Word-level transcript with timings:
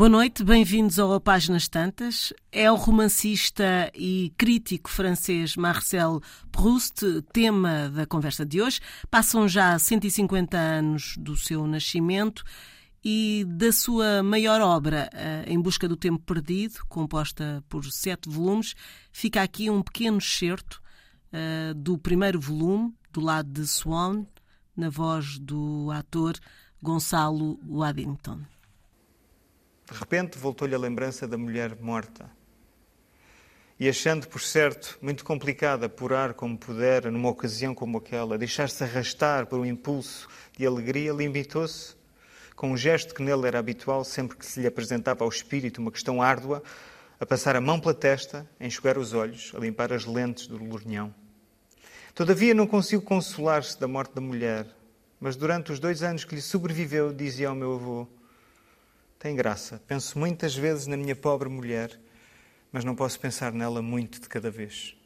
Boa 0.00 0.08
noite, 0.08 0.42
bem-vindos 0.42 0.98
ao 0.98 1.20
Páginas 1.20 1.68
Tantas. 1.68 2.32
É 2.50 2.72
o 2.72 2.74
romancista 2.74 3.92
e 3.94 4.32
crítico 4.38 4.88
francês 4.88 5.56
Marcel 5.56 6.22
Proust, 6.50 7.04
tema 7.34 7.90
da 7.90 8.06
conversa 8.06 8.46
de 8.46 8.62
hoje. 8.62 8.80
Passam 9.10 9.46
já 9.46 9.78
150 9.78 10.56
anos 10.56 11.16
do 11.18 11.36
seu 11.36 11.66
nascimento 11.66 12.42
e 13.04 13.44
da 13.46 13.70
sua 13.72 14.22
maior 14.22 14.62
obra, 14.62 15.10
eh, 15.12 15.44
Em 15.46 15.60
Busca 15.60 15.86
do 15.86 15.98
Tempo 15.98 16.24
Perdido, 16.24 16.80
composta 16.88 17.62
por 17.68 17.84
sete 17.84 18.26
volumes, 18.26 18.74
fica 19.12 19.42
aqui 19.42 19.68
um 19.68 19.82
pequeno 19.82 20.16
excerto 20.16 20.80
uh, 21.30 21.74
do 21.74 21.98
primeiro 21.98 22.40
volume, 22.40 22.94
do 23.12 23.20
lado 23.20 23.50
de 23.52 23.66
Swan, 23.66 24.24
na 24.74 24.88
voz 24.88 25.38
do 25.38 25.90
ator 25.90 26.38
Gonçalo 26.82 27.60
Waddington. 27.68 28.40
De 29.90 29.98
repente 29.98 30.38
voltou-lhe 30.38 30.74
a 30.74 30.78
lembrança 30.78 31.26
da 31.26 31.36
mulher 31.36 31.76
morta. 31.80 32.30
E 33.78 33.88
achando, 33.88 34.28
por 34.28 34.40
certo, 34.40 34.98
muito 35.02 35.24
complicado 35.24 35.84
apurar 35.84 36.34
como 36.34 36.56
pudera 36.56 37.10
numa 37.10 37.30
ocasião 37.30 37.74
como 37.74 37.98
aquela, 37.98 38.38
deixar-se 38.38 38.84
arrastar 38.84 39.46
por 39.46 39.58
um 39.58 39.64
impulso 39.64 40.28
de 40.56 40.66
alegria, 40.66 41.12
limitou-se, 41.12 41.96
com 42.54 42.70
um 42.70 42.76
gesto 42.76 43.14
que 43.14 43.22
nele 43.22 43.46
era 43.46 43.58
habitual 43.58 44.04
sempre 44.04 44.36
que 44.36 44.44
se 44.44 44.60
lhe 44.60 44.66
apresentava 44.66 45.24
ao 45.24 45.30
espírito 45.30 45.80
uma 45.80 45.90
questão 45.90 46.22
árdua, 46.22 46.62
a 47.18 47.26
passar 47.26 47.56
a 47.56 47.60
mão 47.60 47.80
pela 47.80 47.94
testa, 47.94 48.46
a 48.60 48.66
enxugar 48.66 48.96
os 48.96 49.12
olhos, 49.12 49.50
a 49.56 49.58
limpar 49.58 49.92
as 49.92 50.04
lentes 50.04 50.46
do 50.46 50.62
lornhão. 50.62 51.12
Todavia 52.14 52.54
não 52.54 52.66
consigo 52.66 53.02
consolar-se 53.02 53.80
da 53.80 53.88
morte 53.88 54.14
da 54.14 54.20
mulher, 54.20 54.66
mas 55.18 55.36
durante 55.36 55.72
os 55.72 55.80
dois 55.80 56.02
anos 56.02 56.24
que 56.24 56.34
lhe 56.34 56.42
sobreviveu, 56.42 57.12
dizia 57.12 57.48
ao 57.48 57.54
meu 57.54 57.74
avô, 57.74 58.06
tem 59.20 59.36
graça. 59.36 59.78
Penso 59.86 60.18
muitas 60.18 60.56
vezes 60.56 60.86
na 60.86 60.96
minha 60.96 61.14
pobre 61.14 61.46
mulher, 61.46 62.00
mas 62.72 62.84
não 62.84 62.96
posso 62.96 63.20
pensar 63.20 63.52
nela 63.52 63.82
muito 63.82 64.18
de 64.18 64.26
cada 64.26 64.50
vez. 64.50 64.96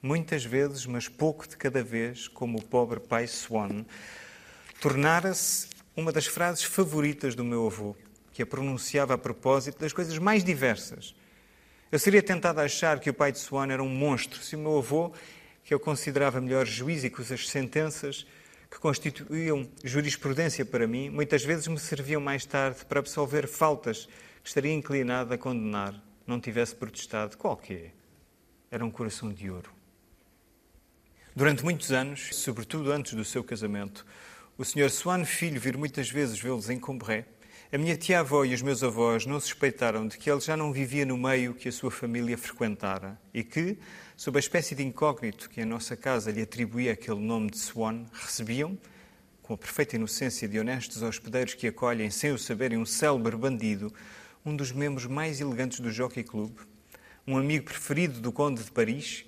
Muitas 0.00 0.42
vezes, 0.42 0.86
mas 0.86 1.06
pouco 1.06 1.46
de 1.46 1.54
cada 1.54 1.82
vez, 1.82 2.28
como 2.28 2.58
o 2.58 2.64
pobre 2.64 2.98
pai 2.98 3.26
Swan, 3.26 3.84
tornara-se 4.80 5.68
uma 5.94 6.10
das 6.10 6.26
frases 6.26 6.64
favoritas 6.64 7.34
do 7.34 7.44
meu 7.44 7.66
avô, 7.66 7.94
que 8.32 8.42
a 8.42 8.46
pronunciava 8.46 9.12
a 9.12 9.18
propósito 9.18 9.80
das 9.80 9.92
coisas 9.92 10.16
mais 10.16 10.42
diversas. 10.42 11.14
Eu 11.92 11.98
seria 11.98 12.22
tentado 12.22 12.58
a 12.58 12.64
achar 12.64 13.00
que 13.00 13.10
o 13.10 13.14
pai 13.14 13.32
de 13.32 13.38
Swan 13.38 13.70
era 13.70 13.82
um 13.82 13.88
monstro 13.90 14.42
se 14.42 14.56
o 14.56 14.58
meu 14.58 14.78
avô, 14.78 15.12
que 15.62 15.74
eu 15.74 15.80
considerava 15.80 16.40
melhor 16.40 16.64
juiz 16.64 17.04
e 17.04 17.10
cujas 17.10 17.50
sentenças 17.50 18.26
que 18.70 18.78
constituíam 18.78 19.68
jurisprudência 19.82 20.64
para 20.64 20.86
mim, 20.86 21.10
muitas 21.10 21.42
vezes 21.42 21.66
me 21.66 21.78
serviam 21.78 22.20
mais 22.20 22.44
tarde 22.44 22.84
para 22.84 23.00
absolver 23.00 23.46
faltas 23.46 24.06
que 24.42 24.48
estaria 24.48 24.72
inclinado 24.72 25.32
a 25.32 25.38
condenar, 25.38 25.94
não 26.26 26.40
tivesse 26.40 26.74
protestado. 26.74 27.36
Qualquer. 27.36 27.94
Era 28.70 28.84
um 28.84 28.90
coração 28.90 29.32
de 29.32 29.50
ouro. 29.50 29.72
Durante 31.34 31.64
muitos 31.64 31.92
anos, 31.92 32.30
sobretudo 32.32 32.92
antes 32.92 33.14
do 33.14 33.24
seu 33.24 33.42
casamento, 33.42 34.04
o 34.58 34.64
Sr. 34.64 34.90
Swan 34.90 35.24
Filho 35.24 35.60
vir 35.60 35.76
muitas 35.76 36.10
vezes 36.10 36.38
vê-los 36.38 36.68
em 36.68 36.78
Combré. 36.78 37.26
A 37.70 37.76
minha 37.76 37.98
tia-avó 37.98 38.46
e 38.46 38.54
os 38.54 38.62
meus 38.62 38.82
avós 38.82 39.26
não 39.26 39.38
suspeitaram 39.38 40.08
de 40.08 40.16
que 40.16 40.30
ele 40.30 40.40
já 40.40 40.56
não 40.56 40.72
vivia 40.72 41.04
no 41.04 41.18
meio 41.18 41.52
que 41.52 41.68
a 41.68 41.72
sua 41.72 41.90
família 41.90 42.38
frequentara 42.38 43.20
e 43.34 43.44
que, 43.44 43.76
sob 44.16 44.38
a 44.38 44.40
espécie 44.40 44.74
de 44.74 44.82
incógnito 44.82 45.50
que 45.50 45.60
a 45.60 45.66
nossa 45.66 45.94
casa 45.94 46.30
lhe 46.30 46.40
atribuía 46.40 46.92
aquele 46.94 47.20
nome 47.20 47.50
de 47.50 47.58
Swan, 47.58 48.06
recebiam, 48.10 48.78
com 49.42 49.52
a 49.52 49.58
perfeita 49.58 49.96
inocência 49.96 50.48
de 50.48 50.58
honestos 50.58 51.02
hospedeiros 51.02 51.52
que 51.52 51.66
acolhem, 51.66 52.08
sem 52.08 52.32
o 52.32 52.38
saberem, 52.38 52.78
um 52.78 52.86
célebre 52.86 53.36
bandido, 53.36 53.92
um 54.46 54.56
dos 54.56 54.72
membros 54.72 55.04
mais 55.04 55.38
elegantes 55.38 55.78
do 55.78 55.90
Jockey 55.90 56.24
Club, 56.24 56.56
um 57.26 57.36
amigo 57.36 57.66
preferido 57.66 58.18
do 58.18 58.32
Conde 58.32 58.64
de 58.64 58.70
Paris 58.70 59.26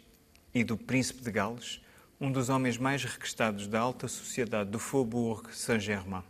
e 0.55 0.65
do 0.65 0.79
Príncipe 0.79 1.21
de 1.21 1.31
Gales, 1.31 1.83
um 2.19 2.33
dos 2.33 2.49
homens 2.49 2.79
mais 2.79 3.05
requestados 3.05 3.67
da 3.67 3.81
alta 3.81 4.09
sociedade 4.09 4.71
do 4.71 4.79
Faubourg 4.79 5.55
Saint-Germain. 5.55 6.30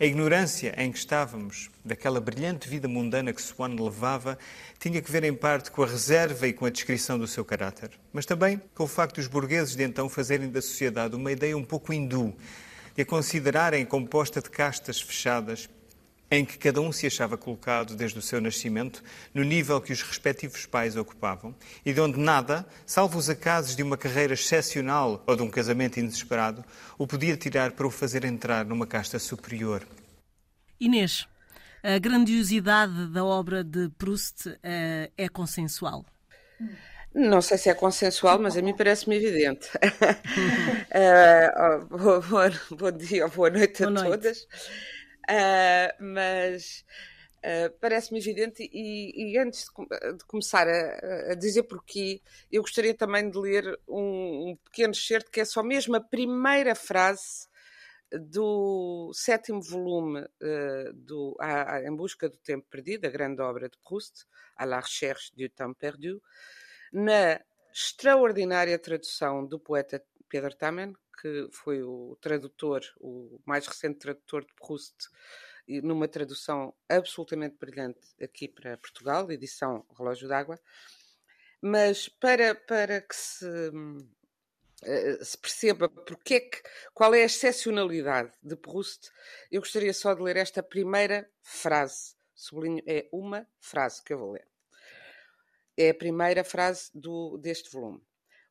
A 0.00 0.04
ignorância 0.04 0.72
em 0.78 0.92
que 0.92 0.98
estávamos, 0.98 1.68
daquela 1.84 2.20
brilhante 2.20 2.68
vida 2.68 2.86
mundana 2.86 3.32
que 3.32 3.42
Swan 3.42 3.74
levava, 3.74 4.38
tinha 4.78 5.02
que 5.02 5.10
ver 5.10 5.24
em 5.24 5.34
parte 5.34 5.72
com 5.72 5.82
a 5.82 5.86
reserva 5.88 6.46
e 6.46 6.52
com 6.52 6.64
a 6.64 6.70
descrição 6.70 7.18
do 7.18 7.26
seu 7.26 7.44
caráter, 7.44 7.90
mas 8.12 8.24
também 8.24 8.62
com 8.76 8.84
o 8.84 8.86
facto 8.86 9.16
dos 9.16 9.26
burgueses 9.26 9.74
de 9.74 9.82
então 9.82 10.08
fazerem 10.08 10.50
da 10.50 10.62
sociedade 10.62 11.16
uma 11.16 11.32
ideia 11.32 11.58
um 11.58 11.64
pouco 11.64 11.92
hindu, 11.92 12.32
de 12.94 13.02
a 13.02 13.04
considerarem 13.04 13.84
composta 13.84 14.40
de 14.40 14.48
castas 14.48 15.00
fechadas 15.00 15.68
em 16.30 16.44
que 16.44 16.58
cada 16.58 16.80
um 16.80 16.92
se 16.92 17.06
achava 17.06 17.36
colocado 17.36 17.96
desde 17.96 18.18
o 18.18 18.22
seu 18.22 18.40
nascimento 18.40 19.02
no 19.32 19.42
nível 19.42 19.80
que 19.80 19.92
os 19.92 20.02
respectivos 20.02 20.66
pais 20.66 20.96
ocupavam 20.96 21.54
e 21.84 21.92
de 21.92 22.00
onde 22.00 22.18
nada, 22.18 22.66
salvo 22.84 23.18
os 23.18 23.30
acasos 23.30 23.74
de 23.74 23.82
uma 23.82 23.96
carreira 23.96 24.34
excepcional 24.34 25.22
ou 25.26 25.36
de 25.36 25.42
um 25.42 25.50
casamento 25.50 25.98
inesperado, 25.98 26.64
o 26.98 27.06
podia 27.06 27.36
tirar 27.36 27.72
para 27.72 27.86
o 27.86 27.90
fazer 27.90 28.24
entrar 28.24 28.64
numa 28.64 28.86
casta 28.86 29.18
superior. 29.18 29.86
Inês, 30.78 31.26
a 31.82 31.98
grandiosidade 31.98 33.06
da 33.06 33.24
obra 33.24 33.64
de 33.64 33.88
Proust 33.90 34.48
uh, 34.48 34.58
é 35.16 35.28
consensual? 35.28 36.04
Não 37.14 37.40
sei 37.40 37.56
se 37.56 37.70
é 37.70 37.74
consensual, 37.74 38.38
mas 38.38 38.56
a 38.56 38.62
mim 38.62 38.76
parece-me 38.76 39.16
evidente. 39.16 39.68
uh, 39.76 39.88
oh, 41.90 42.20
bom, 42.20 42.20
bom, 42.76 42.92
dia 42.92 43.24
ou 43.24 43.30
boa 43.30 43.50
noite 43.50 43.82
a 43.82 43.90
boa 43.90 44.02
noite. 44.02 44.20
todas. 44.22 44.46
Uh, 45.28 46.02
mas 46.02 46.84
uh, 47.38 47.70
parece-me 47.80 48.18
evidente, 48.18 48.68
e, 48.72 49.32
e 49.32 49.38
antes 49.38 49.66
de, 49.66 50.12
de 50.14 50.24
começar 50.24 50.66
a, 50.66 51.32
a, 51.32 51.34
dizer 51.34 51.64
porquê, 51.64 52.22
eu 52.50 52.62
gostaria 52.62 52.94
também 52.94 53.28
de 53.30 53.38
ler 53.38 53.78
um, 53.86 54.50
um 54.50 54.56
pequeno 54.64 54.92
excerto 54.92 55.30
que 55.30 55.40
é 55.40 55.44
só 55.44 55.62
mesmo 55.62 55.96
a 55.96 56.00
primeira 56.00 56.74
frase 56.74 57.46
do 58.10 59.10
sétimo 59.12 59.60
volume 59.60 60.20
uh, 60.20 60.92
do 60.94 61.36
a, 61.38 61.74
a, 61.74 61.84
Em 61.84 61.94
Busca 61.94 62.28
do 62.28 62.38
Tempo 62.38 62.66
Perdido, 62.70 63.06
a 63.06 63.10
grande 63.10 63.42
obra 63.42 63.68
de 63.68 63.76
Proust, 63.84 64.24
À 64.56 64.64
la 64.64 64.80
recherche 64.80 65.30
du 65.36 65.48
temps 65.50 65.74
perdu, 65.78 66.22
na 66.92 67.40
extraordinária 67.72 68.78
tradução 68.78 69.46
do 69.46 69.60
poeta 69.60 70.02
Pedro 70.28 70.54
Tamen, 70.56 70.94
que 71.20 71.48
foi 71.50 71.82
o 71.82 72.16
tradutor, 72.20 72.80
o 73.00 73.40
mais 73.44 73.66
recente 73.66 73.98
tradutor 73.98 74.44
de 74.44 74.54
Proust, 74.54 75.08
numa 75.82 76.08
tradução 76.08 76.74
absolutamente 76.88 77.56
brilhante 77.58 78.00
aqui 78.22 78.48
para 78.48 78.78
Portugal, 78.78 79.30
edição 79.30 79.84
Relógio 79.96 80.28
d'Água. 80.28 80.58
Mas 81.60 82.08
para, 82.08 82.54
para 82.54 83.00
que 83.00 83.14
se, 83.14 83.46
eh, 84.84 85.18
se 85.22 85.36
perceba 85.36 85.88
porque 85.88 86.34
é 86.34 86.40
que, 86.40 86.62
qual 86.94 87.14
é 87.14 87.22
a 87.22 87.26
excepcionalidade 87.26 88.32
de 88.42 88.56
Proust, 88.56 89.10
eu 89.50 89.60
gostaria 89.60 89.92
só 89.92 90.14
de 90.14 90.22
ler 90.22 90.36
esta 90.36 90.62
primeira 90.62 91.28
frase. 91.42 92.16
Sublinho, 92.34 92.82
é 92.86 93.08
uma 93.12 93.46
frase 93.58 94.02
que 94.02 94.12
eu 94.12 94.18
vou 94.18 94.32
ler. 94.32 94.46
É 95.76 95.90
a 95.90 95.94
primeira 95.94 96.44
frase 96.44 96.90
do, 96.94 97.36
deste 97.38 97.70
volume. 97.70 98.00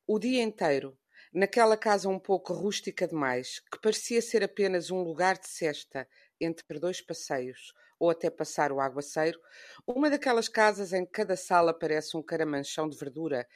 O 0.06 0.18
dia 0.18 0.42
inteiro 0.42 0.98
naquela 1.38 1.76
casa 1.76 2.08
um 2.08 2.18
pouco 2.18 2.52
rústica 2.52 3.06
demais, 3.06 3.60
que 3.70 3.80
parecia 3.80 4.20
ser 4.20 4.42
apenas 4.42 4.90
um 4.90 5.02
lugar 5.02 5.38
de 5.38 5.46
cesta 5.46 6.08
entre 6.40 6.80
dois 6.80 7.00
passeios, 7.00 7.72
ou 7.96 8.10
até 8.10 8.28
passar 8.28 8.72
o 8.72 8.80
aguaceiro, 8.80 9.40
uma 9.86 10.10
daquelas 10.10 10.48
casas 10.48 10.92
em 10.92 11.06
que 11.06 11.12
cada 11.12 11.36
sala 11.36 11.72
parece 11.72 12.16
um 12.16 12.22
caramanchão 12.24 12.88
de 12.88 12.98
verdura 12.98 13.46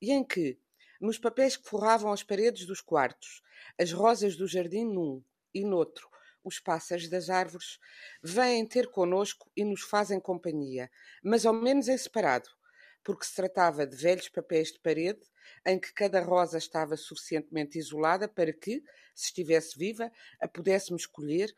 e 0.00 0.12
em 0.12 0.22
que, 0.22 0.56
nos 1.00 1.18
papéis 1.18 1.56
que 1.56 1.68
forravam 1.68 2.12
as 2.12 2.22
paredes 2.22 2.64
dos 2.64 2.80
quartos, 2.80 3.42
as 3.76 3.90
rosas 3.90 4.36
do 4.36 4.46
jardim 4.46 4.84
num 4.84 5.20
e 5.52 5.64
noutro, 5.64 6.08
os 6.44 6.60
pássaros 6.60 7.08
das 7.08 7.28
árvores, 7.28 7.80
vêm 8.22 8.64
ter 8.64 8.88
conosco 8.88 9.50
e 9.56 9.64
nos 9.64 9.82
fazem 9.82 10.20
companhia, 10.20 10.88
mas 11.24 11.44
ao 11.44 11.52
menos 11.52 11.88
em 11.88 11.98
separado, 11.98 12.48
porque 13.02 13.24
se 13.24 13.34
tratava 13.34 13.84
de 13.84 13.96
velhos 13.96 14.28
papéis 14.28 14.70
de 14.70 14.78
parede 14.78 15.22
em 15.64 15.78
que 15.78 15.92
cada 15.92 16.20
rosa 16.22 16.58
estava 16.58 16.96
suficientemente 16.96 17.78
isolada 17.78 18.28
para 18.28 18.52
que, 18.52 18.82
se 19.14 19.26
estivesse 19.26 19.78
viva, 19.78 20.10
a 20.40 20.48
pudéssemos 20.48 21.06
colher 21.06 21.52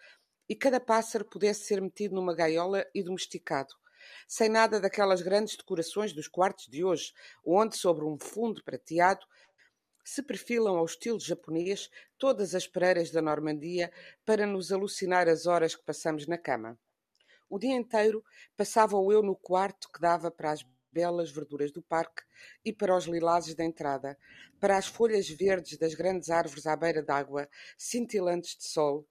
e 0.49 0.55
cada 0.55 0.81
pássaro 0.81 1.25
pudesse 1.25 1.65
ser 1.65 1.81
metido 1.81 2.15
numa 2.15 2.35
gaiola 2.35 2.87
e 2.95 3.03
domesticado, 3.03 3.75
sem 4.29 4.49
nada 4.49 4.81
daquelas 4.81 5.23
grandes 5.23 5.57
decorações 5.57 6.13
dos 6.13 6.29
quartos 6.29 6.67
de 6.67 6.85
hoje, 6.85 7.13
onde, 7.45 7.77
sobre 7.77 8.05
um 8.05 8.19
fundo 8.19 8.63
prateado, 8.63 9.27
se 10.05 10.23
perfilam 10.23 10.77
ao 10.77 10.85
estilo 10.85 11.19
japonês 11.19 11.89
todas 12.19 12.55
as 12.55 12.67
pereiras 12.67 13.11
da 13.11 13.23
Normandia 13.23 13.91
para 14.25 14.47
nos 14.47 14.71
alucinar 14.71 15.29
as 15.29 15.47
horas 15.47 15.75
que 15.75 15.83
passamos 15.83 16.27
na 16.27 16.37
cama. 16.37 16.79
O 17.49 17.59
dia 17.59 17.75
inteiro 17.75 18.23
passava 18.57 18.97
eu 18.97 19.23
no 19.23 19.37
quarto 19.37 19.91
que 19.91 20.01
dava 20.01 20.31
para 20.31 20.51
as 20.51 20.63
belas 20.95 21.31
verduras 21.33 21.73
do 21.73 21.83
parque 21.83 22.23
e 22.65 22.73
para 22.73 22.97
os 22.97 23.07
lilazes 23.07 23.57
da 23.57 23.65
entrada, 23.65 24.17
para 24.61 24.79
as 24.79 24.87
folhas 24.87 25.29
verdes 25.29 25.77
das 25.77 25.95
grandes 25.95 26.31
árvores 26.31 26.67
à 26.67 26.77
beira 26.77 27.03
d'água, 27.03 27.49
cintilantes 27.77 28.57
de 28.57 28.65
sol, 28.65 29.07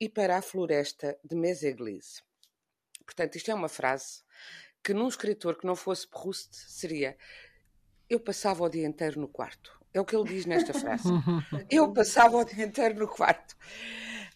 e 0.00 0.08
para 0.08 0.38
a 0.38 0.42
floresta 0.42 1.18
de 1.22 1.36
Méséglise. 1.36 2.22
Portanto, 3.04 3.36
isto 3.36 3.50
é 3.50 3.54
uma 3.54 3.68
frase 3.68 4.22
que 4.82 4.94
num 4.94 5.08
escritor 5.08 5.58
que 5.58 5.66
não 5.66 5.76
fosse 5.76 6.08
Proust 6.08 6.54
seria 6.54 7.16
eu 8.08 8.18
passava 8.18 8.64
o 8.64 8.68
dia 8.68 8.86
inteiro 8.86 9.20
no 9.20 9.28
quarto. 9.28 9.78
É 9.92 10.00
o 10.00 10.04
que 10.04 10.16
ele 10.16 10.28
diz 10.28 10.46
nesta 10.46 10.72
frase. 10.72 11.08
eu 11.70 11.92
passava 11.92 12.38
o 12.38 12.44
dia 12.44 12.64
inteiro 12.64 12.98
no 12.98 13.06
quarto. 13.06 13.56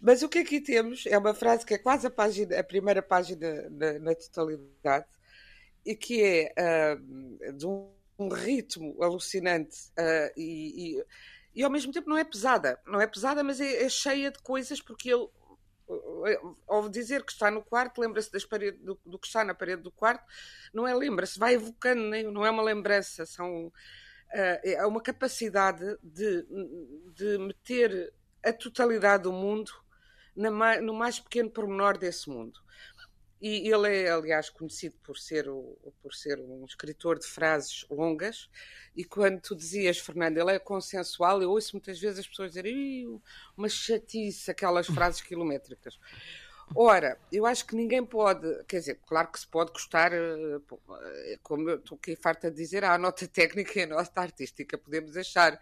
Mas 0.00 0.22
o 0.22 0.28
que 0.28 0.38
aqui 0.38 0.60
temos 0.60 1.06
é 1.06 1.16
uma 1.18 1.34
frase 1.34 1.64
que 1.64 1.74
é 1.74 1.78
quase 1.78 2.06
a, 2.06 2.10
página, 2.10 2.58
a 2.60 2.62
primeira 2.62 3.02
página 3.02 3.68
na, 3.70 3.98
na 3.98 4.14
totalidade 4.14 5.06
e 5.84 5.94
que 5.94 6.22
é 6.22 6.94
uh, 6.96 7.52
de 7.52 7.66
um, 7.66 7.92
ritmo 8.28 9.02
alucinante 9.02 9.76
uh, 9.98 10.32
e, 10.36 10.96
e, 10.96 11.04
e, 11.56 11.62
ao 11.64 11.70
mesmo 11.70 11.92
tempo 11.92 12.08
não 12.08 12.16
é 12.16 12.24
pesada. 12.24 12.80
Não 12.86 13.00
é 13.00 13.06
pesada, 13.06 13.42
mas 13.42 13.60
é, 13.60 13.84
é 13.84 13.88
cheia 13.88 14.30
de 14.30 14.38
coisas 14.38 14.80
porque 14.80 15.12
ele 15.12 15.28
ao 16.66 16.88
dizer 16.88 17.22
que 17.22 17.32
está 17.32 17.50
no 17.50 17.62
quarto, 17.62 18.00
lembra-se 18.00 18.30
do, 18.80 18.98
do, 19.04 19.18
que 19.18 19.26
está 19.26 19.44
na 19.44 19.54
parede 19.54 19.82
do 19.82 19.90
quarto, 19.90 20.24
não 20.72 20.88
é 20.88 20.94
lembra-se, 20.94 21.38
vai 21.38 21.54
evocando, 21.54 22.02
não 22.32 22.46
é 22.46 22.50
uma 22.50 22.62
lembrança, 22.62 23.26
são, 23.26 23.70
é 24.32 24.84
uma 24.86 25.02
capacidade 25.02 25.84
de, 26.02 26.46
de 27.14 27.36
meter 27.36 28.14
a 28.42 28.50
totalidade 28.50 29.24
do 29.24 29.32
mundo 29.32 29.70
na, 30.34 30.80
no 30.80 30.94
mais 30.94 31.20
pequeno 31.20 31.50
pormenor 31.50 31.96
desse 31.96 32.28
mundo. 32.28 32.60
E 33.46 33.70
ele 33.70 33.94
é, 33.94 34.10
aliás, 34.10 34.48
conhecido 34.48 34.96
por 35.02 35.18
ser, 35.18 35.50
o, 35.50 35.76
por 36.00 36.14
ser 36.14 36.40
um 36.40 36.64
escritor 36.64 37.18
de 37.18 37.26
frases 37.26 37.84
longas. 37.90 38.48
E 38.96 39.04
quando 39.04 39.38
tu 39.38 39.54
dizias, 39.54 39.98
Fernando, 39.98 40.38
ele 40.38 40.52
é 40.52 40.58
consensual, 40.58 41.42
eu 41.42 41.50
ouço 41.50 41.76
muitas 41.76 42.00
vezes 42.00 42.20
as 42.20 42.26
pessoas 42.26 42.52
dizerem 42.52 43.20
uma 43.54 43.68
chatice, 43.68 44.50
aquelas 44.50 44.86
frases 44.86 45.20
quilométricas. 45.28 46.00
Ora, 46.74 47.18
eu 47.30 47.44
acho 47.44 47.66
que 47.66 47.76
ninguém 47.76 48.02
pode, 48.02 48.64
quer 48.64 48.78
dizer, 48.78 48.98
claro 49.06 49.30
que 49.30 49.38
se 49.38 49.46
pode 49.46 49.72
gostar, 49.72 50.10
eh, 50.14 51.38
como 51.42 51.68
eu 51.68 51.76
estou 51.76 51.98
aqui 51.98 52.16
farta 52.16 52.50
de 52.50 52.56
dizer, 52.56 52.82
há 52.82 52.94
a 52.94 52.98
nota 52.98 53.28
técnica 53.28 53.78
e 53.78 53.82
a 53.82 53.86
nota 53.86 54.22
artística. 54.22 54.78
Podemos 54.78 55.18
achar 55.18 55.60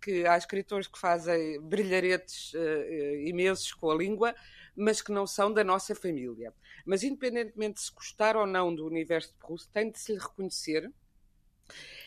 que 0.00 0.26
há 0.26 0.38
escritores 0.38 0.86
que 0.86 0.98
fazem 0.98 1.60
brilharetes 1.60 2.54
uh, 2.54 3.16
imensos 3.26 3.72
com 3.74 3.90
a 3.90 3.94
língua, 3.94 4.34
mas 4.78 5.02
que 5.02 5.10
não 5.10 5.26
são 5.26 5.52
da 5.52 5.64
nossa 5.64 5.94
família. 5.94 6.54
Mas, 6.86 7.02
independentemente 7.02 7.74
de 7.74 7.80
se 7.82 7.92
gostar 7.92 8.36
ou 8.36 8.46
não 8.46 8.74
do 8.74 8.86
universo 8.86 9.32
de 9.32 9.38
Proust, 9.38 9.68
tem 9.72 9.90
de 9.90 9.98
se 9.98 10.12
lhe 10.12 10.18
reconhecer 10.18 10.90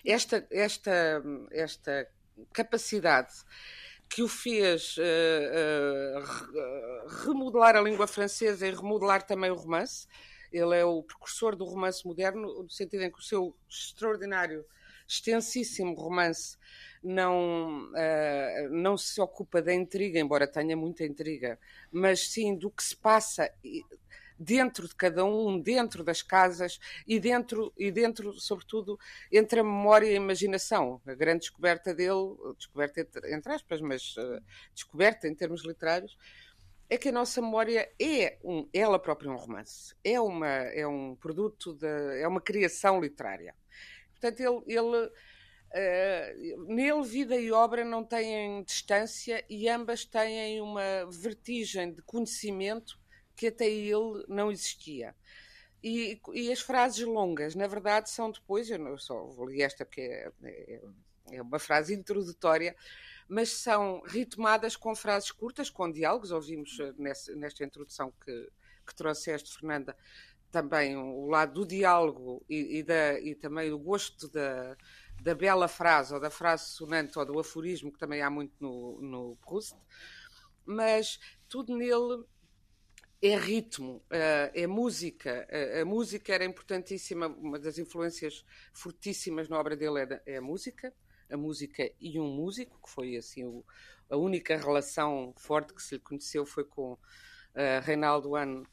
esta, 0.06 0.48
esta, 0.50 1.22
esta 1.52 2.08
capacidade 2.54 3.34
que 4.10 4.24
o 4.24 4.28
fez 4.28 4.98
uh, 4.98 6.20
uh, 6.20 7.08
remodelar 7.26 7.76
a 7.76 7.82
língua 7.82 8.08
francesa 8.08 8.68
e 8.68 8.74
remodelar 8.74 9.24
também 9.24 9.52
o 9.52 9.56
romance. 9.56 10.08
Ele 10.52 10.78
é 10.78 10.84
o 10.84 11.04
precursor 11.04 11.56
do 11.56 11.64
romance 11.64 12.06
moderno, 12.06 12.64
no 12.64 12.70
sentido 12.70 13.04
em 13.04 13.12
que 13.12 13.20
o 13.20 13.24
seu 13.24 13.56
extraordinário, 13.70 14.66
extensíssimo 15.12 15.94
romance 15.94 16.58
não, 17.04 17.90
uh, 17.90 18.70
não 18.70 18.98
se 18.98 19.20
ocupa 19.20 19.62
da 19.62 19.74
intriga, 19.74 20.20
embora 20.20 20.48
tenha 20.48 20.78
muita 20.78 21.04
intriga, 21.04 21.60
mas 21.92 22.30
sim 22.30 22.56
do 22.56 22.70
que 22.70 22.84
se 22.84 22.96
passa 22.96 23.52
dentro 24.40 24.88
de 24.88 24.96
cada 24.96 25.26
um, 25.26 25.60
dentro 25.60 26.04
das 26.04 26.22
casas 26.22 26.80
e 27.06 27.20
dentro, 27.20 27.74
e 27.78 27.92
dentro 27.92 28.34
sobretudo, 28.40 28.98
entre 29.32 29.60
a 29.60 29.64
memória 29.64 30.08
e 30.08 30.12
a 30.12 30.16
imaginação. 30.16 31.02
A 31.06 31.14
grande 31.14 31.42
descoberta 31.42 31.94
dele, 31.94 32.36
descoberta 32.58 33.02
entre 33.26 33.54
aspas, 33.54 33.82
mas 33.82 34.16
uh, 34.18 34.42
descoberta 34.74 35.28
em 35.28 35.36
termos 35.36 35.66
literários, 35.66 36.18
é 36.90 36.98
que 36.98 37.10
a 37.10 37.12
nossa 37.12 37.42
memória 37.42 37.90
é 38.00 38.38
um, 38.44 38.68
ela 38.74 39.00
própria 39.00 39.32
um 39.32 39.36
romance, 39.36 39.96
é, 40.04 40.20
uma, 40.20 40.48
é 40.48 40.86
um 40.86 41.16
produto, 41.16 41.74
de, 41.74 41.88
é 42.20 42.28
uma 42.28 42.42
criação 42.42 43.00
literária. 43.00 43.56
Portanto, 44.22 44.40
ele, 44.40 44.78
ele 44.78 45.12
Uh, 45.74 46.66
nele, 46.66 47.02
vida 47.04 47.34
e 47.38 47.50
obra 47.50 47.86
não 47.86 48.04
têm 48.04 48.62
distância 48.62 49.42
e 49.50 49.70
ambas 49.70 50.04
têm 50.04 50.60
uma 50.60 51.10
vertigem 51.10 51.94
de 51.94 52.02
conhecimento 52.02 53.00
que 53.38 53.48
até 53.48 53.70
ele 53.70 54.26
não 54.28 54.52
existia. 54.52 55.16
E, 55.82 56.20
e 56.34 56.52
as 56.52 56.60
frases 56.60 57.06
longas, 57.06 57.56
na 57.56 57.68
verdade, 57.68 58.10
são 58.10 58.30
depois, 58.30 58.70
eu 58.70 58.78
não 58.78 58.98
só 58.98 59.34
li 59.48 59.62
esta 59.62 59.86
porque 59.86 60.02
é, 60.02 60.32
é, 60.44 60.82
é 61.32 61.42
uma 61.42 61.58
frase 61.58 61.94
introdutória, 61.94 62.76
mas 63.28 63.50
são 63.50 64.02
ritmadas 64.02 64.76
com 64.76 64.94
frases 64.94 65.32
curtas, 65.32 65.70
com 65.70 65.90
diálogos. 65.90 66.32
Ouvimos 66.32 66.78
eh, 66.80 66.94
nessa, 66.98 67.34
nesta 67.36 67.64
introdução 67.64 68.14
que, 68.24 68.52
que 68.86 68.94
trouxeste, 68.94 69.58
Fernanda, 69.58 69.96
também 70.52 70.96
o 70.98 71.28
lado 71.28 71.54
do 71.54 71.66
diálogo 71.66 72.44
e, 72.50 72.80
e, 72.80 72.84
da, 72.84 73.20
e 73.20 73.34
também 73.36 73.72
o 73.72 73.80
gosto 73.80 74.28
da, 74.30 74.76
da 75.22 75.34
bela 75.34 75.68
frase, 75.68 76.14
ou 76.14 76.20
da 76.20 76.30
frase 76.30 76.66
sonante, 76.72 77.18
ou 77.18 77.26
do 77.26 77.40
aforismo, 77.40 77.92
que 77.92 78.00
também 78.00 78.22
há 78.22 78.30
muito 78.30 78.54
no, 78.60 79.02
no 79.02 79.38
Proust, 79.38 79.76
mas 80.66 81.20
tudo 81.48 81.76
nele 81.76 82.24
é 83.22 83.38
ritmo, 83.38 84.04
eh, 84.10 84.52
é 84.56 84.68
música. 84.68 85.48
A 85.80 85.86
música 85.86 86.34
era 86.34 86.44
importantíssima, 86.44 87.28
uma 87.28 87.60
das 87.60 87.78
influências 87.78 88.44
fortíssimas 88.74 89.48
na 89.48 89.60
obra 89.60 89.76
dele 89.76 90.20
é 90.26 90.38
a 90.38 90.42
música, 90.42 90.92
a 91.30 91.38
música 91.38 91.90
e 92.00 92.20
um 92.20 92.28
músico, 92.36 92.80
que 92.84 92.90
foi 92.90 93.16
assim 93.16 93.46
o, 93.46 93.64
a 94.10 94.18
única 94.18 94.58
relação 94.58 95.34
forte 95.38 95.74
que 95.74 95.82
se 95.82 95.96
lhe 95.96 96.02
conheceu 96.02 96.46
foi 96.46 96.66
com 96.66 96.94
uh, 96.94 97.00
Reinaldo 97.84 98.36
Ano, 98.36 98.68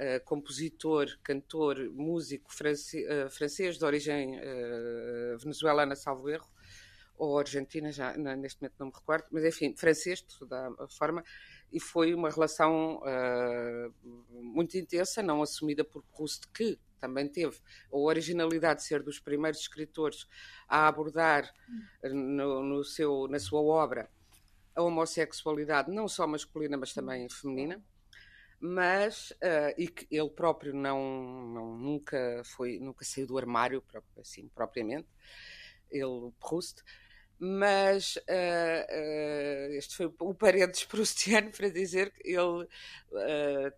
uh, 0.00 0.24
compositor, 0.24 1.06
cantor, 1.22 1.90
músico 1.90 2.52
france, 2.52 2.96
uh, 3.06 3.30
francês 3.30 3.78
de 3.78 3.84
origem 3.84 4.38
uh, 4.38 5.38
venezuelana, 5.38 5.94
salvo 5.94 6.28
erro, 6.28 6.48
ou 7.18 7.38
argentina, 7.38 7.92
já 7.92 8.16
neste 8.16 8.62
momento 8.62 8.76
não 8.78 8.86
me 8.86 8.92
recordo, 8.94 9.26
mas 9.30 9.44
enfim, 9.44 9.76
francês, 9.76 10.20
de 10.20 10.38
toda 10.38 10.74
a 10.78 10.88
forma, 10.88 11.22
e 11.70 11.78
foi 11.78 12.14
uma 12.14 12.30
relação 12.30 12.98
muito 14.30 14.78
intensa, 14.78 15.22
não 15.22 15.42
assumida 15.42 15.84
por 15.84 16.02
Proust, 16.16 16.48
que 16.48 16.80
também 16.98 17.28
teve 17.28 17.58
a 17.92 17.96
originalidade 17.98 18.80
de 18.80 18.86
ser 18.86 19.02
dos 19.02 19.20
primeiros 19.20 19.60
escritores 19.60 20.26
a 20.66 20.88
abordar 20.88 21.52
no, 22.02 22.62
no 22.62 22.82
seu, 22.84 23.28
na 23.28 23.38
sua 23.38 23.60
obra 23.60 24.08
a 24.74 24.80
homossexualidade, 24.82 25.92
não 25.92 26.08
só 26.08 26.26
masculina, 26.26 26.78
mas 26.78 26.94
também 26.94 27.28
feminina 27.28 27.84
mas 28.60 29.30
uh, 29.30 29.74
e 29.78 29.88
que 29.88 30.06
ele 30.10 30.28
próprio 30.28 30.74
não, 30.74 31.48
não, 31.48 31.78
nunca 31.78 32.42
foi 32.44 32.78
nunca 32.78 33.04
saiu 33.04 33.26
do 33.26 33.38
armário 33.38 33.82
assim 34.18 34.48
propriamente 34.54 35.08
ele 35.90 36.32
Proust. 36.38 36.84
Mas 37.38 38.16
uh, 38.16 38.20
uh, 38.20 39.72
este 39.72 39.96
foi 39.96 40.12
o 40.20 40.34
parênteses 40.34 40.84
proustiano 40.86 41.50
para 41.50 41.70
dizer 41.70 42.12
que 42.12 42.28
ele 42.28 42.68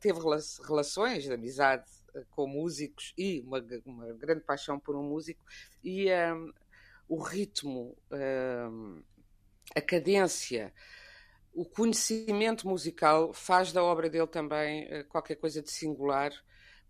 teve 0.01 0.19
relações 0.67 1.23
de 1.23 1.33
amizade 1.33 1.89
com 2.31 2.47
músicos 2.47 3.15
e 3.17 3.41
uma, 3.41 3.65
uma 3.87 4.12
grande 4.15 4.41
paixão 4.41 4.81
por 4.81 4.97
um 4.97 5.03
músico. 5.05 5.45
E 5.83 6.09
o 7.09 7.23
ritmo 7.23 7.97
a 9.75 9.81
cadência 9.81 10.75
o 11.55 11.65
conhecimento 11.65 12.67
musical 12.67 13.33
faz 13.33 13.73
da 13.73 13.83
obra 13.83 14.09
dele 14.09 14.27
também 14.27 14.85
uh, 14.85 15.05
qualquer 15.05 15.37
coisa 15.37 15.63
de 15.63 15.71
singular, 15.71 16.33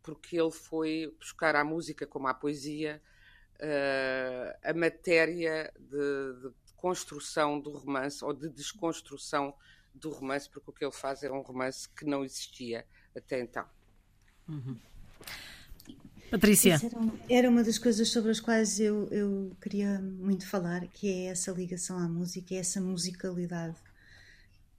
porque 0.02 0.40
ele 0.40 0.50
foi 0.50 1.14
buscar 1.18 1.56
à 1.56 1.64
música, 1.64 2.06
como 2.06 2.28
à 2.28 2.34
poesia, 2.34 3.02
uh, 3.56 4.58
a 4.62 4.72
matéria 4.72 5.72
de, 5.78 6.48
de, 6.48 6.62
construção 6.76 7.60
do 7.60 7.70
romance 7.70 8.24
ou 8.24 8.32
de 8.32 8.48
desconstrução 8.48 9.54
do 9.94 10.10
romance, 10.10 10.50
porque 10.50 10.70
o 10.70 10.72
que 10.72 10.84
ele 10.84 10.92
faz 10.92 11.22
é 11.22 11.30
um 11.30 11.40
romance 11.40 11.88
que 11.88 12.04
não 12.04 12.24
existia 12.24 12.84
até 13.16 13.40
então. 13.40 13.64
Uhum. 14.48 14.76
Patrícia. 16.28 16.74
Era, 16.74 17.38
era, 17.38 17.50
uma 17.50 17.62
das 17.62 17.78
coisas 17.78 18.08
sobre 18.08 18.32
as 18.32 18.40
quais 18.40 18.80
eu, 18.80 19.06
eu 19.12 19.56
queria 19.60 20.00
muito 20.00 20.48
falar, 20.48 20.88
que 20.88 21.08
é 21.08 21.24
essa 21.26 21.52
ligação 21.52 21.98
à 21.98 22.08
música, 22.08 22.52
é 22.54 22.58
essa 22.58 22.80
musicalidade 22.80 23.76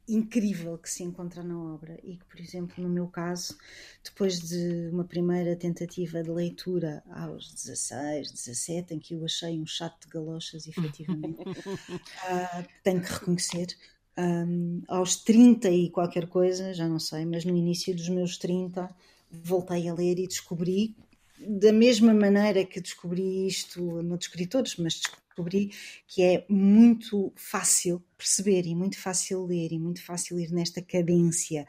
incrível 0.08 0.78
que 0.78 0.90
se 0.90 1.04
encontra 1.04 1.44
na 1.44 1.58
obra 1.58 1.98
e 2.04 2.18
que, 2.18 2.26
por 2.26 2.40
exemplo, 2.40 2.84
no 2.84 2.90
meu 2.90 3.08
caso, 3.08 3.58
depois 4.04 4.40
de 4.40 4.90
uma 4.92 5.04
primeira 5.04 5.56
tentativa 5.56 6.22
de 6.22 6.30
leitura 6.30 7.04
aos 7.10 7.54
16, 7.54 8.32
17, 8.32 8.94
em 8.94 9.00
que 9.00 9.14
eu 9.14 9.24
achei 9.24 9.60
um 9.60 9.66
chato 9.66 10.06
de 10.06 10.14
galochas, 10.14 10.68
efetivamente, 10.68 11.42
uh, 11.42 12.68
tenho 12.84 13.02
que 13.02 13.14
reconhecer, 13.14 13.76
um, 14.18 14.82
aos 14.88 15.16
30 15.16 15.70
e 15.70 15.90
qualquer 15.90 16.28
coisa, 16.28 16.74
já 16.74 16.88
não 16.88 17.00
sei, 17.00 17.26
mas 17.26 17.46
no 17.46 17.56
início 17.56 17.96
dos 17.96 18.10
meus 18.10 18.38
30 18.38 18.90
voltei 19.32 19.88
a 19.88 19.94
ler 19.94 20.20
e 20.20 20.28
descobri 20.28 20.96
da 21.40 21.74
mesma 21.74 22.14
maneira 22.14 22.64
que 22.64 22.80
descobri 22.80 23.48
isto 23.48 23.82
noutros 24.04 24.30
escritores, 24.30 24.76
mas 24.78 25.02
descobri 25.34 25.72
que 26.08 26.22
é 26.22 26.46
muito 26.48 27.34
fácil 27.36 28.04
perceber 28.16 28.66
e 28.66 28.76
muito 28.76 29.00
fácil 29.00 29.46
ler 29.46 29.72
e 29.72 29.80
muito 29.80 30.04
fácil 30.06 30.40
ir 30.40 30.52
nesta 30.52 30.82
cadência 30.82 31.66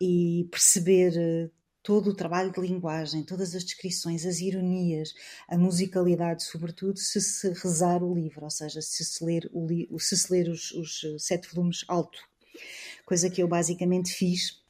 e 0.00 0.46
perceber 0.50 1.14
eh, 1.16 1.50
todo 1.82 2.10
o 2.10 2.14
trabalho 2.14 2.52
de 2.52 2.60
linguagem, 2.60 3.22
todas 3.22 3.54
as 3.54 3.64
descrições, 3.64 4.26
as 4.26 4.40
ironias, 4.40 5.14
a 5.48 5.56
musicalidade, 5.56 6.44
sobretudo, 6.44 6.98
se 6.98 7.20
se 7.20 7.48
rezar 7.50 8.02
o 8.02 8.14
livro, 8.14 8.44
ou 8.44 8.50
seja, 8.50 8.82
se 8.82 9.04
se 9.04 9.24
ler, 9.24 9.48
o 9.52 9.98
se 9.98 10.16
se 10.16 10.32
ler 10.32 10.48
os, 10.48 10.72
os 10.72 11.02
sete 11.18 11.48
volumes 11.54 11.84
alto. 11.88 12.18
Coisa 13.04 13.30
que 13.30 13.42
eu 13.42 13.48
basicamente 13.48 14.12
fiz 14.12 14.64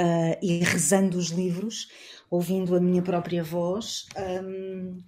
Uh, 0.00 0.38
e 0.40 0.58
rezando 0.62 1.18
os 1.18 1.30
livros, 1.30 1.88
ouvindo 2.30 2.76
a 2.76 2.80
minha 2.80 3.02
própria 3.02 3.42
voz. 3.42 4.06
Um, 4.16 5.02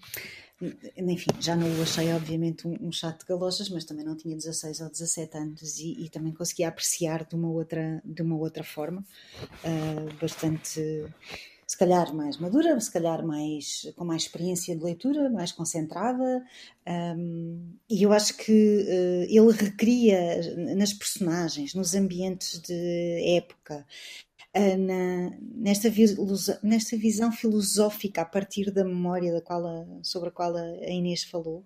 enfim, 0.96 1.30
já 1.40 1.56
não 1.56 1.66
o 1.78 1.82
achei 1.82 2.12
obviamente 2.12 2.68
um, 2.68 2.76
um 2.88 2.92
chato 2.92 3.20
de 3.20 3.26
galochas, 3.26 3.70
mas 3.70 3.84
também 3.84 4.04
não 4.04 4.14
tinha 4.14 4.36
16 4.36 4.80
ou 4.82 4.90
17 4.90 5.36
anos 5.36 5.78
e, 5.78 6.04
e 6.04 6.08
também 6.10 6.32
conseguia 6.32 6.68
apreciar 6.68 7.24
de 7.24 7.34
uma 7.34 7.48
outra, 7.48 8.02
de 8.04 8.20
uma 8.22 8.36
outra 8.36 8.62
forma, 8.62 9.04
uh, 9.64 10.14
bastante, 10.20 11.06
se 11.66 11.78
calhar 11.78 12.14
mais 12.14 12.36
madura, 12.36 12.78
se 12.78 12.90
calhar 12.92 13.26
mais, 13.26 13.90
com 13.96 14.04
mais 14.04 14.22
experiência 14.22 14.76
de 14.76 14.84
leitura, 14.84 15.30
mais 15.30 15.50
concentrada, 15.50 16.44
um, 17.16 17.72
e 17.88 18.02
eu 18.02 18.12
acho 18.12 18.36
que 18.36 18.52
uh, 18.52 19.22
ele 19.28 19.52
recria 19.52 20.40
nas 20.76 20.92
personagens, 20.92 21.74
nos 21.74 21.94
ambientes 21.94 22.60
de 22.60 23.34
época, 23.36 23.86
na, 24.54 25.30
nesta, 25.54 25.88
nesta 26.62 26.96
visão 26.96 27.30
filosófica 27.30 28.22
a 28.22 28.24
partir 28.24 28.70
da 28.70 28.84
memória 28.84 29.32
da 29.32 29.40
qual 29.40 29.66
a, 29.66 29.86
sobre 30.02 30.28
a 30.28 30.32
qual 30.32 30.56
a 30.56 30.90
Inês 30.90 31.24
falou, 31.24 31.64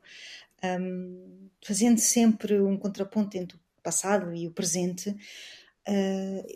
um, 0.62 1.48
fazendo 1.64 1.98
sempre 1.98 2.60
um 2.60 2.76
contraponto 2.76 3.36
entre 3.36 3.56
o 3.56 3.60
passado 3.82 4.34
e 4.34 4.46
o 4.46 4.52
presente, 4.52 5.10
uh, 5.10 6.46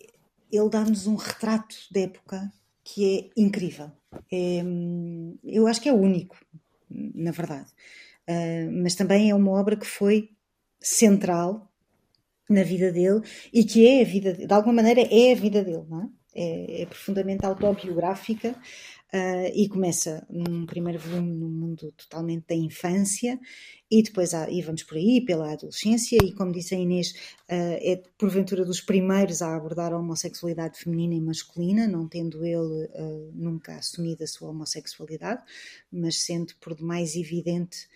ele 0.50 0.70
dá-nos 0.70 1.06
um 1.06 1.14
retrato 1.14 1.76
da 1.90 2.00
época 2.00 2.52
que 2.82 3.30
é 3.36 3.40
incrível. 3.40 3.90
É, 4.32 4.62
eu 5.44 5.66
acho 5.66 5.80
que 5.80 5.88
é 5.88 5.92
único, 5.92 6.38
na 6.90 7.30
verdade. 7.30 7.70
Uh, 8.28 8.70
mas 8.82 8.94
também 8.94 9.30
é 9.30 9.34
uma 9.34 9.52
obra 9.52 9.76
que 9.76 9.86
foi 9.86 10.30
central 10.80 11.70
na 12.48 12.62
vida 12.62 12.90
dele 12.90 13.20
e 13.52 13.64
que 13.64 13.86
é 13.86 14.00
a 14.00 14.04
vida, 14.04 14.32
de 14.32 14.52
alguma 14.52 14.74
maneira, 14.74 15.02
é 15.02 15.32
a 15.32 15.36
vida 15.36 15.62
dele, 15.62 15.84
não 15.88 16.02
é? 16.02 16.17
É, 16.38 16.82
é 16.82 16.86
profundamente 16.86 17.44
autobiográfica 17.44 18.52
uh, 18.52 19.50
e 19.52 19.68
começa 19.68 20.24
num 20.30 20.64
primeiro 20.64 21.00
volume 21.00 21.32
no 21.34 21.48
mundo 21.48 21.92
totalmente 21.96 22.46
da 22.48 22.54
infância 22.54 23.40
e 23.90 24.02
depois 24.02 24.32
há, 24.34 24.48
e 24.48 24.62
vamos 24.62 24.84
por 24.84 24.96
aí 24.96 25.20
pela 25.24 25.52
adolescência 25.52 26.16
e 26.22 26.32
como 26.32 26.52
disse 26.52 26.76
a 26.76 26.78
Inês 26.78 27.10
uh, 27.10 27.76
é 27.80 28.00
porventura 28.16 28.64
dos 28.64 28.80
primeiros 28.80 29.42
a 29.42 29.56
abordar 29.56 29.92
a 29.92 29.98
homossexualidade 29.98 30.78
feminina 30.78 31.14
e 31.14 31.20
masculina 31.20 31.88
não 31.88 32.06
tendo 32.06 32.44
ele 32.44 32.84
uh, 32.84 33.32
nunca 33.34 33.74
assumido 33.74 34.22
a 34.22 34.26
sua 34.28 34.50
homossexualidade 34.50 35.42
mas 35.90 36.22
sendo 36.22 36.54
por 36.60 36.76
demais 36.76 37.16
evidente 37.16 37.88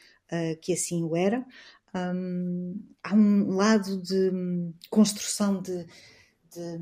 que 0.63 0.73
assim 0.73 1.05
o 1.05 1.15
era. 1.15 1.45
Um, 1.95 2.81
há 3.05 3.15
um 3.15 3.51
lado 3.55 4.01
de 4.01 4.33
construção 4.89 5.61
de, 5.61 5.85
de 6.51 6.79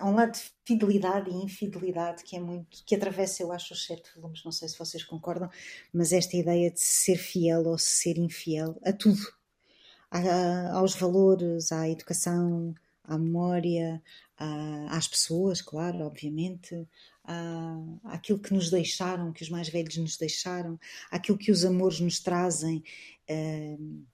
há 0.00 0.06
um 0.06 0.14
lado 0.14 0.32
de 0.32 0.40
fidelidade 0.64 1.30
e 1.30 1.34
infidelidade 1.34 2.24
que 2.24 2.36
é 2.36 2.40
muito 2.40 2.82
que 2.84 2.94
atravessa, 2.94 3.42
eu 3.42 3.52
acho, 3.52 3.74
os 3.74 3.84
sete 3.84 4.10
volumes. 4.16 4.42
Não 4.44 4.50
sei 4.50 4.68
se 4.68 4.78
vocês 4.78 5.04
concordam, 5.04 5.50
mas 5.92 6.12
esta 6.12 6.36
ideia 6.36 6.70
de 6.70 6.80
ser 6.80 7.16
fiel 7.16 7.66
ou 7.66 7.78
ser 7.78 8.18
infiel 8.18 8.80
a 8.84 8.92
tudo, 8.92 9.20
a, 10.10 10.72
aos 10.78 10.94
valores, 10.94 11.70
à 11.70 11.88
educação, 11.88 12.74
à 13.04 13.18
memória, 13.18 14.02
às 14.88 15.06
pessoas, 15.06 15.60
claro, 15.60 15.98
obviamente, 15.98 16.88
à, 17.24 17.76
àquilo 18.04 18.38
que 18.38 18.54
nos 18.54 18.70
deixaram, 18.70 19.32
que 19.32 19.42
os 19.42 19.50
mais 19.50 19.68
velhos 19.68 19.96
nos 19.98 20.16
deixaram, 20.16 20.80
àquilo 21.10 21.38
que 21.38 21.52
os 21.52 21.64
amores 21.64 22.00
nos 22.00 22.20
trazem. 22.20 22.82
Uh, 23.28 24.04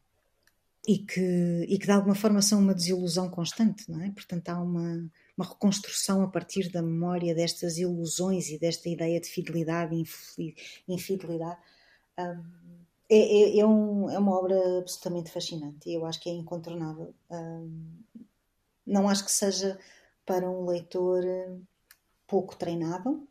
e 0.86 0.98
que, 0.98 1.66
e 1.68 1.78
que 1.78 1.86
de 1.86 1.90
alguma 1.90 2.14
forma 2.14 2.40
são 2.40 2.60
uma 2.60 2.72
desilusão 2.74 3.28
constante, 3.28 3.90
não 3.90 4.00
é? 4.00 4.10
Portanto, 4.12 4.48
há 4.48 4.60
uma, 4.60 5.10
uma 5.36 5.46
reconstrução 5.46 6.22
a 6.22 6.28
partir 6.28 6.70
da 6.70 6.82
memória 6.82 7.34
destas 7.34 7.76
ilusões 7.76 8.48
e 8.48 8.58
desta 8.58 8.88
ideia 8.88 9.20
de 9.20 9.28
fidelidade 9.28 9.94
e 9.94 10.54
infidelidade. 10.88 11.60
Um, 12.18 12.86
é, 13.08 13.18
é, 13.18 13.58
é, 13.58 13.66
um, 13.66 14.10
é, 14.10 14.18
uma 14.18 14.36
obra 14.36 14.56
absolutamente 14.78 15.30
fascinante 15.30 15.88
e 15.88 15.94
eu 15.94 16.04
acho 16.06 16.20
que 16.20 16.30
é 16.30 16.32
incontornável. 16.32 17.14
Um, 17.30 18.02
não 18.86 19.08
acho 19.08 19.24
que 19.24 19.30
seja 19.32 19.78
para 20.24 20.50
um 20.50 20.64
leitor 20.66 21.22
pouco 22.26 22.56
treinado, 22.56 23.28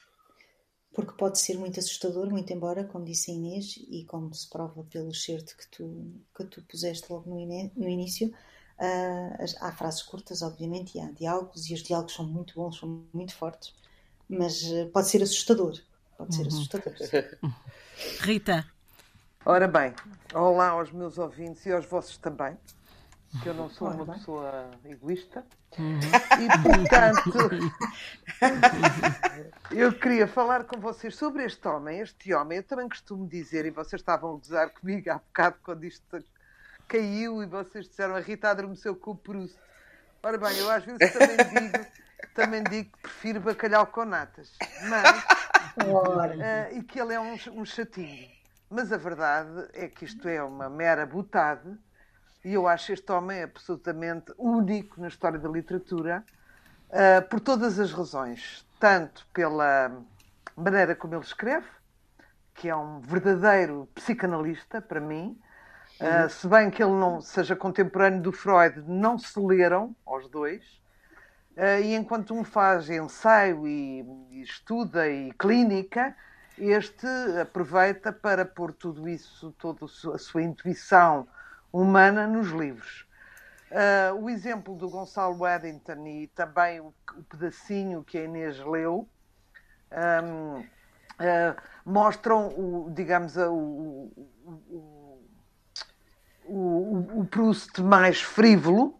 porque 0.94 1.18
pode 1.18 1.40
ser 1.40 1.58
muito 1.58 1.80
assustador, 1.80 2.30
muito 2.30 2.54
embora, 2.54 2.86
como 2.86 3.04
disse 3.04 3.32
a 3.32 3.34
Inês, 3.34 3.76
e 3.90 4.06
como 4.06 4.34
se 4.34 4.50
prova 4.50 4.84
pelo 4.86 5.14
certo 5.14 5.58
que 5.58 5.68
tu, 5.70 6.14
que 6.36 6.46
tu 6.46 6.62
puseste 6.64 7.12
logo 7.12 7.30
no, 7.30 7.36
no 7.76 7.90
início, 7.90 8.34
Uh, 8.78 9.46
há 9.62 9.72
frases 9.72 10.02
curtas, 10.02 10.42
obviamente, 10.42 10.98
e 10.98 11.02
há 11.02 11.10
diálogos, 11.10 11.70
e 11.70 11.74
os 11.74 11.82
diálogos 11.82 12.14
são 12.14 12.26
muito 12.26 12.56
bons, 12.56 12.78
são 12.78 13.06
muito 13.14 13.34
fortes, 13.34 13.74
mas 14.28 14.64
uh, 14.64 14.90
pode 14.92 15.08
ser 15.08 15.24
assustador. 15.24 15.80
Pode 16.18 16.36
ser 16.36 16.42
uhum. 16.42 16.48
assustador. 16.48 16.94
Rita. 18.20 18.66
Ora 19.46 19.68
bem, 19.68 19.94
olá 20.34 20.70
aos 20.70 20.92
meus 20.92 21.18
ouvintes 21.18 21.66
e 21.68 21.72
aos 21.72 21.86
vossos 21.86 22.18
também, 22.18 22.58
que 23.44 23.48
eu 23.48 23.54
não 23.54 23.70
sou 23.70 23.90
uma 23.90 24.14
pessoa 24.14 24.72
egoísta. 24.84 25.46
Uhum. 25.78 26.00
E, 26.00 26.48
portanto, 26.64 27.32
eu 29.72 29.94
queria 29.94 30.28
falar 30.28 30.64
com 30.64 30.80
vocês 30.80 31.16
sobre 31.16 31.46
este 31.46 31.68
homem. 31.68 32.00
Este 32.00 32.34
homem, 32.34 32.58
eu 32.58 32.64
também 32.64 32.90
costumo 32.90 33.28
dizer, 33.28 33.66
e 33.66 33.70
vocês 33.70 34.02
estavam 34.02 34.32
a 34.32 34.38
gozar 34.38 34.70
comigo 34.72 35.12
há 35.12 35.16
bocado 35.16 35.58
quando 35.64 35.84
isto 35.84 36.24
caiu 36.88 37.44
e 37.44 37.46
vocês 37.46 37.88
disseram 37.88 38.16
a 38.16 38.20
Rita 38.20 38.50
adormeceu 38.50 38.96
com 38.96 39.12
o 39.12 39.16
Proust. 39.16 39.58
Ora 40.24 40.38
bem, 40.38 40.58
eu 40.58 40.72
às 40.72 40.84
vezes 40.84 41.14
também 41.14 41.38
digo, 41.38 41.86
também 42.34 42.64
digo 42.64 42.92
que 42.92 43.02
prefiro 43.02 43.40
bacalhau 43.40 43.86
com 43.88 44.06
natas. 44.06 44.52
Mas, 44.90 45.24
uh, 45.78 46.78
e 46.78 46.84
que 46.84 47.00
ele 47.00 47.14
é 47.14 47.20
um, 47.20 47.36
um 47.54 47.66
chatinho. 47.66 48.30
Mas 48.70 48.92
a 48.92 48.98
verdade 48.98 49.70
é 49.74 49.88
que 49.88 50.06
isto 50.06 50.28
é 50.28 50.42
uma 50.44 50.70
mera 50.70 51.06
butade 51.06 51.78
e 52.44 52.54
eu 52.54 52.68
acho 52.68 52.94
este 52.94 53.12
homem 53.12 53.44
absolutamente 53.44 54.32
único 54.38 55.00
na 55.02 55.08
história 55.08 55.40
da 55.40 55.50
literatura 55.50 56.24
uh, 56.90 57.28
por 57.30 57.40
todas 57.40 57.80
as 57.80 57.92
razões. 57.92 58.66
Tanto 58.80 59.28
pela 59.34 59.92
maneira 60.56 60.96
como 60.96 61.16
ele 61.16 61.24
escreve, 61.24 61.68
que 62.54 62.70
é 62.70 62.76
um 62.76 63.00
verdadeiro 63.00 63.88
psicanalista 63.94 64.82
para 64.82 65.00
mim, 65.00 65.40
Uh, 66.00 66.30
se 66.30 66.46
bem 66.48 66.70
que 66.70 66.84
ele 66.84 66.92
não 66.92 67.22
seja 67.22 67.56
contemporâneo 67.56 68.22
do 68.22 68.32
Freud, 68.32 68.84
não 68.86 69.18
se 69.18 69.40
leram 69.40 69.96
aos 70.06 70.28
dois. 70.28 70.64
Uh, 71.56 71.82
e 71.82 71.96
enquanto 71.96 72.34
um 72.34 72.44
faz 72.44 72.90
ensaio 72.90 73.66
e, 73.66 74.02
e, 74.30 74.42
estuda 74.42 75.08
e 75.08 75.32
clínica, 75.34 76.14
este 76.58 77.08
aproveita 77.42 78.12
para 78.12 78.44
pôr 78.44 78.74
tudo 78.74 79.08
isso, 79.08 79.54
toda 79.58 79.86
a 79.86 80.18
sua 80.18 80.44
intuição 80.44 81.28
humana 81.72 82.28
nos 82.28 82.50
livros. 82.50 83.08
Uh, 83.72 84.22
o 84.22 84.30
exemplo 84.30 84.76
do 84.76 84.90
Gonçalo 84.90 85.48
Eddington 85.48 86.06
e 86.08 86.28
também 86.28 86.82
o, 86.82 86.94
o 87.18 87.24
pedacinho 87.24 88.04
que 88.04 88.18
a 88.18 88.24
Inês 88.24 88.60
leu 88.60 89.08
um, 89.92 90.64
mostram, 91.86 92.50
o, 92.50 92.92
digamos, 92.94 93.38
o, 93.38 94.12
o 94.70 94.95
o, 96.48 97.22
o 97.22 97.26
Proust 97.26 97.82
mais 97.82 98.22
frívolo, 98.22 99.00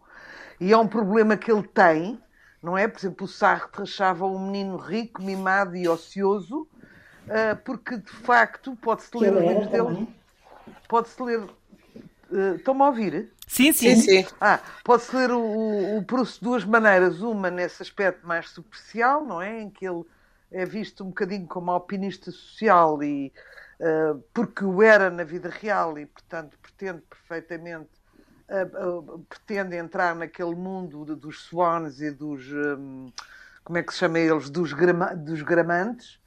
e 0.60 0.72
é 0.72 0.76
um 0.76 0.86
problema 0.86 1.36
que 1.36 1.50
ele 1.50 1.62
tem, 1.62 2.20
não 2.62 2.76
é? 2.76 2.88
Por 2.88 2.98
exemplo, 2.98 3.24
o 3.24 3.28
Sartre 3.28 3.82
achava 3.82 4.26
um 4.26 4.50
menino 4.50 4.76
rico, 4.76 5.22
mimado 5.22 5.76
e 5.76 5.88
ocioso, 5.88 6.66
uh, 7.26 7.56
porque 7.64 7.96
de 7.98 8.10
facto 8.10 8.76
pode-se 8.76 9.16
ler 9.16 9.32
os 9.34 9.40
livros 9.40 9.68
dele. 9.68 10.08
Pode-se 10.88 11.22
ler. 11.22 11.40
Uh, 12.30 12.56
Estão-me 12.56 12.82
a 12.82 12.86
ouvir? 12.86 13.32
Sim, 13.46 13.72
sim. 13.72 13.94
sim, 13.94 14.24
sim. 14.24 14.34
Ah, 14.40 14.58
pode-se 14.82 15.14
ler 15.14 15.30
o, 15.30 15.38
o, 15.38 15.98
o 15.98 16.02
Proust 16.04 16.40
de 16.40 16.44
duas 16.44 16.64
maneiras. 16.64 17.20
Uma 17.20 17.50
nesse 17.50 17.82
aspecto 17.82 18.26
mais 18.26 18.48
superficial, 18.48 19.24
não 19.24 19.40
é? 19.40 19.60
Em 19.62 19.70
que 19.70 19.86
ele 19.86 20.02
é 20.50 20.64
visto 20.64 21.04
um 21.04 21.08
bocadinho 21.08 21.46
como 21.46 21.70
alpinista 21.70 22.30
social 22.30 23.02
e 23.02 23.32
porque 24.32 24.64
o 24.64 24.82
era 24.82 25.10
na 25.10 25.24
vida 25.24 25.50
real 25.50 25.98
e, 25.98 26.06
portanto, 26.06 26.58
pretende 26.62 27.02
perfeitamente 27.02 27.90
uh, 28.48 28.98
uh, 28.98 29.18
pretende 29.28 29.76
entrar 29.76 30.14
naquele 30.14 30.54
mundo 30.54 31.04
dos 31.16 31.42
swans 31.42 32.00
e 32.00 32.10
dos 32.10 32.44
como 33.64 33.78
é 33.78 33.82
que 33.82 33.92
se 33.92 33.98
chama 33.98 34.20
eles? 34.20 34.48
Dos, 34.48 34.72
grama, 34.72 35.14
dos 35.14 35.42
gramantes 35.42 36.20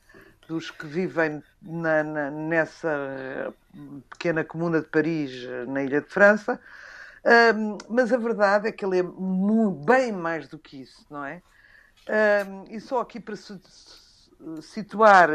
dos 0.48 0.70
que 0.72 0.86
vivem 0.86 1.42
na, 1.62 2.04
na, 2.04 2.32
nessa 2.32 3.54
pequena 4.10 4.44
comuna 4.44 4.82
de 4.82 4.88
Paris 4.88 5.48
na 5.68 5.84
Ilha 5.84 6.02
de 6.02 6.10
França. 6.10 6.60
Mas 7.88 8.12
a 8.12 8.18
verdade 8.18 8.68
é 8.68 8.72
que 8.74 8.84
ele 8.84 9.00
é 9.00 9.04
bem 9.86 10.12
mais 10.12 10.50
do 10.50 10.60
que 10.60 10.82
isso 10.82 11.06
não 11.10 11.24
é? 11.24 11.42
E 12.70 12.80
só 12.82 13.00
aqui 13.00 13.22
para 13.22 13.38
situar 14.62 15.30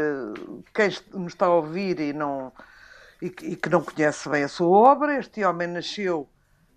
quem 0.73 0.89
nos 1.13 1.33
está 1.33 1.45
a 1.45 1.53
ouvir 1.53 1.99
e, 1.99 2.13
não, 2.13 2.51
e, 3.21 3.27
e 3.27 3.55
que 3.55 3.69
não 3.69 3.83
conhece 3.83 4.27
bem 4.29 4.43
a 4.43 4.47
sua 4.47 4.67
obra. 4.67 5.17
Este 5.17 5.43
homem 5.43 5.67
nasceu 5.67 6.27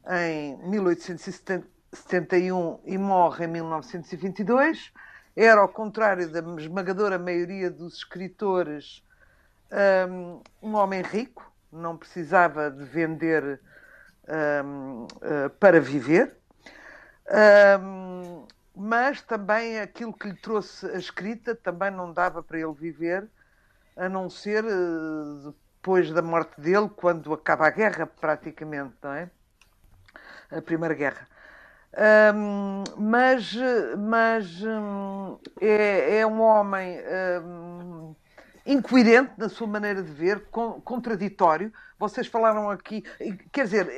em 0.08 0.56
1871 0.68 2.80
e 2.84 2.98
morre 2.98 3.44
em 3.44 3.48
1922. 3.48 4.92
Era, 5.36 5.60
ao 5.60 5.68
contrário 5.68 6.28
da 6.30 6.40
esmagadora 6.60 7.18
maioria 7.18 7.70
dos 7.70 7.98
escritores, 7.98 9.04
um, 10.10 10.40
um 10.62 10.74
homem 10.74 11.02
rico, 11.02 11.52
não 11.70 11.96
precisava 11.96 12.70
de 12.70 12.84
vender 12.84 13.60
um, 14.28 15.06
eh, 15.22 15.48
para 15.60 15.80
viver. 15.80 16.36
Um, 17.80 18.46
mas 18.78 19.20
também 19.20 19.80
aquilo 19.80 20.12
que 20.12 20.28
lhe 20.28 20.36
trouxe 20.36 20.86
a 20.86 20.96
escrita 20.96 21.52
também 21.52 21.90
não 21.90 22.12
dava 22.12 22.42
para 22.42 22.60
ele 22.60 22.72
viver, 22.72 23.28
a 23.96 24.08
não 24.08 24.30
ser 24.30 24.64
uh, 24.64 25.54
depois 25.74 26.12
da 26.12 26.22
morte 26.22 26.60
dele, 26.60 26.88
quando 26.94 27.32
acaba 27.32 27.66
a 27.66 27.70
guerra, 27.70 28.06
praticamente, 28.06 28.94
não 29.02 29.12
é? 29.12 29.28
A 30.50 30.62
Primeira 30.62 30.94
Guerra. 30.94 31.26
Um, 32.34 32.84
mas 32.96 33.56
mas 33.96 34.62
um, 34.62 35.38
é, 35.60 36.18
é, 36.18 36.26
um 36.26 36.40
homem 36.40 37.00
um, 37.42 38.14
incoerente 38.64 39.32
na 39.36 39.48
sua 39.48 39.66
maneira 39.66 40.02
de 40.02 40.12
ver, 40.12 40.46
contraditório. 40.84 41.72
Vocês 41.98 42.28
falaram 42.28 42.70
aqui, 42.70 43.02
quer 43.50 43.64
dizer, 43.64 43.88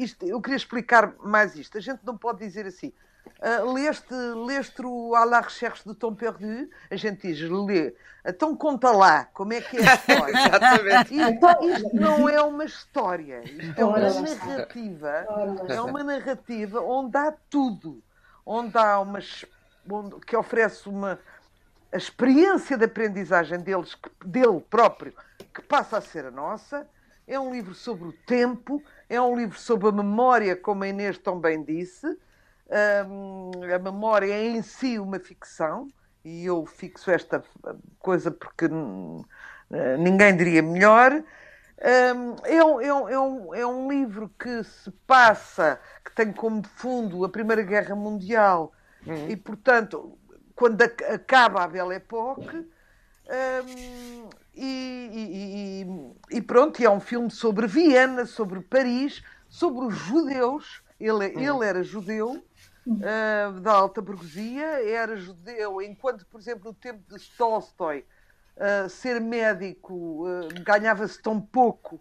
isto, 0.00 0.24
eu 0.24 0.40
queria 0.40 0.56
explicar 0.56 1.14
mais 1.18 1.56
isto. 1.56 1.76
A 1.76 1.80
gente 1.80 2.00
não 2.04 2.16
pode 2.16 2.38
dizer 2.38 2.66
assim. 2.66 2.92
Uh, 3.40 3.72
leste, 3.72 4.14
leste 4.14 4.82
o 4.84 5.14
À 5.14 5.24
la 5.24 5.40
recherche 5.40 5.82
do 5.86 5.94
Tom 5.94 6.14
Perdu, 6.14 6.68
a 6.90 6.96
gente 6.96 7.26
diz, 7.26 7.40
lê. 7.50 7.94
Então 8.24 8.54
conta 8.54 8.90
lá, 8.90 9.24
como 9.32 9.54
é 9.54 9.62
que 9.62 9.78
é 9.78 9.88
a 9.88 9.94
história? 9.94 10.32
Exatamente. 10.46 11.14
Isto, 11.14 11.64
isto, 11.64 11.96
não 11.96 12.28
é 12.28 12.42
uma 12.42 12.64
história, 12.64 13.42
isto 13.44 13.80
é 13.80 13.84
uma 13.84 13.98
narrativa, 13.98 15.26
é 15.68 15.80
uma 15.80 16.04
narrativa 16.04 16.80
onde 16.82 17.16
há 17.16 17.32
tudo, 17.48 18.02
onde 18.44 18.76
há 18.76 19.00
uma 19.00 19.20
onde, 19.90 20.16
que 20.20 20.36
oferece 20.36 20.86
uma 20.86 21.18
a 21.92 21.96
experiência 21.96 22.76
de 22.76 22.84
aprendizagem 22.84 23.58
deles, 23.58 23.96
dele 24.24 24.60
próprio, 24.70 25.12
que 25.52 25.60
passa 25.62 25.98
a 25.98 26.00
ser 26.00 26.26
a 26.26 26.30
nossa. 26.30 26.86
É 27.26 27.38
um 27.38 27.52
livro 27.52 27.74
sobre 27.74 28.08
o 28.08 28.12
tempo, 28.12 28.82
é 29.08 29.20
um 29.20 29.36
livro 29.36 29.58
sobre 29.58 29.88
a 29.88 29.92
memória, 29.92 30.54
como 30.54 30.84
a 30.84 30.88
Inês 30.88 31.18
tão 31.18 31.40
bem 31.40 31.62
disse. 31.62 32.06
A 32.70 33.78
memória 33.78 34.32
é 34.32 34.46
em 34.46 34.62
si 34.62 34.98
uma 34.98 35.18
ficção, 35.18 35.88
e 36.24 36.44
eu 36.44 36.64
fixo 36.66 37.10
esta 37.10 37.42
coisa 37.98 38.30
porque 38.30 38.68
ninguém 39.98 40.36
diria 40.36 40.62
melhor. 40.62 41.12
Um, 41.82 42.36
é, 42.44 42.62
um, 42.62 42.80
é, 42.80 43.18
um, 43.18 43.54
é, 43.54 43.66
um, 43.66 43.90
livro 43.90 44.30
que 44.38 44.62
se 44.62 44.90
passa, 45.06 45.80
que 46.04 46.14
tem 46.14 46.30
como 46.30 46.62
fundo 46.62 47.24
a 47.24 47.28
Primeira 47.28 47.62
Guerra 47.62 47.94
Mundial, 47.94 48.70
uhum. 49.06 49.30
e 49.30 49.36
portanto 49.36 50.18
quando 50.60 50.82
acaba 50.82 51.64
a 51.64 51.68
Belle 51.68 51.94
Époque. 51.94 52.68
Um, 53.30 54.28
e, 54.54 55.86
e, 56.30 56.36
e, 56.36 56.42
pronto, 56.42 56.82
e 56.82 56.84
é 56.84 56.90
um 56.90 57.00
filme 57.00 57.30
sobre 57.30 57.66
Viena, 57.66 58.26
sobre 58.26 58.60
Paris, 58.60 59.22
sobre 59.48 59.86
os 59.86 59.94
judeus. 59.94 60.82
Ele, 61.00 61.28
ele 61.28 61.64
era 61.64 61.82
judeu, 61.82 62.44
uh, 62.86 63.60
da 63.60 63.72
alta 63.72 64.00
burguesia, 64.00 64.88
era 64.88 65.16
judeu, 65.16 65.80
enquanto, 65.82 66.26
por 66.26 66.40
exemplo, 66.40 66.64
no 66.66 66.74
tempo 66.74 67.02
de 67.08 67.22
Tolstói, 67.36 68.04
uh, 68.56 68.88
ser 68.88 69.20
médico 69.20 69.94
uh, 69.94 70.48
ganhava-se 70.62 71.20
tão 71.20 71.40
pouco 71.40 72.00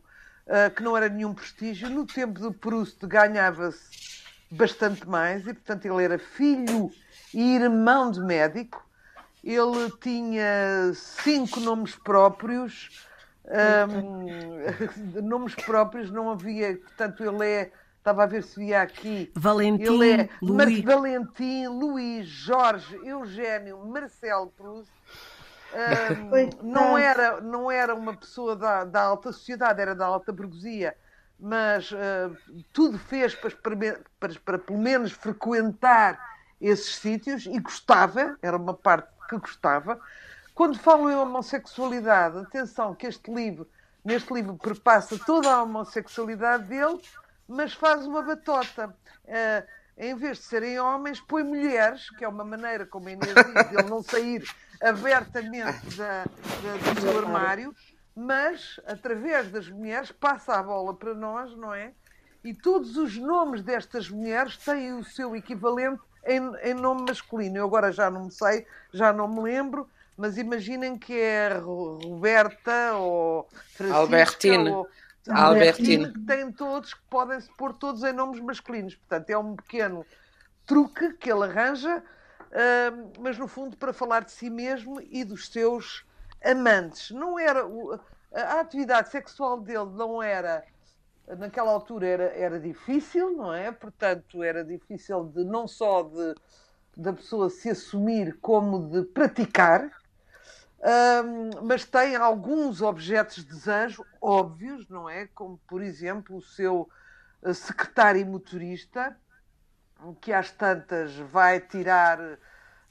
que 0.75 0.81
não 0.81 0.97
era 0.97 1.07
nenhum 1.07 1.31
prestígio. 1.31 1.91
No 1.91 2.07
tempo 2.07 2.39
de 2.41 2.57
Proust 2.57 2.97
ganhava-se 3.05 4.23
bastante 4.49 5.07
mais, 5.07 5.45
e 5.45 5.53
portanto 5.53 5.85
ele 5.85 6.03
era 6.03 6.17
filho 6.17 6.89
e 7.31 7.55
irmão 7.55 8.09
de 8.09 8.19
médico. 8.19 8.83
Ele 9.43 9.91
tinha 10.01 10.91
cinco 10.93 11.59
nomes 11.59 11.95
próprios. 11.95 13.07
Um, 13.45 15.21
nomes 15.21 15.55
próprios 15.55 16.11
não 16.11 16.29
havia, 16.29 16.77
portanto, 16.77 17.23
ele 17.23 17.45
é. 17.45 17.71
Estava 18.09 18.23
a 18.23 18.25
ver 18.25 18.41
se 18.41 18.59
via 18.59 18.81
aqui. 18.81 19.31
Valentim, 19.35 19.83
ele 19.83 20.21
é 20.21 20.29
Luís. 20.41 20.83
Valentim, 20.83 21.67
Luís, 21.67 22.27
Jorge, 22.27 22.99
Eugênio, 23.05 23.85
Marcelo 23.85 24.47
Proust. 24.57 24.91
Um, 25.71 26.67
não, 26.67 26.97
era, 26.97 27.39
não 27.39 27.69
era 27.69 27.93
uma 27.93 28.15
pessoa 28.15 28.55
da, 28.55 28.83
da 28.83 29.03
alta 29.03 29.31
sociedade, 29.31 29.79
era 29.79 29.93
da 29.93 30.07
alta 30.07 30.31
burguesia 30.31 30.95
mas 31.39 31.89
uh, 31.91 32.35
tudo 32.73 32.99
fez 32.99 33.33
para, 33.33 33.51
para, 34.19 34.33
para, 34.43 34.57
pelo 34.57 34.77
menos 34.77 35.13
frequentar 35.13 36.19
esses 36.59 36.95
sítios 36.95 37.45
e 37.45 37.57
gostava, 37.59 38.37
era 38.41 38.57
uma 38.57 38.73
parte 38.73 39.07
que 39.29 39.37
gostava. 39.37 39.99
Quando 40.53 40.77
falo 40.77 41.09
em 41.09 41.15
homossexualidade, 41.15 42.39
atenção 42.39 42.93
que 42.93 43.07
este 43.07 43.33
livro, 43.33 43.65
neste 44.03 44.33
livro, 44.33 44.57
perpassa 44.57 45.17
toda 45.25 45.49
a 45.49 45.63
homossexualidade 45.63 46.65
dele, 46.65 46.99
mas 47.49 47.73
faz 47.73 48.05
uma 48.05 48.21
batota. 48.21 48.95
Uh, 49.25 49.79
em 49.97 50.15
vez 50.15 50.37
de 50.37 50.43
serem 50.45 50.79
homens, 50.79 51.19
põe 51.19 51.43
mulheres, 51.43 52.09
que 52.11 52.23
é 52.23 52.27
uma 52.27 52.45
maneira, 52.45 52.85
como 52.85 53.09
a 53.09 53.11
Inês 53.11 53.33
diz, 53.33 53.69
de 53.69 53.75
ele 53.75 53.89
não 53.89 54.01
sair 54.01 54.43
abertamente 54.81 55.97
da, 55.97 56.23
da, 56.23 56.93
do 56.93 57.01
seu 57.01 57.17
armário, 57.17 57.75
mas 58.15 58.79
através 58.85 59.51
das 59.51 59.67
mulheres 59.67 60.09
passa 60.11 60.53
a 60.53 60.63
bola 60.63 60.93
para 60.93 61.13
nós, 61.13 61.53
não 61.57 61.73
é? 61.73 61.91
E 62.43 62.53
todos 62.53 62.95
os 62.95 63.17
nomes 63.17 63.61
destas 63.61 64.09
mulheres 64.09 64.55
têm 64.55 64.93
o 64.93 65.03
seu 65.03 65.35
equivalente 65.35 66.01
em, 66.25 66.39
em 66.63 66.73
nome 66.73 67.01
masculino. 67.01 67.57
Eu 67.57 67.65
agora 67.65 67.91
já 67.91 68.09
não 68.09 68.25
me 68.25 68.31
sei, 68.31 68.65
já 68.93 69.11
não 69.11 69.27
me 69.27 69.41
lembro, 69.41 69.89
mas 70.15 70.37
imaginem 70.37 70.97
que 70.97 71.19
é 71.19 71.57
Roberta 71.57 72.93
ou 72.93 73.49
Francisca 73.75 73.99
Albertina. 73.99 74.71
ou 74.77 74.87
Albertina, 75.27 76.11
que 76.11 76.19
têm 76.19 76.51
todos, 76.51 76.93
que 76.93 77.01
podem 77.09 77.39
se 77.39 77.49
pôr 77.57 77.73
todos 77.73 78.03
em 78.03 78.13
nomes 78.13 78.39
masculinos. 78.39 78.95
Portanto, 78.95 79.29
é 79.29 79.37
um 79.37 79.55
pequeno 79.55 80.05
truque 80.65 81.13
que 81.13 81.31
ele 81.31 81.43
arranja, 81.43 81.97
uh, 81.97 83.11
mas 83.19 83.37
no 83.37 83.47
fundo 83.47 83.75
para 83.75 83.91
falar 83.91 84.23
de 84.23 84.31
si 84.31 84.49
mesmo 84.49 85.01
e 85.01 85.23
dos 85.23 85.49
seus 85.49 86.05
amantes. 86.43 87.11
Não 87.11 87.37
era 87.37 87.63
a 88.33 88.59
atividade 88.59 89.09
sexual 89.09 89.59
dele 89.59 89.89
não 89.95 90.21
era 90.21 90.63
naquela 91.37 91.71
altura 91.71 92.07
era, 92.07 92.23
era 92.35 92.59
difícil, 92.59 93.31
não 93.35 93.53
é? 93.53 93.71
Portanto, 93.71 94.41
era 94.41 94.63
difícil 94.63 95.25
de 95.25 95.43
não 95.43 95.67
só 95.67 96.03
de 96.03 96.35
da 96.97 97.13
pessoa 97.13 97.49
se 97.49 97.69
assumir 97.69 98.37
como 98.41 98.89
de 98.89 99.03
praticar, 99.03 99.89
um, 100.81 101.65
mas 101.65 101.85
tem 101.85 102.15
alguns 102.15 102.81
objetos 102.81 103.43
de 103.43 103.51
desejo 103.51 104.05
óbvios, 104.21 104.87
não 104.89 105.09
é? 105.09 105.27
Como, 105.27 105.57
por 105.67 105.81
exemplo, 105.81 106.37
o 106.37 106.41
seu 106.41 106.89
eh, 107.43 107.53
secretário 107.53 108.25
motorista, 108.25 109.17
que 110.21 110.31
às 110.31 110.51
tantas 110.51 111.15
vai 111.15 111.59
tirar, 111.59 112.17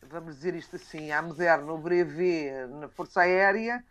vamos 0.03 0.37
dizer 0.37 0.55
isto 0.55 0.77
assim, 0.77 1.11
à 1.11 1.23
moderna, 1.23 1.73
o 1.73 1.79
brevet 1.79 2.67
na 2.69 2.89
Força 2.89 3.23
Aérea 3.23 3.83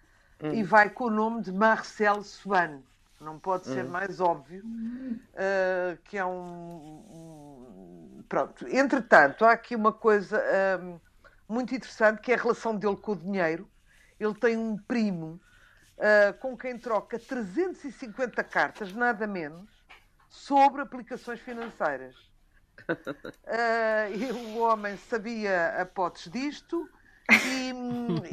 hum. 0.42 0.54
e 0.54 0.64
vai 0.64 0.90
com 0.90 1.06
o 1.06 1.10
nome 1.10 1.42
de 1.42 1.52
Marcel 1.52 2.22
Swan 2.24 2.82
não 3.20 3.40
pode 3.40 3.66
ser 3.66 3.84
hum. 3.84 3.90
mais 3.90 4.20
óbvio 4.20 4.64
uh, 4.64 5.98
que 6.04 6.18
é 6.18 6.26
um, 6.26 7.02
um, 7.10 8.24
Pronto. 8.28 8.68
Entretanto, 8.68 9.46
há 9.46 9.54
aqui 9.54 9.76
uma 9.76 9.94
coisa 9.94 10.38
uh, 10.38 11.02
muito 11.48 11.74
interessante 11.74 12.22
que 12.22 12.32
é 12.32 12.36
a 12.36 12.42
relação 12.42 12.76
dele 12.76 12.98
com 12.98 13.14
o 13.14 13.16
dinheiro. 13.16 13.70
Ele 14.20 14.34
tem 14.34 14.58
um 14.58 14.78
primo 14.78 15.40
uh, 15.98 16.38
com 16.40 16.58
quem 16.58 16.78
troca 16.78 17.20
350 17.20 18.44
cartas, 18.44 18.94
nada 18.94 19.28
menos, 19.28 19.70
sobre 20.30 20.82
aplicações 20.82 21.40
financeiras. 21.40 22.16
e 24.16 24.32
o 24.32 24.60
homem 24.60 24.96
sabia 24.98 25.82
a 25.82 25.86
potes 25.86 26.32
disto 26.32 26.88
e, 27.30 27.74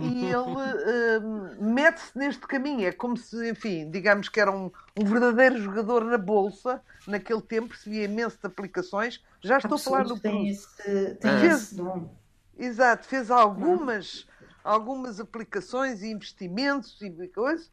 e 0.00 0.26
ele 0.26 0.36
uh, 0.36 1.64
mete-se 1.64 2.16
neste 2.16 2.46
caminho. 2.46 2.86
É 2.86 2.92
como 2.92 3.16
se, 3.16 3.50
enfim, 3.50 3.90
digamos 3.90 4.28
que 4.28 4.40
era 4.40 4.52
um, 4.52 4.70
um, 4.96 5.04
verdadeiro 5.04 5.60
jogador 5.60 6.04
na 6.04 6.18
bolsa. 6.18 6.80
Naquele 7.06 7.42
tempo 7.42 7.72
recebia 7.72 8.04
imenso 8.04 8.38
de 8.38 8.46
aplicações. 8.46 9.22
Já 9.42 9.58
estou 9.58 9.74
a 9.74 9.78
falar 9.78 10.04
do 10.04 10.18
tem 10.18 10.48
esse, 10.48 11.14
tem 11.16 11.40
fez, 11.40 11.54
esse 11.54 11.74
dom. 11.74 12.08
Exato, 12.56 13.06
fez 13.08 13.32
algumas, 13.32 14.28
algumas 14.64 15.20
aplicações 15.20 16.02
e 16.02 16.10
investimentos 16.10 17.00
e 17.00 17.28
coisas. 17.28 17.70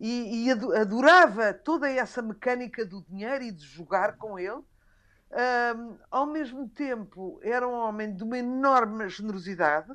E, 0.00 0.46
e 0.46 0.50
adorava 0.52 1.52
toda 1.52 1.90
essa 1.90 2.22
mecânica 2.22 2.86
do 2.86 3.02
dinheiro 3.02 3.42
e 3.42 3.50
de 3.50 3.66
jogar 3.66 4.16
com 4.16 4.38
ele. 4.38 4.62
Um, 5.30 5.98
ao 6.08 6.24
mesmo 6.24 6.68
tempo, 6.68 7.40
era 7.42 7.66
um 7.66 7.72
homem 7.72 8.14
de 8.14 8.22
uma 8.22 8.38
enorme 8.38 9.08
generosidade 9.08 9.92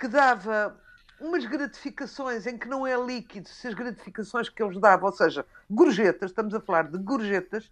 que 0.00 0.08
dava 0.08 0.80
umas 1.20 1.44
gratificações 1.44 2.46
em 2.46 2.58
que 2.58 2.68
não 2.68 2.86
é 2.86 2.96
líquido, 2.96 3.48
se 3.48 3.68
as 3.68 3.74
gratificações 3.74 4.48
que 4.48 4.62
eles 4.62 4.78
davam, 4.80 5.06
ou 5.06 5.14
seja, 5.14 5.46
gorjetas, 5.70 6.30
estamos 6.30 6.54
a 6.54 6.60
falar 6.60 6.90
de 6.90 6.98
gorjetas, 6.98 7.70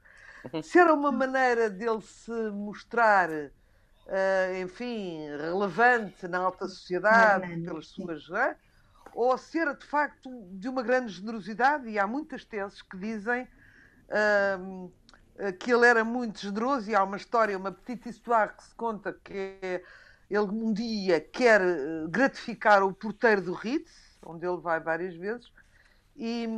uhum. 0.53 0.62
se 0.62 0.79
era 0.79 0.95
uma 0.95 1.12
maneira 1.12 1.69
dele 1.69 2.01
se 2.01 2.31
mostrar, 2.51 3.29
uh, 4.07 4.62
enfim, 4.62 5.27
relevante 5.37 6.27
na 6.29 6.38
alta 6.38 6.67
sociedade, 6.67 7.61
pelas 7.62 7.88
suas. 7.88 8.29
Uh, 8.29 8.55
ou 9.14 9.37
se 9.38 9.59
era 9.59 9.75
de 9.75 9.87
facto 9.87 10.31
de 10.53 10.69
uma 10.69 10.83
grande 10.83 11.12
generosidade, 11.12 11.88
e 11.88 11.99
há 11.99 12.07
muitas 12.07 12.45
teses 12.45 12.83
que 12.83 12.97
dizem 12.97 13.47
uh, 14.09 14.93
que 15.59 15.73
ele 15.73 15.87
era 15.87 16.05
muito 16.05 16.40
generoso, 16.40 16.90
e 16.90 16.95
há 16.95 17.03
uma 17.03 17.17
história, 17.17 17.57
uma 17.57 17.73
petite 17.73 18.09
história 18.09 18.53
que 18.53 18.64
se 18.64 18.75
conta 18.75 19.12
que 19.12 19.59
é 19.62 19.83
ele 20.31 20.51
um 20.51 20.73
dia 20.73 21.21
quer 21.21 21.61
eh, 21.61 22.07
gratificar 22.09 22.83
o 22.83 22.93
porteiro 22.93 23.43
do 23.43 23.53
Ritz, 23.53 24.19
onde 24.25 24.47
ele 24.47 24.57
vai 24.59 24.81
várias 24.81 25.14
vezes, 25.14 25.53
e, 26.17 26.49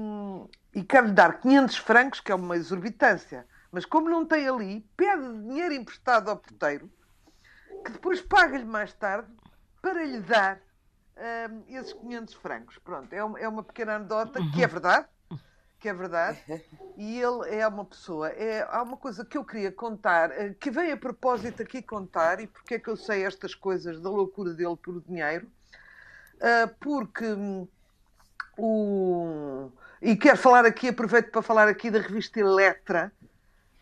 e 0.74 0.82
quer-lhe 0.82 1.12
dar 1.12 1.40
500 1.40 1.76
francos, 1.78 2.20
que 2.20 2.30
é 2.30 2.34
uma 2.34 2.56
exorbitância. 2.56 3.46
Mas 3.72 3.84
como 3.84 4.08
não 4.08 4.24
tem 4.24 4.48
ali, 4.48 4.86
pede 4.96 5.22
dinheiro 5.42 5.74
emprestado 5.74 6.30
ao 6.30 6.36
porteiro, 6.36 6.90
que 7.86 7.92
depois 7.92 8.20
paga-lhe 8.20 8.64
mais 8.64 8.92
tarde 8.92 9.28
para 9.80 10.04
lhe 10.04 10.20
dar 10.20 10.60
um, 11.16 11.76
esses 11.76 11.92
500 11.92 12.34
francos. 12.34 12.78
Pronto, 12.78 13.12
é 13.12 13.22
uma, 13.22 13.38
é 13.38 13.48
uma 13.48 13.62
pequena 13.62 13.94
anedota 13.96 14.40
que 14.52 14.62
é 14.62 14.66
verdade, 14.66 15.06
que 15.78 15.88
é 15.88 15.94
verdade, 15.94 16.38
e 16.98 17.20
ele 17.20 17.48
é 17.48 17.66
uma 17.66 17.84
pessoa. 17.84 18.28
É, 18.30 18.66
há 18.68 18.82
uma 18.82 18.96
coisa 18.96 19.24
que 19.24 19.38
eu 19.38 19.44
queria 19.44 19.70
contar, 19.70 20.32
eh, 20.32 20.54
que 20.58 20.70
vem 20.70 20.90
a 20.90 20.96
propósito 20.96 21.62
aqui 21.62 21.80
contar, 21.80 22.40
e 22.40 22.48
porque 22.48 22.74
é 22.74 22.78
que 22.78 22.88
eu 22.88 22.96
sei 22.96 23.24
estas 23.24 23.54
coisas 23.54 24.00
da 24.00 24.10
loucura 24.10 24.52
dele 24.52 24.76
por 24.76 25.00
dinheiro, 25.02 25.46
uh, 26.36 26.74
porque 26.80 27.24
um, 27.24 27.68
o. 28.58 29.70
E 30.02 30.16
quero 30.16 30.36
falar 30.36 30.66
aqui, 30.66 30.88
aproveito 30.88 31.30
para 31.30 31.42
falar 31.42 31.68
aqui 31.68 31.90
da 31.90 32.00
revista 32.00 32.40
Eletra. 32.40 33.12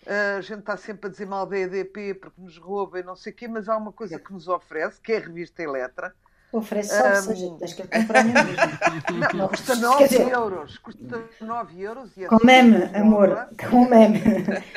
A 0.06 0.40
gente 0.40 0.60
está 0.60 0.76
sempre 0.76 1.08
a 1.08 1.10
dizer 1.10 1.26
mal 1.26 1.46
da 1.46 1.58
EDP 1.58 2.14
porque 2.14 2.40
nos 2.40 2.58
rouba 2.58 3.00
e 3.00 3.02
não 3.02 3.16
sei 3.16 3.32
o 3.32 3.36
quê, 3.36 3.48
mas 3.48 3.68
há 3.68 3.76
uma 3.76 3.92
coisa 3.92 4.18
que 4.18 4.32
nos 4.32 4.48
oferece, 4.48 5.00
que 5.00 5.12
é 5.12 5.16
a 5.16 5.20
revista 5.20 5.62
Eletra, 5.62 6.14
Oferece 6.54 6.96
só, 6.96 7.08
um, 7.08 7.22
seja, 7.22 7.56
tens 7.58 7.72
que 7.72 7.82
acompanhar 7.82 8.44
mesmo. 8.44 9.34
Não, 9.34 9.48
custa 9.48 9.74
9 9.74 10.04
dizer, 10.04 10.28
euros. 10.28 10.78
Custa 10.78 11.24
9 11.40 11.82
euros. 11.82 12.16
E 12.16 12.24
é 12.24 12.28
com 12.28 12.38
meme, 12.46 12.84
amor. 12.94 13.48
Com 13.68 13.88
meme. 13.88 14.22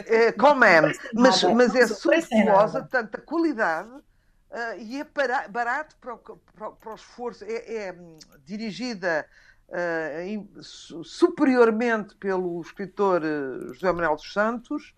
É, 0.08 0.32
com 0.32 0.56
meme. 0.56 0.98
Mas, 1.14 1.44
mas 1.44 1.76
é 1.76 1.86
suntuosa, 1.86 2.82
tanta 2.82 3.20
qualidade. 3.20 3.92
Uh, 3.92 4.80
e 4.80 5.02
é 5.02 5.04
para, 5.04 5.48
barato 5.50 5.96
para 6.02 6.16
o, 6.16 6.18
para, 6.18 6.72
para 6.72 6.92
o 6.94 6.96
esforço. 6.96 7.46
É, 7.46 7.90
é 7.90 7.94
hum, 7.94 8.18
dirigida 8.44 9.24
uh, 9.70 10.64
superiormente 11.04 12.16
pelo 12.16 12.60
escritor 12.60 13.22
uh, 13.22 13.72
José 13.76 13.92
Manuel 13.92 14.16
dos 14.16 14.34
Santos, 14.34 14.96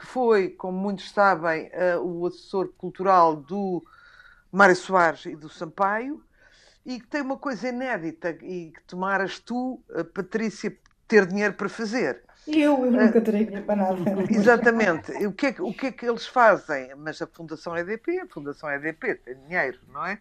que 0.00 0.06
foi, 0.06 0.48
como 0.48 0.78
muitos 0.78 1.10
sabem, 1.10 1.70
o 2.02 2.26
assessor 2.26 2.68
cultural 2.78 3.36
do 3.36 3.84
Mário 4.50 4.74
Soares 4.74 5.26
e 5.26 5.36
do 5.36 5.50
Sampaio, 5.50 6.24
e 6.86 6.98
que 6.98 7.06
tem 7.06 7.20
uma 7.20 7.36
coisa 7.36 7.68
inédita 7.68 8.30
e 8.30 8.72
que 8.72 8.82
tomaras 8.86 9.38
tu, 9.38 9.78
Patrícia, 10.14 10.74
ter 11.06 11.26
dinheiro 11.26 11.52
para 11.52 11.68
fazer. 11.68 12.22
Eu, 12.48 12.86
eu 12.86 12.90
nunca 12.90 13.20
terei 13.20 13.44
dinheiro 13.44 13.66
para 13.66 13.76
nada. 13.76 13.98
Exatamente. 14.30 15.12
O 15.26 15.32
que, 15.32 15.48
é, 15.48 15.54
o 15.58 15.74
que 15.74 15.86
é 15.88 15.92
que 15.92 16.08
eles 16.08 16.26
fazem? 16.26 16.94
Mas 16.96 17.20
a 17.20 17.26
Fundação 17.26 17.76
EDP, 17.76 18.20
a 18.20 18.26
Fundação 18.26 18.70
EDP 18.70 19.16
tem 19.16 19.34
dinheiro, 19.46 19.78
não 19.92 20.06
é? 20.06 20.18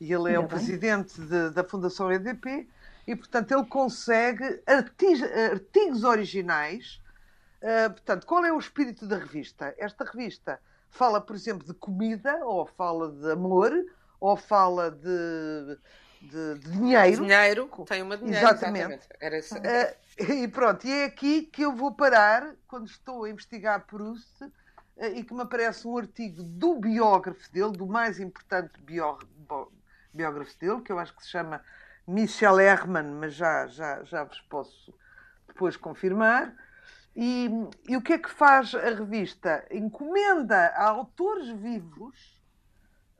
E 0.00 0.12
ele 0.12 0.32
é 0.32 0.38
o 0.38 0.46
presidente 0.48 1.20
de, 1.20 1.50
da 1.50 1.62
Fundação 1.62 2.10
EDP 2.10 2.66
e, 3.06 3.14
portanto, 3.14 3.52
ele 3.52 3.64
consegue 3.64 4.60
artigos, 4.66 5.22
artigos 5.22 6.02
originais. 6.02 7.00
Uh, 7.62 7.90
portanto, 7.90 8.26
qual 8.26 8.44
é 8.44 8.52
o 8.52 8.58
espírito 8.58 9.06
da 9.06 9.18
revista? 9.18 9.74
Esta 9.78 10.04
revista 10.04 10.58
fala, 10.90 11.20
por 11.20 11.36
exemplo, 11.36 11.66
de 11.66 11.74
comida, 11.74 12.44
ou 12.44 12.66
fala 12.66 13.10
de 13.12 13.30
amor, 13.30 13.72
ou 14.18 14.36
fala 14.36 14.90
de, 14.90 15.78
de, 16.22 16.58
de 16.58 16.70
dinheiro. 16.70 17.22
Dinheiro, 17.22 17.70
tem 17.86 18.02
uma 18.02 18.16
dinheiro. 18.16 18.46
Exatamente. 18.46 19.06
exatamente. 19.20 20.00
Uh, 20.20 20.32
e 20.32 20.48
pronto, 20.48 20.86
e 20.86 20.90
é 20.90 21.04
aqui 21.04 21.42
que 21.42 21.62
eu 21.62 21.74
vou 21.74 21.92
parar 21.92 22.54
quando 22.66 22.86
estou 22.86 23.24
a 23.24 23.30
investigar 23.30 23.86
Proust 23.86 24.42
uh, 24.42 24.50
e 25.14 25.22
que 25.22 25.34
me 25.34 25.42
aparece 25.42 25.86
um 25.86 25.96
artigo 25.98 26.42
do 26.42 26.76
biógrafo 26.76 27.50
dele, 27.52 27.72
do 27.72 27.86
mais 27.86 28.18
importante 28.18 28.80
bió, 28.80 29.18
biógrafo 30.12 30.58
dele, 30.58 30.80
que 30.80 30.92
eu 30.92 30.98
acho 30.98 31.14
que 31.14 31.22
se 31.22 31.30
chama 31.30 31.62
Michel 32.06 32.58
Herman, 32.58 33.14
mas 33.14 33.34
já, 33.34 33.66
já, 33.66 34.02
já 34.02 34.24
vos 34.24 34.40
posso 34.42 34.94
depois 35.46 35.76
confirmar. 35.76 36.54
E, 37.14 37.50
e 37.88 37.96
o 37.96 38.02
que 38.02 38.14
é 38.14 38.18
que 38.18 38.30
faz 38.30 38.74
a 38.74 38.90
revista? 38.90 39.66
Encomenda 39.70 40.66
a 40.68 40.88
autores 40.88 41.48
vivos 41.48 42.40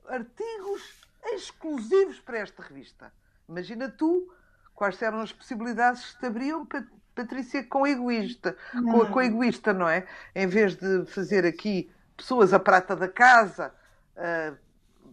artigos 0.08 0.82
exclusivos 1.22 2.20
para 2.20 2.38
esta 2.38 2.62
revista. 2.62 3.12
Imagina 3.48 3.88
tu 3.88 4.32
quais 4.74 5.00
eram 5.02 5.20
as 5.20 5.32
possibilidades 5.32 6.12
que 6.12 6.20
se 6.20 6.26
abriam, 6.26 6.66
Patrícia, 7.14 7.62
com 7.64 7.86
egoísta, 7.86 8.56
com, 8.72 9.06
com 9.06 9.20
egoísta, 9.20 9.72
não 9.74 9.88
é? 9.88 10.06
Em 10.34 10.46
vez 10.46 10.76
de 10.76 11.04
fazer 11.06 11.44
aqui 11.44 11.92
pessoas 12.16 12.54
a 12.54 12.58
prata 12.58 12.96
da 12.96 13.08
casa, 13.08 13.74
uh, 14.16 14.56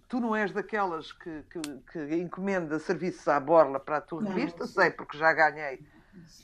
tu 0.08 0.20
não 0.20 0.36
és 0.36 0.52
daquelas 0.52 1.12
que, 1.12 1.44
que, 1.50 1.60
que, 1.92 2.16
encomenda 2.16 2.80
serviços 2.80 3.28
à 3.28 3.40
borla 3.40 3.80
para 3.80 3.98
a 3.98 4.02
tua 4.02 4.24
revista, 4.24 4.60
não, 4.60 4.68
sei, 4.68 4.92
porque 4.92 5.18
já 5.18 5.34
ganhei 5.34 5.86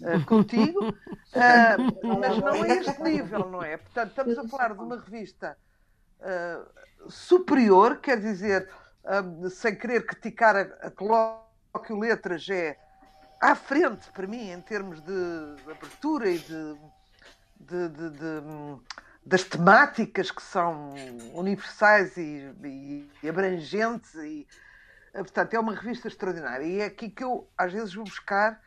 uh, 0.01 0.25
contigo, 0.25 0.89
uh, 0.89 0.93
mas 2.19 2.37
não 2.37 2.65
é 2.65 2.77
este 2.77 3.01
nível, 3.01 3.49
não 3.49 3.63
é? 3.63 3.77
Portanto, 3.77 4.09
estamos 4.09 4.37
a 4.37 4.47
falar 4.47 4.73
de 4.73 4.81
uma 4.81 4.97
revista 4.99 5.57
uh, 6.19 7.11
superior, 7.11 7.97
quer 7.97 8.19
dizer, 8.19 8.69
sem 9.51 9.75
querer 9.75 10.05
criticar 10.05 10.55
a, 10.55 10.87
a 10.87 10.91
colóquio 10.91 11.99
letras, 11.99 12.47
é 12.49 12.77
à 13.41 13.55
frente 13.55 14.09
para 14.13 14.25
mim 14.25 14.51
em 14.51 14.61
termos 14.61 15.01
de, 15.01 15.55
de 15.65 15.71
abertura 15.71 16.29
e 16.29 16.39
de, 16.39 16.77
de, 17.59 18.09
das 19.25 19.43
temáticas 19.43 20.31
que 20.31 20.41
são 20.41 20.93
universais 21.33 22.15
e, 22.15 23.09
e 23.21 23.29
abrangentes 23.29 24.15
e 24.15 24.47
portanto 25.13 25.53
é 25.53 25.59
uma 25.59 25.75
revista 25.75 26.07
extraordinária 26.07 26.63
e 26.63 26.79
é 26.79 26.85
aqui 26.85 27.09
que 27.09 27.23
eu 27.23 27.49
às 27.57 27.73
vezes 27.73 27.93
vou 27.93 28.05
buscar 28.05 28.61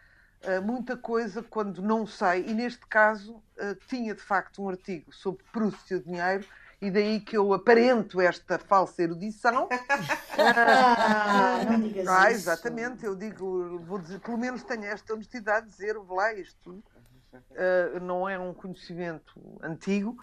muita 0.65 0.97
coisa 0.97 1.43
quando 1.43 1.83
não 1.83 2.07
sei 2.07 2.45
e 2.47 2.55
neste 2.55 2.87
caso 2.87 3.35
uh, 3.35 3.75
tinha 3.89 4.15
de 4.15 4.23
facto 4.23 4.63
um 4.63 4.69
artigo 4.69 5.13
sobre 5.13 5.45
Proust 5.53 5.91
e 5.93 5.97
o 5.97 6.03
dinheiro 6.03 6.47
e 6.81 6.91
daí 6.91 7.21
que 7.21 7.37
eu 7.37 7.53
aparento 7.53 8.21
esta 8.21 8.59
falsa 8.59 9.03
erudição. 9.03 9.69
ah, 10.39 11.65
não 11.71 11.81
digas 11.81 12.07
ah, 12.07 12.31
isso. 12.31 12.41
Exatamente, 12.41 13.05
eu 13.05 13.15
digo, 13.15 13.79
vou 13.81 13.99
dizer, 13.99 14.21
pelo 14.21 14.37
menos 14.37 14.63
tenho 14.63 14.85
esta 14.85 15.15
honestidade 15.15 15.67
de 15.67 15.73
dizer, 15.73 15.95
vou 15.95 16.17
lá, 16.17 16.35
isto 16.35 16.71
uh, 16.71 18.01
não 18.01 18.29
é 18.29 18.39
um 18.39 18.53
conhecimento 18.53 19.59
antigo, 19.63 20.17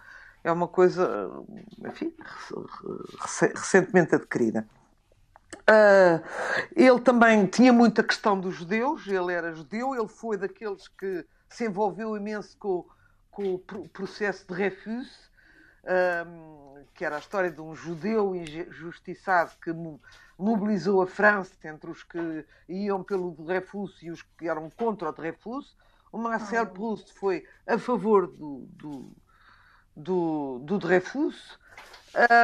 é 0.44 0.52
uma 0.52 0.68
coisa, 0.68 1.30
enfim, 1.86 2.14
recentemente 3.56 4.14
adquirida. 4.14 4.68
Uh, 5.54 6.24
ele 6.76 7.00
também 7.00 7.46
tinha 7.46 7.72
muita 7.72 8.04
questão 8.04 8.40
dos 8.40 8.56
judeus, 8.56 9.08
ele 9.08 9.32
era 9.32 9.54
judeu, 9.54 9.96
ele 9.96 10.08
foi 10.08 10.38
daqueles 10.38 10.88
que 10.88 11.26
se 11.48 11.66
envolveu 11.66 12.18
imenso 12.18 12.58
com, 12.58 12.86
com 13.32 13.54
o 13.56 13.90
processo 13.90 14.46
de 14.48 14.54
Refus, 14.54 15.32
um, 16.26 16.84
que 16.94 17.06
era 17.06 17.16
a 17.16 17.20
história 17.20 17.52
de 17.52 17.62
um 17.62 17.76
judeu 17.76 18.36
injustiçado 18.36 19.52
que 19.62 19.72
mobilizou 20.38 21.02
a 21.02 21.08
França 21.08 21.56
entre 21.64 21.90
os 21.90 22.04
que 22.04 22.46
iam 22.68 23.04
pelo 23.04 23.32
Dreyfus 23.32 24.02
e 24.02 24.10
os 24.10 24.22
que 24.22 24.48
eram 24.48 24.70
contra 24.70 25.10
o 25.10 25.12
Dreyfus. 25.12 25.76
O 26.12 26.18
Marcel 26.18 26.64
ah. 26.64 26.66
Proust 26.66 27.14
foi 27.14 27.46
a 27.66 27.78
favor 27.78 28.28
do, 28.28 28.68
do, 28.72 29.12
do, 29.96 30.60
do 30.60 30.78
Dreyfus. 30.78 31.58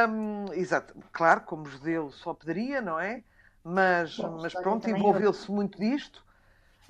Um, 0.08 0.52
exato, 0.52 0.94
claro, 1.12 1.42
como 1.42 1.66
judeu 1.66 2.10
só 2.10 2.34
poderia, 2.34 2.80
não 2.80 2.98
é? 2.98 3.22
Mas, 3.62 4.16
Bom, 4.16 4.38
mas 4.40 4.52
pronto, 4.52 4.88
envolveu-se 4.88 5.50
muito 5.50 5.78
disto. 5.78 6.24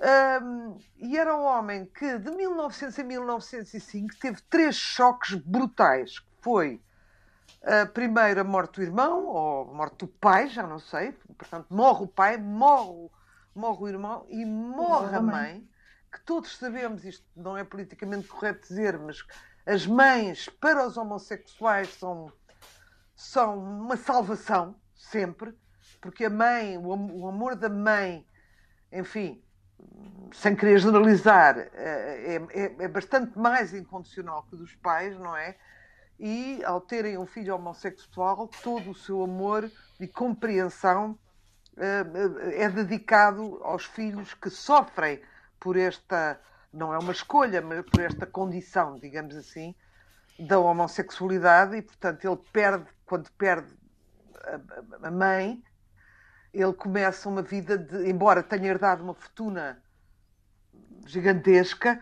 Um, 0.01 0.77
e 0.97 1.17
era 1.17 1.35
um 1.35 1.43
homem 1.43 1.85
que, 1.85 2.17
de 2.17 2.31
1900 2.31 2.97
a 2.97 3.03
1905, 3.03 4.15
teve 4.19 4.41
três 4.49 4.75
choques 4.75 5.35
brutais 5.35 6.15
foi 6.41 6.81
a 7.63 7.85
primeira 7.85 8.43
morte 8.43 8.77
do 8.77 8.83
irmão, 8.83 9.25
ou 9.27 9.73
morte 9.73 9.99
do 9.99 10.07
pai, 10.07 10.47
já 10.49 10.65
não 10.65 10.79
sei. 10.79 11.11
Portanto, 11.37 11.67
morre 11.69 12.03
o 12.03 12.07
pai, 12.07 12.37
morre, 12.37 13.09
morre 13.53 13.83
o 13.83 13.87
irmão 13.87 14.25
e 14.29 14.43
morre 14.43 15.15
a 15.15 15.21
mãe, 15.21 15.69
que 16.11 16.19
todos 16.21 16.57
sabemos, 16.57 17.05
isto 17.05 17.25
não 17.35 17.55
é 17.55 17.63
politicamente 17.63 18.27
correto 18.27 18.67
dizer, 18.67 18.97
mas 18.97 19.23
as 19.65 19.85
mães 19.85 20.49
para 20.49 20.85
os 20.85 20.97
homossexuais 20.97 21.93
são, 21.93 22.31
são 23.21 23.57
uma 23.57 23.97
salvação, 23.97 24.75
sempre, 24.95 25.53
porque 25.99 26.25
a 26.25 26.29
mãe, 26.29 26.77
o 26.77 27.27
amor 27.27 27.55
da 27.55 27.69
mãe 27.69 28.25
enfim, 28.91 29.41
sem 30.33 30.55
querer 30.55 30.79
generalizar, 30.79 31.57
é, 31.57 32.41
é, 32.53 32.75
é, 32.83 32.87
bastante 32.87 33.37
mais 33.37 33.73
incondicional 33.73 34.43
que 34.43 34.55
dos 34.55 34.75
pais, 34.75 35.17
não 35.17 35.35
é? 35.35 35.55
E 36.19 36.63
ao 36.65 36.81
terem 36.81 37.17
um 37.17 37.25
filho 37.25 37.55
homossexual, 37.55 38.47
todo 38.61 38.91
o 38.91 38.95
seu 38.95 39.23
amor 39.23 39.71
e 39.99 40.07
compreensão 40.07 41.17
é 41.77 42.69
dedicado 42.69 43.59
aos 43.63 43.85
filhos 43.85 44.33
que 44.33 44.49
sofrem 44.49 45.21
por 45.59 45.77
esta, 45.77 46.39
não 46.71 46.93
é 46.93 46.99
uma 46.99 47.11
escolha, 47.13 47.61
mas 47.61 47.83
por 47.89 48.01
esta 48.01 48.25
condição, 48.25 48.99
digamos 48.99 49.35
assim, 49.35 49.73
da 50.37 50.59
homossexualidade 50.59 51.77
e, 51.77 51.81
portanto, 51.81 52.25
ele 52.25 52.39
perde, 52.51 52.85
quando 53.11 53.29
perde 53.31 53.67
a, 54.45 55.07
a 55.07 55.11
mãe, 55.11 55.61
ele 56.53 56.71
começa 56.71 57.27
uma 57.27 57.41
vida 57.41 57.77
de, 57.77 58.09
embora 58.09 58.41
tenha 58.41 58.69
herdado 58.69 59.03
uma 59.03 59.13
fortuna 59.13 59.83
gigantesca, 61.05 62.01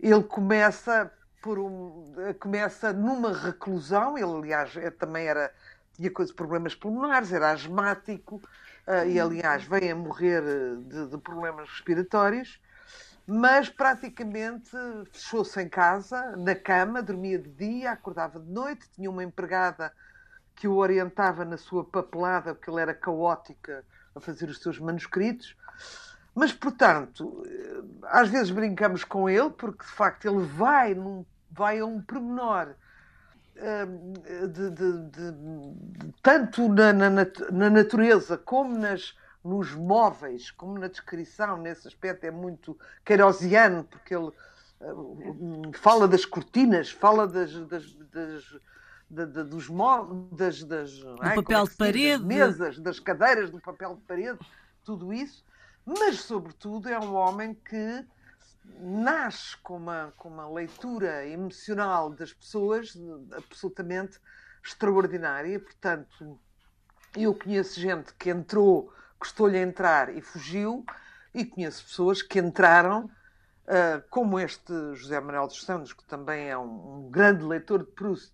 ele 0.00 0.24
começa 0.24 1.12
por 1.40 1.60
um, 1.60 2.12
começa 2.40 2.92
numa 2.92 3.32
reclusão, 3.32 4.18
ele 4.18 4.36
aliás 4.36 4.76
é, 4.76 4.90
também 4.90 5.28
era 5.28 5.54
tinha 5.92 6.10
coisas, 6.10 6.34
problemas 6.34 6.74
pulmonares, 6.74 7.32
era 7.32 7.52
asmático 7.52 8.42
uh, 8.88 9.08
e 9.08 9.20
aliás 9.20 9.62
veio 9.62 9.92
a 9.92 9.96
morrer 9.96 10.42
de, 10.42 11.06
de 11.06 11.18
problemas 11.18 11.68
respiratórios 11.68 12.60
mas 13.30 13.68
praticamente 13.68 14.70
fechou-se 15.12 15.60
em 15.60 15.68
casa, 15.68 16.34
na 16.34 16.54
cama, 16.54 17.02
dormia 17.02 17.38
de 17.38 17.50
dia, 17.50 17.90
acordava 17.90 18.40
de 18.40 18.50
noite, 18.50 18.88
tinha 18.94 19.10
uma 19.10 19.22
empregada 19.22 19.92
que 20.58 20.66
o 20.66 20.76
orientava 20.76 21.44
na 21.44 21.56
sua 21.56 21.84
papelada, 21.84 22.52
porque 22.52 22.68
ele 22.68 22.80
era 22.80 22.92
caótica 22.92 23.84
a 24.12 24.20
fazer 24.20 24.48
os 24.48 24.60
seus 24.60 24.80
manuscritos. 24.80 25.56
Mas, 26.34 26.52
portanto, 26.52 27.44
às 28.02 28.28
vezes 28.28 28.50
brincamos 28.50 29.04
com 29.04 29.30
ele, 29.30 29.50
porque 29.50 29.84
de 29.84 29.90
facto 29.90 30.26
ele 30.26 30.44
vai, 30.44 30.94
num, 30.94 31.24
vai 31.48 31.78
a 31.78 31.86
um 31.86 32.02
pormenor 32.02 32.74
hum, 33.56 34.12
de, 34.48 34.70
de, 34.70 35.02
de, 35.10 36.12
tanto 36.20 36.68
na, 36.68 36.92
na, 36.92 37.10
na 37.52 37.70
natureza 37.70 38.36
como 38.36 38.76
nas 38.76 39.16
nos 39.44 39.72
móveis, 39.72 40.50
como 40.50 40.78
na 40.78 40.88
descrição, 40.88 41.56
nesse 41.56 41.86
aspecto 41.86 42.24
é 42.24 42.30
muito 42.30 42.76
queirosiano, 43.04 43.84
porque 43.84 44.14
ele 44.14 44.30
uh, 44.80 45.70
fala 45.74 46.08
das 46.08 46.24
cortinas, 46.24 46.90
fala 46.90 47.26
das, 47.26 47.54
das, 47.66 47.94
das 47.94 48.44
da, 49.10 49.24
da, 49.24 49.42
dos 49.42 49.68
móveis, 49.68 50.28
das, 50.30 50.64
das 50.64 51.04
ai, 51.20 51.36
papel 51.36 51.64
é 51.64 51.68
de 51.68 51.76
parede, 51.76 52.24
mesas, 52.24 52.78
das 52.78 53.00
cadeiras, 53.00 53.50
do 53.50 53.60
papel 53.60 53.96
de 53.96 54.02
parede, 54.02 54.38
tudo 54.84 55.12
isso. 55.12 55.44
Mas, 55.84 56.20
sobretudo, 56.20 56.88
é 56.88 56.98
um 56.98 57.14
homem 57.14 57.54
que 57.54 58.04
nasce 58.80 59.56
com 59.58 59.76
uma, 59.76 60.12
com 60.16 60.28
uma 60.28 60.48
leitura 60.48 61.26
emocional 61.26 62.10
das 62.10 62.32
pessoas 62.32 62.94
absolutamente 63.32 64.20
extraordinária. 64.62 65.58
Portanto, 65.58 66.38
eu 67.16 67.34
conheço 67.34 67.80
gente 67.80 68.12
que 68.14 68.28
entrou 68.28 68.92
custou-lhe 69.18 69.58
entrar 69.58 70.14
e 70.14 70.20
fugiu, 70.20 70.84
e 71.34 71.44
conheço 71.44 71.84
pessoas 71.84 72.22
que 72.22 72.38
entraram, 72.38 73.04
uh, 73.04 74.02
como 74.08 74.38
este 74.38 74.72
José 74.94 75.20
Manuel 75.20 75.46
dos 75.46 75.64
Santos, 75.64 75.92
que 75.92 76.04
também 76.04 76.48
é 76.48 76.56
um, 76.56 77.06
um 77.06 77.10
grande 77.10 77.44
leitor 77.44 77.80
de 77.80 77.90
Proust, 77.92 78.32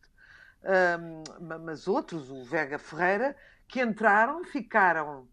uh, 0.64 1.59
mas 1.61 1.87
outros, 1.87 2.31
o 2.31 2.44
Vega 2.44 2.79
Ferreira, 2.79 3.37
que 3.68 3.81
entraram, 3.81 4.44
ficaram 4.44 5.27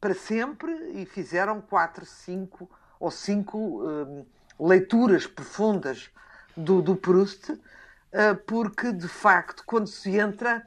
para 0.00 0.14
sempre 0.14 0.72
e 0.92 1.06
fizeram 1.06 1.60
quatro, 1.60 2.04
cinco 2.04 2.70
ou 3.00 3.10
cinco 3.10 3.82
uh, 3.82 4.26
leituras 4.58 5.26
profundas 5.26 6.10
do, 6.56 6.80
do 6.80 6.94
Proust, 6.94 7.60
porque 8.46 8.92
de 8.92 9.08
facto, 9.08 9.64
quando 9.66 9.88
se 9.88 10.16
entra 10.16 10.64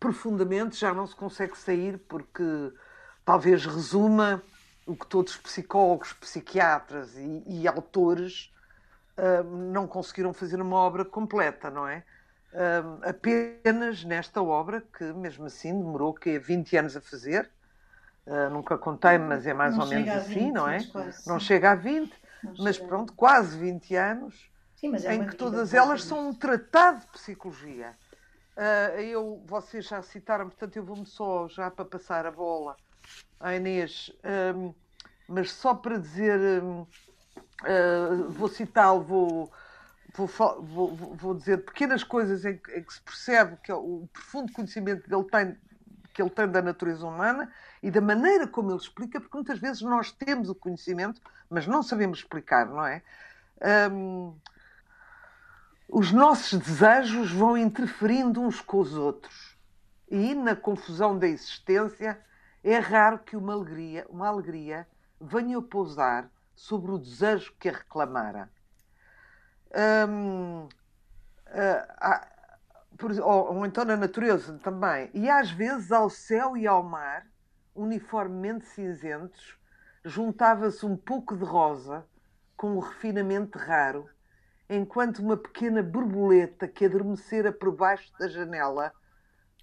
profundamente, 0.00 0.78
já 0.78 0.94
não 0.94 1.06
se 1.06 1.14
consegue 1.14 1.56
sair, 1.58 1.98
porque 2.08 2.42
talvez 3.24 3.66
resuma 3.66 4.42
o 4.86 4.94
que 4.94 5.06
todos 5.06 5.34
os 5.34 5.38
psicólogos, 5.38 6.12
psiquiatras 6.12 7.16
e, 7.16 7.42
e 7.46 7.66
autores 7.68 8.52
uh, 9.16 9.42
não 9.42 9.86
conseguiram 9.86 10.32
fazer 10.32 10.60
uma 10.60 10.76
obra 10.76 11.04
completa, 11.04 11.70
não 11.70 11.86
é? 11.86 12.04
Uh, 12.54 13.00
apenas 13.02 14.04
nesta 14.04 14.40
obra, 14.40 14.80
que 14.80 15.04
mesmo 15.12 15.46
assim 15.46 15.76
demorou 15.76 16.14
que 16.14 16.38
20 16.38 16.76
anos 16.76 16.96
a 16.96 17.00
fazer, 17.00 17.50
uh, 18.26 18.48
nunca 18.48 18.78
contei, 18.78 19.18
mas 19.18 19.44
é 19.44 19.52
mais 19.52 19.76
não 19.76 19.82
ou 19.82 19.90
menos 19.90 20.08
assim, 20.08 20.34
20, 20.34 20.52
não 20.52 20.68
é? 20.68 20.84
Quase, 20.84 21.28
não 21.28 21.40
chega 21.40 21.72
a 21.72 21.74
20, 21.74 22.14
não 22.44 22.54
mas 22.60 22.76
chega. 22.76 22.88
pronto, 22.88 23.12
quase 23.14 23.58
20 23.58 23.96
anos, 23.96 24.48
sim, 24.76 24.94
é 24.94 25.14
em 25.14 25.26
que 25.26 25.34
todas 25.34 25.74
elas 25.74 26.04
são 26.04 26.28
um 26.28 26.32
tratado 26.32 27.00
de 27.00 27.06
psicologia. 27.08 27.92
eu, 28.98 29.42
vocês 29.46 29.86
já 29.88 30.00
citaram, 30.00 30.48
portanto, 30.48 30.76
eu 30.76 30.84
vou-me 30.84 31.06
só 31.06 31.48
já 31.48 31.68
para 31.72 31.84
passar 31.84 32.24
a 32.24 32.30
bola 32.30 32.76
à 33.40 33.54
Inês, 33.56 34.12
um, 34.54 34.72
mas 35.28 35.52
só 35.52 35.74
para 35.74 35.98
dizer, 35.98 36.62
um, 36.62 36.82
uh, 36.82 36.86
hum, 38.12 38.28
vou 38.30 38.48
citá-lo, 38.48 39.02
vou, 39.02 39.52
vou, 40.14 40.26
vou, 40.62 40.96
vou, 40.96 41.34
dizer 41.34 41.64
pequenas 41.64 42.04
coisas 42.04 42.44
em 42.44 42.56
que, 42.56 42.70
em 42.72 42.82
que 42.82 42.94
se 42.94 43.00
percebe 43.00 43.56
que 43.62 43.70
é 43.70 43.74
o 43.74 44.08
profundo 44.12 44.52
conhecimento 44.52 45.02
que 45.02 45.14
ele 45.14 45.24
tem 45.24 45.56
que 46.14 46.22
ele 46.22 46.30
tem 46.30 46.48
da 46.48 46.62
natureza 46.62 47.04
humana 47.04 47.50
e 47.82 47.90
da 47.90 48.00
maneira 48.00 48.46
como 48.46 48.70
ele 48.70 48.78
explica, 48.78 49.20
porque 49.20 49.36
muitas 49.36 49.58
vezes 49.58 49.82
nós 49.82 50.12
temos 50.12 50.48
o 50.48 50.54
conhecimento, 50.54 51.20
mas 51.50 51.66
não 51.66 51.82
sabemos 51.82 52.18
explicar, 52.18 52.66
não 52.66 52.86
é? 52.86 53.02
Um, 53.90 54.32
os 55.88 56.12
nossos 56.12 56.56
desejos 56.56 57.32
vão 57.32 57.58
interferindo 57.58 58.40
uns 58.40 58.60
com 58.60 58.78
os 58.78 58.94
outros 58.94 59.58
e 60.08 60.34
na 60.34 60.54
confusão 60.54 61.18
da 61.18 61.26
existência 61.26 62.18
é 62.62 62.78
raro 62.78 63.18
que 63.18 63.36
uma 63.36 63.52
alegria, 63.52 64.06
uma 64.08 64.28
alegria 64.28 64.86
venha 65.20 65.60
pousar 65.60 66.30
sobre 66.54 66.92
o 66.92 66.98
desejo 66.98 67.52
que 67.58 67.68
a 67.68 67.72
reclamara. 67.72 68.48
Hum, 69.74 70.68
uh, 71.48 73.20
ou, 73.22 73.56
ou 73.56 73.66
então 73.66 73.84
na 73.84 73.96
natureza 73.96 74.58
também. 74.62 75.10
E 75.12 75.28
às 75.28 75.50
vezes 75.50 75.90
ao 75.90 76.08
céu 76.08 76.56
e 76.56 76.66
ao 76.66 76.82
mar, 76.82 77.26
uniformemente 77.74 78.66
cinzentos, 78.66 79.58
juntava-se 80.04 80.86
um 80.86 80.96
pouco 80.96 81.36
de 81.36 81.44
rosa 81.44 82.06
com 82.56 82.76
um 82.76 82.78
refinamento 82.78 83.58
raro, 83.58 84.08
enquanto 84.70 85.18
uma 85.18 85.36
pequena 85.36 85.82
borboleta 85.82 86.68
que 86.68 86.84
adormecera 86.84 87.52
por 87.52 87.74
baixo 87.74 88.12
da 88.18 88.28
janela 88.28 88.92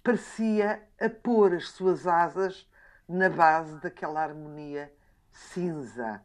parecia 0.02 0.82
a 1.00 1.08
pôr 1.08 1.54
as 1.54 1.70
suas 1.70 2.06
asas 2.06 2.68
na 3.08 3.30
base 3.30 3.80
daquela 3.80 4.22
harmonia 4.22 4.92
cinza. 5.30 6.20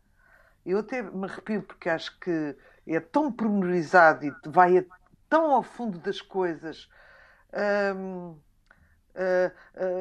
Eu 0.65 0.80
até 0.80 1.02
me 1.02 1.26
arrepio 1.26 1.63
porque 1.63 1.89
acho 1.89 2.19
que 2.19 2.56
é 2.95 3.00
tão 3.00 3.32
pormenorizado 3.32 4.26
e 4.26 4.34
vai 4.45 4.86
tão 5.30 5.52
ao 5.52 5.63
fundo 5.63 6.00
das 6.00 6.21
coisas. 6.21 6.89
Uh, 7.52 8.38
uh, 9.17 9.52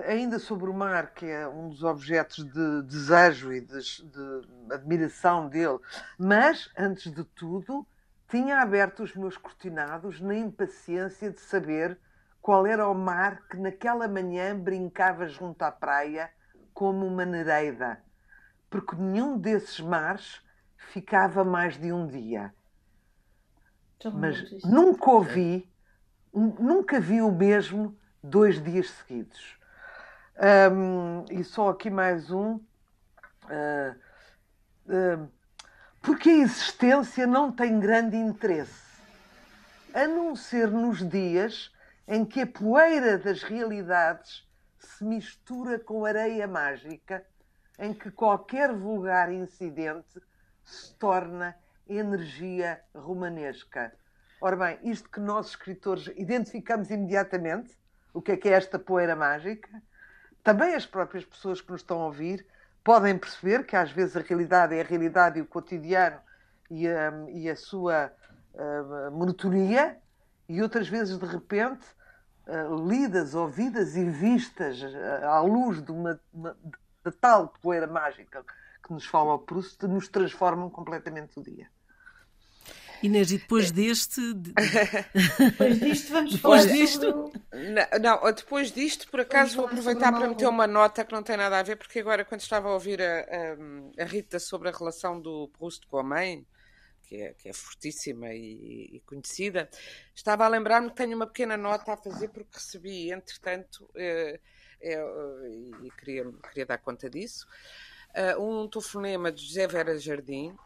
ainda 0.07 0.39
sobre 0.39 0.69
o 0.69 0.75
mar, 0.75 1.13
que 1.15 1.27
é 1.27 1.49
um 1.49 1.69
dos 1.69 1.83
objetos 1.83 2.45
de 2.45 2.83
desejo 2.83 3.53
e 3.53 3.61
de, 3.61 3.79
de, 3.79 4.73
admiração 4.73 5.49
dele, 5.49 5.79
mas, 6.19 6.71
antes 6.77 7.13
de 7.13 7.25
tudo, 7.25 7.87
tinha 8.29 8.61
aberto 8.61 9.03
os 9.03 9.15
meus 9.15 9.37
cortinados 9.37 10.21
na 10.21 10.35
impaciência 10.35 11.31
de 11.31 11.41
saber 11.41 11.99
qual 12.43 12.67
era 12.67 12.89
o 12.89 12.95
mar 12.95 13.43
que 13.49 13.57
naquela 13.57 14.07
manhã 14.07 14.59
brincava 14.59 15.27
junto 15.27 15.63
à 15.63 15.71
praia 15.71 16.31
como 16.75 17.07
uma 17.07 17.25
nereida, 17.25 18.03
porque 18.69 18.95
nenhum 18.97 19.39
desses 19.39 19.81
mares 19.81 20.43
ficava 20.77 21.43
mais 21.43 21.79
de 21.79 21.93
um 21.93 22.07
dia. 22.07 22.55
Mas 24.15 24.63
nunca 24.63 25.11
ouvi, 25.11 25.69
nunca 26.33 27.01
vi 27.01 27.23
o 27.23 27.33
mesmo 27.33 27.97
dois 28.23 28.63
dias 28.63 28.91
seguidos. 28.91 29.57
Um, 30.71 31.25
e 31.31 31.43
só 31.43 31.71
aqui 31.71 31.89
mais 31.89 32.31
um. 32.31 32.57
Uh, 33.45 33.97
uh, 34.87 35.29
porque 36.03 36.29
a 36.29 36.39
existência 36.39 37.27
não 37.27 37.51
tem 37.51 37.81
grande 37.81 38.17
interesse, 38.17 39.01
a 39.95 40.07
não 40.07 40.37
ser 40.37 40.71
nos 40.71 41.09
dias 41.09 41.73
em 42.07 42.25
que 42.25 42.43
a 42.43 42.47
poeira 42.47 43.19
das 43.19 43.43
realidades 43.43 44.47
se 44.79 45.05
mistura 45.05 45.79
com 45.79 46.05
areia 46.05 46.47
mágica 46.47 47.27
em 47.79 47.93
que 47.93 48.11
qualquer 48.11 48.73
vulgar 48.73 49.33
incidente 49.33 50.21
se 50.65 50.95
torna 50.95 51.57
energia 51.89 52.81
romanesca. 52.95 53.93
Ora 54.41 54.57
bem, 54.57 54.79
isto 54.83 55.09
que 55.09 55.21
nós 55.21 55.49
escritores 55.49 56.11
identificamos 56.17 56.91
imediatamente, 56.91 57.77
o 58.13 58.21
que 58.21 58.33
é 58.33 58.37
que 58.37 58.49
é 58.49 58.53
esta 58.53 58.79
poeira 58.79 59.17
mágica, 59.17 59.71
também 60.43 60.75
as 60.75 60.87
próprias 60.87 61.25
pessoas 61.25 61.61
que 61.61 61.71
nos 61.71 61.81
estão 61.81 62.01
a 62.03 62.07
ouvir 62.07 62.47
podem 62.85 63.19
perceber 63.19 63.65
que 63.65 63.75
às 63.75 63.91
vezes 63.91 64.17
a 64.17 64.21
realidade 64.21 64.75
é 64.75 64.81
a 64.81 64.85
realidade 64.85 65.39
e 65.39 65.43
o 65.43 65.47
cotidiano 65.47 66.21
e 66.71 66.87
a, 66.87 67.13
e 67.29 67.51
a 67.51 67.57
sua 67.57 68.13
uh, 68.55 69.11
monotonia, 69.11 69.99
e 70.49 70.63
outras 70.63 70.89
vezes 70.89 71.19
de 71.19 71.27
repente 71.27 71.85
uh, 72.47 72.89
lidas, 72.89 73.35
ouvidas 73.35 73.97
e 73.97 74.05
vistas 74.05 74.81
uh, 74.83 75.27
à 75.27 75.41
luz 75.41 75.83
de 75.83 75.91
uma, 75.91 76.21
uma 76.33 76.57
de 77.05 77.11
tal 77.13 77.49
poeira 77.61 77.87
mágica 77.87 78.45
que 78.85 78.93
nos 78.93 79.05
fala 79.05 79.35
o 79.35 79.39
Proust, 79.41 79.83
nos 79.87 80.09
transformam 80.09 80.71
completamente 80.71 81.39
o 81.39 81.43
dia. 81.43 81.69
Inês, 83.03 83.31
e 83.31 83.39
depois 83.39 83.71
deste. 83.71 84.21
depois 84.35 85.81
disto, 85.81 86.13
vamos 86.13 86.33
depois 86.33 86.63
falar 86.63 86.75
disto. 86.75 87.01
Sobre... 87.01 87.41
Não, 87.53 88.21
não, 88.21 88.33
depois 88.33 88.73
disto, 88.73 89.09
por 89.11 89.21
acaso, 89.21 89.57
vou 89.57 89.67
aproveitar 89.67 90.13
para 90.13 90.29
meter 90.29 90.47
uma 90.47 90.67
nota 90.67 91.05
que 91.05 91.13
não 91.13 91.23
tem 91.23 91.37
nada 91.37 91.59
a 91.59 91.63
ver, 91.63 91.77
porque 91.77 92.01
agora, 92.01 92.25
quando 92.25 92.41
estava 92.41 92.69
a 92.69 92.73
ouvir 92.73 93.01
a, 93.03 93.21
a, 93.21 94.03
a 94.03 94.05
Rita 94.05 94.39
sobre 94.39 94.69
a 94.69 94.73
relação 94.73 95.21
do 95.21 95.49
Proust 95.59 95.87
com 95.87 95.99
a 95.99 96.03
mãe, 96.03 96.47
que 97.07 97.17
é, 97.17 97.35
que 97.35 97.49
é 97.49 97.53
fortíssima 97.53 98.33
e, 98.33 98.97
e 98.97 99.03
conhecida, 99.07 99.69
estava 100.15 100.45
a 100.45 100.49
lembrar-me 100.49 100.91
que 100.91 100.97
tenho 100.97 101.17
uma 101.17 101.27
pequena 101.27 101.57
nota 101.57 101.93
a 101.93 101.97
fazer, 101.97 102.29
porque 102.29 102.55
recebi, 102.55 103.13
entretanto, 103.13 103.89
eh, 103.95 104.41
eh, 104.81 105.05
e 105.83 105.91
queria, 105.99 106.31
queria 106.49 106.67
dar 106.67 106.79
conta 106.79 107.09
disso, 107.09 107.47
eh, 108.13 108.37
um 108.37 108.69
telefonema 108.69 109.31
de 109.31 109.43
José 109.43 109.67
Vera 109.67 109.99
Jardim 109.99 110.57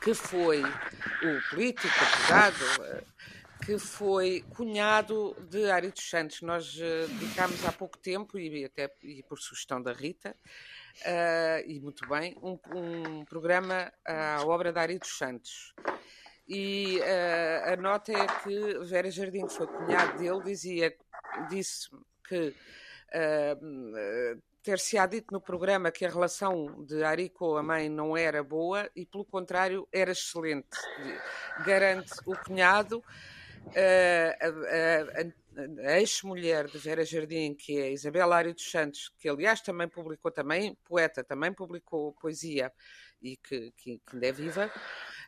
que 0.00 0.14
foi 0.14 0.62
o 0.62 1.50
político, 1.50 1.88
advogado, 1.88 2.84
eh, 2.84 3.04
que 3.64 3.78
foi 3.78 4.44
cunhado 4.50 5.34
de 5.48 5.70
Ari 5.70 5.90
dos 5.90 6.08
Santos. 6.08 6.42
Nós 6.42 6.76
uh, 6.76 7.08
dedicámos 7.18 7.64
há 7.64 7.72
pouco 7.72 7.98
tempo, 7.98 8.38
e 8.38 8.64
até 8.64 8.94
e 9.02 9.22
por 9.24 9.38
sugestão 9.38 9.82
da 9.82 9.92
Rita, 9.92 10.36
uh, 11.02 11.68
e 11.68 11.80
muito 11.80 12.06
bem, 12.08 12.36
um, 12.42 12.58
um, 12.74 13.24
programa 13.24 13.92
à 14.04 14.44
obra 14.46 14.72
de 14.72 14.78
Ari 14.78 14.98
dos 14.98 15.16
Santos. 15.16 15.74
E 16.48 17.00
uh, 17.00 17.72
a 17.72 17.76
nota 17.76 18.12
é 18.12 18.26
que 18.42 18.78
Vera 18.84 19.10
Jardim, 19.10 19.46
que 19.46 19.54
foi 19.54 19.66
cunhado 19.66 20.18
dele, 20.18 20.42
dizia, 20.44 20.94
disse 21.48 21.88
que 22.28 22.54
ter-se-á 24.66 25.06
dito 25.06 25.32
no 25.32 25.40
programa 25.40 25.92
que 25.92 26.04
a 26.04 26.10
relação 26.10 26.84
de 26.84 27.04
Ari 27.04 27.28
com 27.28 27.56
a 27.56 27.62
mãe 27.62 27.88
não 27.88 28.16
era 28.16 28.42
boa 28.42 28.90
e, 28.96 29.06
pelo 29.06 29.24
contrário, 29.24 29.86
era 29.92 30.10
excelente. 30.10 30.76
Garante 31.64 32.12
o 32.26 32.36
cunhado, 32.36 33.00
a, 33.76 34.46
a, 35.86 35.92
a 35.92 36.00
ex-mulher 36.00 36.66
de 36.66 36.78
Vera 36.78 37.04
Jardim, 37.04 37.54
que 37.54 37.78
é 37.78 37.92
Isabel 37.92 38.32
Ari 38.32 38.54
dos 38.54 38.68
Santos, 38.68 39.08
que 39.20 39.28
aliás 39.28 39.60
também 39.60 39.86
publicou, 39.86 40.32
também 40.32 40.76
poeta, 40.84 41.22
também 41.22 41.52
publicou 41.52 42.12
poesia 42.14 42.72
e 43.22 43.36
que, 43.36 43.70
que, 43.76 43.98
que 43.98 44.14
ainda 44.14 44.26
é 44.26 44.32
viva, 44.32 44.72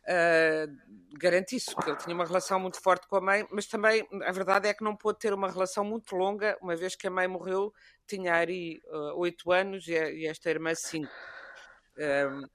uh, 0.05 1.19
garante 1.19 1.57
isso, 1.57 1.75
que 1.77 1.91
ele 1.91 1.99
tinha 1.99 2.15
uma 2.15 2.25
relação 2.25 2.59
muito 2.61 2.81
forte 2.81 3.07
com 3.09 3.17
a 3.17 3.21
mãe, 3.21 3.47
mas 3.51 3.67
também 3.67 4.07
a 4.25 4.33
verdade 4.33 4.69
é 4.69 4.75
que 4.75 4.85
não 4.85 4.97
pôde 4.97 5.19
ter 5.19 5.33
uma 5.33 5.51
relação 5.51 5.85
muito 5.85 6.15
longa, 6.15 6.57
uma 6.61 6.77
vez 6.77 6.95
que 6.95 7.07
a 7.07 7.11
mãe 7.11 7.27
morreu 7.27 7.73
tinha 8.07 8.35
Ari 8.35 8.81
uh, 8.87 9.19
oito 9.19 9.53
anos 9.53 9.87
e, 9.89 9.93
e, 9.93 10.27
esta 10.27 10.51
irmã 10.51 10.73
cinco. 10.75 11.13
Um, 11.99 12.47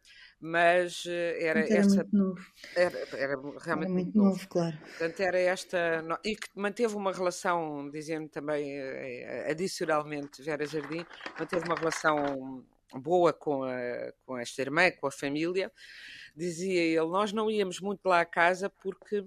mas 0.46 1.06
era, 1.06 1.62
era 1.62 1.88
novo. 2.12 2.46
Era, 2.76 3.00
era 3.14 3.38
realmente 3.38 3.66
era 3.66 3.78
muito, 3.78 3.94
muito 3.94 4.18
novo, 4.18 4.30
novo, 4.32 4.48
claro. 4.50 4.78
Portanto, 4.78 5.20
era 5.22 5.40
esta. 5.40 6.04
E 6.22 6.36
que 6.36 6.50
manteve 6.54 6.96
uma 6.96 7.14
relação, 7.14 7.90
dizendo 7.90 8.28
também 8.28 8.78
eh, 8.78 9.48
adicionalmente, 9.50 10.44
Vera 10.44 10.66
Jardim, 10.66 11.06
manteve 11.40 11.64
uma 11.66 11.76
relação 11.76 12.62
boa 12.94 13.32
com, 13.32 13.64
a, 13.64 14.12
com 14.26 14.38
esta 14.38 14.62
irmã, 14.62 14.92
com 14.92 15.08
a 15.08 15.12
família. 15.12 15.72
Dizia 16.36 16.82
ele: 16.82 17.08
Nós 17.08 17.32
não 17.32 17.50
íamos 17.50 17.80
muito 17.80 18.06
lá 18.08 18.22
à 18.22 18.26
casa 18.26 18.70
porque 18.70 19.26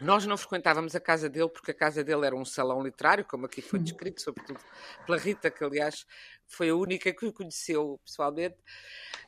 nós 0.00 0.24
não 0.26 0.36
frequentávamos 0.36 0.94
a 0.94 1.00
casa 1.00 1.28
dele 1.28 1.48
porque 1.48 1.72
a 1.72 1.74
casa 1.74 2.04
dele 2.04 2.24
era 2.24 2.36
um 2.36 2.44
salão 2.44 2.82
literário, 2.82 3.24
como 3.24 3.46
aqui 3.46 3.60
foi 3.60 3.78
descrito, 3.80 4.22
sobretudo 4.22 4.60
pela 5.04 5.18
Rita, 5.18 5.50
que 5.50 5.64
aliás 5.64 6.06
foi 6.46 6.70
a 6.70 6.74
única 6.74 7.12
que 7.12 7.26
o 7.26 7.32
conheceu 7.32 8.00
pessoalmente. 8.04 8.56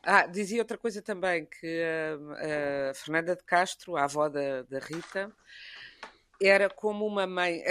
Ah, 0.02 0.26
dizia 0.26 0.60
outra 0.60 0.78
coisa 0.78 1.02
também, 1.02 1.44
que 1.46 1.82
a, 1.82 2.90
a 2.90 2.94
Fernanda 2.94 3.36
de 3.36 3.42
Castro, 3.44 3.96
a 3.96 4.04
avó 4.04 4.28
da, 4.28 4.62
da 4.62 4.78
Rita, 4.78 5.30
era 6.42 6.70
como 6.70 7.06
uma 7.06 7.26
mãe, 7.26 7.62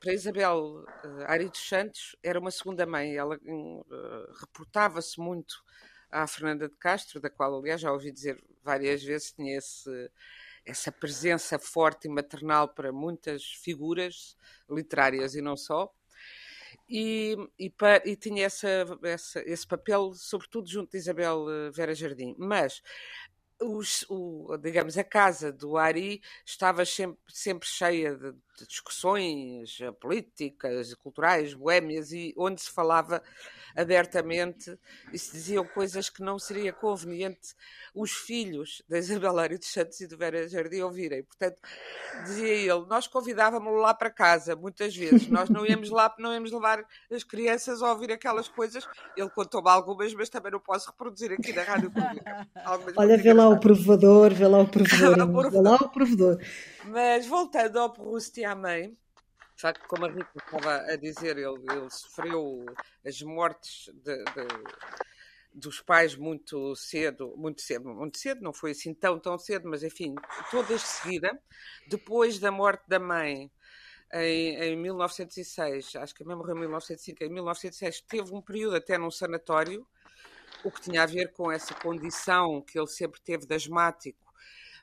para 0.00 0.12
Isabel 0.12 0.84
eh, 1.02 1.24
Ari 1.26 1.48
dos 1.48 1.68
Santos, 1.68 2.14
era 2.22 2.38
uma 2.38 2.52
segunda 2.52 2.86
mãe. 2.86 3.16
Ela 3.16 3.36
hum, 3.44 3.82
eh, 3.90 4.32
reportava-se 4.40 5.18
muito 5.18 5.56
à 6.10 6.26
Fernanda 6.26 6.68
de 6.68 6.76
Castro, 6.76 7.20
da 7.20 7.30
qual, 7.30 7.58
aliás, 7.58 7.80
já 7.80 7.92
ouvi 7.92 8.10
dizer 8.10 8.42
várias 8.62 9.02
vezes, 9.02 9.32
tinha 9.32 9.56
esse 9.56 10.10
essa 10.68 10.92
presença 10.92 11.58
forte 11.58 12.06
e 12.06 12.10
maternal 12.10 12.68
para 12.68 12.92
muitas 12.92 13.42
figuras 13.44 14.36
literárias 14.68 15.34
e 15.34 15.40
não 15.40 15.56
só. 15.56 15.90
E, 16.88 17.36
e, 17.58 17.72
e 18.04 18.16
tinha 18.16 18.44
essa, 18.44 18.68
essa, 19.02 19.40
esse 19.46 19.66
papel, 19.66 20.12
sobretudo 20.14 20.68
junto 20.68 20.90
de 20.90 20.98
Isabel 20.98 21.46
eh, 21.50 21.70
Vera 21.70 21.94
Jardim. 21.94 22.34
Mas 22.38 22.82
os, 23.60 24.04
o, 24.08 24.56
digamos, 24.58 24.96
a 24.98 25.04
casa 25.04 25.50
do 25.50 25.76
Ari 25.76 26.22
estava 26.44 26.84
sempre, 26.84 27.18
sempre 27.28 27.66
cheia 27.66 28.14
de, 28.14 28.32
de 28.32 28.66
discussões 28.66 29.78
políticas, 30.00 30.94
culturais, 30.94 31.54
boémias, 31.54 32.12
e 32.12 32.34
onde 32.36 32.60
se 32.60 32.70
falava 32.70 33.22
abertamente 33.78 34.76
e 35.12 35.18
se 35.18 35.32
diziam 35.32 35.64
coisas 35.64 36.10
que 36.10 36.20
não 36.20 36.36
seria 36.36 36.72
conveniente 36.72 37.54
os 37.94 38.10
filhos 38.10 38.82
da 38.88 38.98
Isabel 38.98 39.38
Ari 39.38 39.56
dos 39.56 39.72
Santos 39.72 40.00
e 40.00 40.06
do 40.08 40.18
Vera 40.18 40.48
Jardim 40.48 40.80
ouvirem. 40.80 41.22
Portanto, 41.22 41.60
dizia 42.24 42.48
ele, 42.48 42.86
nós 42.88 43.06
convidávamos-lo 43.06 43.78
lá 43.78 43.94
para 43.94 44.10
casa, 44.10 44.56
muitas 44.56 44.96
vezes. 44.96 45.28
Nós 45.28 45.48
não 45.48 45.64
íamos 45.64 45.90
lá, 45.90 46.12
não 46.18 46.34
íamos 46.34 46.50
levar 46.50 46.84
as 47.10 47.22
crianças 47.22 47.80
a 47.80 47.92
ouvir 47.92 48.10
aquelas 48.10 48.48
coisas. 48.48 48.86
Ele 49.16 49.30
contou-me 49.30 49.70
algumas, 49.70 50.12
mas 50.12 50.28
também 50.28 50.50
não 50.50 50.60
posso 50.60 50.90
reproduzir 50.90 51.32
aqui 51.32 51.52
na 51.52 51.62
rádio 51.62 51.90
pública. 51.90 52.48
Olha, 52.96 53.16
vê 53.16 53.32
lá 53.32 53.48
o 53.48 53.60
provedor, 53.60 54.34
vê 54.34 54.46
lá 54.46 54.58
o 54.58 54.68
provedor, 54.68 55.50
vê 55.50 55.60
lá 55.60 55.76
o 55.76 55.88
provedor. 55.88 56.38
Mas 56.86 57.26
voltando 57.26 57.78
ao 57.78 57.92
Proust 57.92 58.38
e 58.40 58.44
à 58.44 58.54
mãe, 58.54 58.96
de 59.58 59.62
facto, 59.62 59.88
como 59.88 60.06
a 60.06 60.08
Rita 60.08 60.30
estava 60.36 60.76
a 60.76 60.94
dizer, 60.94 61.36
ele, 61.36 61.64
ele 61.68 61.90
sofreu 61.90 62.64
as 63.04 63.20
mortes 63.22 63.92
de, 63.92 64.16
de, 64.16 64.46
dos 65.52 65.80
pais 65.80 66.14
muito 66.14 66.76
cedo, 66.76 67.34
muito 67.36 67.60
cedo, 67.60 67.92
muito 67.92 68.18
cedo, 68.18 68.40
não 68.40 68.52
foi 68.52 68.70
assim 68.70 68.94
tão, 68.94 69.18
tão 69.18 69.36
cedo, 69.36 69.68
mas 69.68 69.82
enfim, 69.82 70.14
todas 70.48 70.80
de 70.80 70.86
seguida. 70.86 71.42
Depois 71.88 72.38
da 72.38 72.52
morte 72.52 72.84
da 72.86 73.00
mãe, 73.00 73.50
em, 74.12 74.54
em 74.62 74.76
1906, 74.76 75.96
acho 75.96 76.14
que 76.14 76.22
a 76.22 76.26
mãe 76.26 76.36
morreu 76.36 76.54
em 76.54 76.60
1905, 76.60 77.24
em 77.24 77.28
1906 77.28 78.00
teve 78.02 78.32
um 78.32 78.40
período 78.40 78.76
até 78.76 78.96
num 78.96 79.10
sanatório, 79.10 79.84
o 80.62 80.70
que 80.70 80.82
tinha 80.82 81.02
a 81.02 81.06
ver 81.06 81.32
com 81.32 81.50
essa 81.50 81.74
condição 81.74 82.62
que 82.62 82.78
ele 82.78 82.86
sempre 82.86 83.20
teve 83.20 83.44
de 83.44 83.56
asmático, 83.56 84.32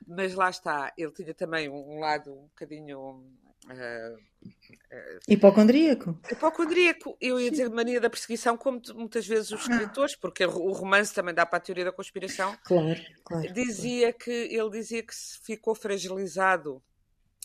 mas 0.06 0.34
lá 0.34 0.50
está, 0.50 0.92
ele 0.98 1.12
tinha 1.12 1.32
também 1.32 1.66
um 1.66 1.98
lado 1.98 2.30
um 2.30 2.42
bocadinho 2.48 3.24
Uh, 3.66 4.14
uh, 4.14 5.20
Hipocondríaco. 5.28 6.18
Hipocondríaco, 6.30 7.16
eu 7.20 7.40
ia 7.40 7.50
dizer 7.50 7.68
mania 7.68 8.00
da 8.00 8.08
perseguição, 8.08 8.56
como 8.56 8.80
muitas 8.94 9.26
vezes 9.26 9.50
os 9.50 9.62
escritores, 9.62 10.14
porque 10.14 10.44
o 10.44 10.72
romance 10.72 11.12
também 11.12 11.34
dá 11.34 11.44
para 11.44 11.58
a 11.58 11.60
teoria 11.60 11.84
da 11.84 11.92
conspiração. 11.92 12.56
Claro, 12.64 13.00
claro. 13.24 13.52
Dizia 13.52 14.12
claro. 14.12 14.18
que 14.18 14.30
ele 14.30 14.70
dizia 14.70 15.02
que 15.02 15.14
ficou 15.42 15.74
fragilizado 15.74 16.80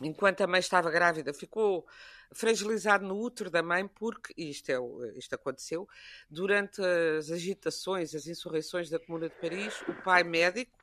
enquanto 0.02 0.42
a 0.42 0.48
mãe 0.48 0.60
estava 0.60 0.90
grávida, 0.90 1.34
ficou 1.34 1.86
fragilizado 2.34 3.06
no 3.06 3.20
útero 3.20 3.50
da 3.50 3.62
mãe, 3.62 3.88
porque, 3.88 4.34
isto, 4.38 4.70
é, 4.70 4.78
isto 5.18 5.34
aconteceu, 5.36 5.88
durante 6.30 6.82
as 6.82 7.30
agitações, 7.30 8.16
as 8.16 8.28
insurreições 8.28 8.90
da 8.90 9.00
Comuna 9.00 9.30
de 9.30 9.36
Paris, 9.36 9.82
o 9.88 9.94
pai 10.04 10.24
médico, 10.24 10.81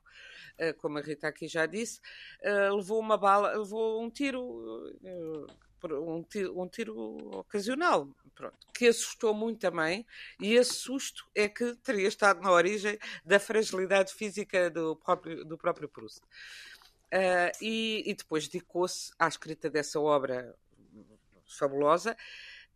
como 0.74 0.98
a 0.98 1.00
Rita 1.00 1.28
aqui 1.28 1.48
já 1.48 1.66
disse, 1.66 2.00
eh, 2.42 2.70
levou 2.70 2.98
uma 2.98 3.16
bala, 3.16 3.56
levou 3.56 4.02
um 4.02 4.10
tiro, 4.10 4.92
eh, 5.04 5.52
um 5.94 6.22
tiro, 6.22 6.60
um 6.60 6.68
tiro 6.68 6.96
ocasional, 7.38 8.08
pronto, 8.34 8.56
que 8.74 8.86
assustou 8.86 9.34
muito 9.34 9.64
a 9.66 9.70
mãe, 9.70 10.06
e 10.40 10.54
esse 10.54 10.74
susto 10.74 11.26
é 11.34 11.48
que 11.48 11.74
teria 11.76 12.08
estado 12.08 12.40
na 12.40 12.50
origem 12.50 12.98
da 13.24 13.38
fragilidade 13.38 14.12
física 14.12 14.70
do 14.70 14.96
próprio, 14.96 15.44
do 15.44 15.56
próprio 15.56 15.88
Proust. 15.88 16.20
Uh, 17.10 17.50
e, 17.62 18.02
e, 18.04 18.14
depois 18.14 18.46
dedicou-se 18.48 19.10
à 19.18 19.26
escrita 19.26 19.70
dessa 19.70 19.98
obra 19.98 20.54
fabulosa, 21.46 22.14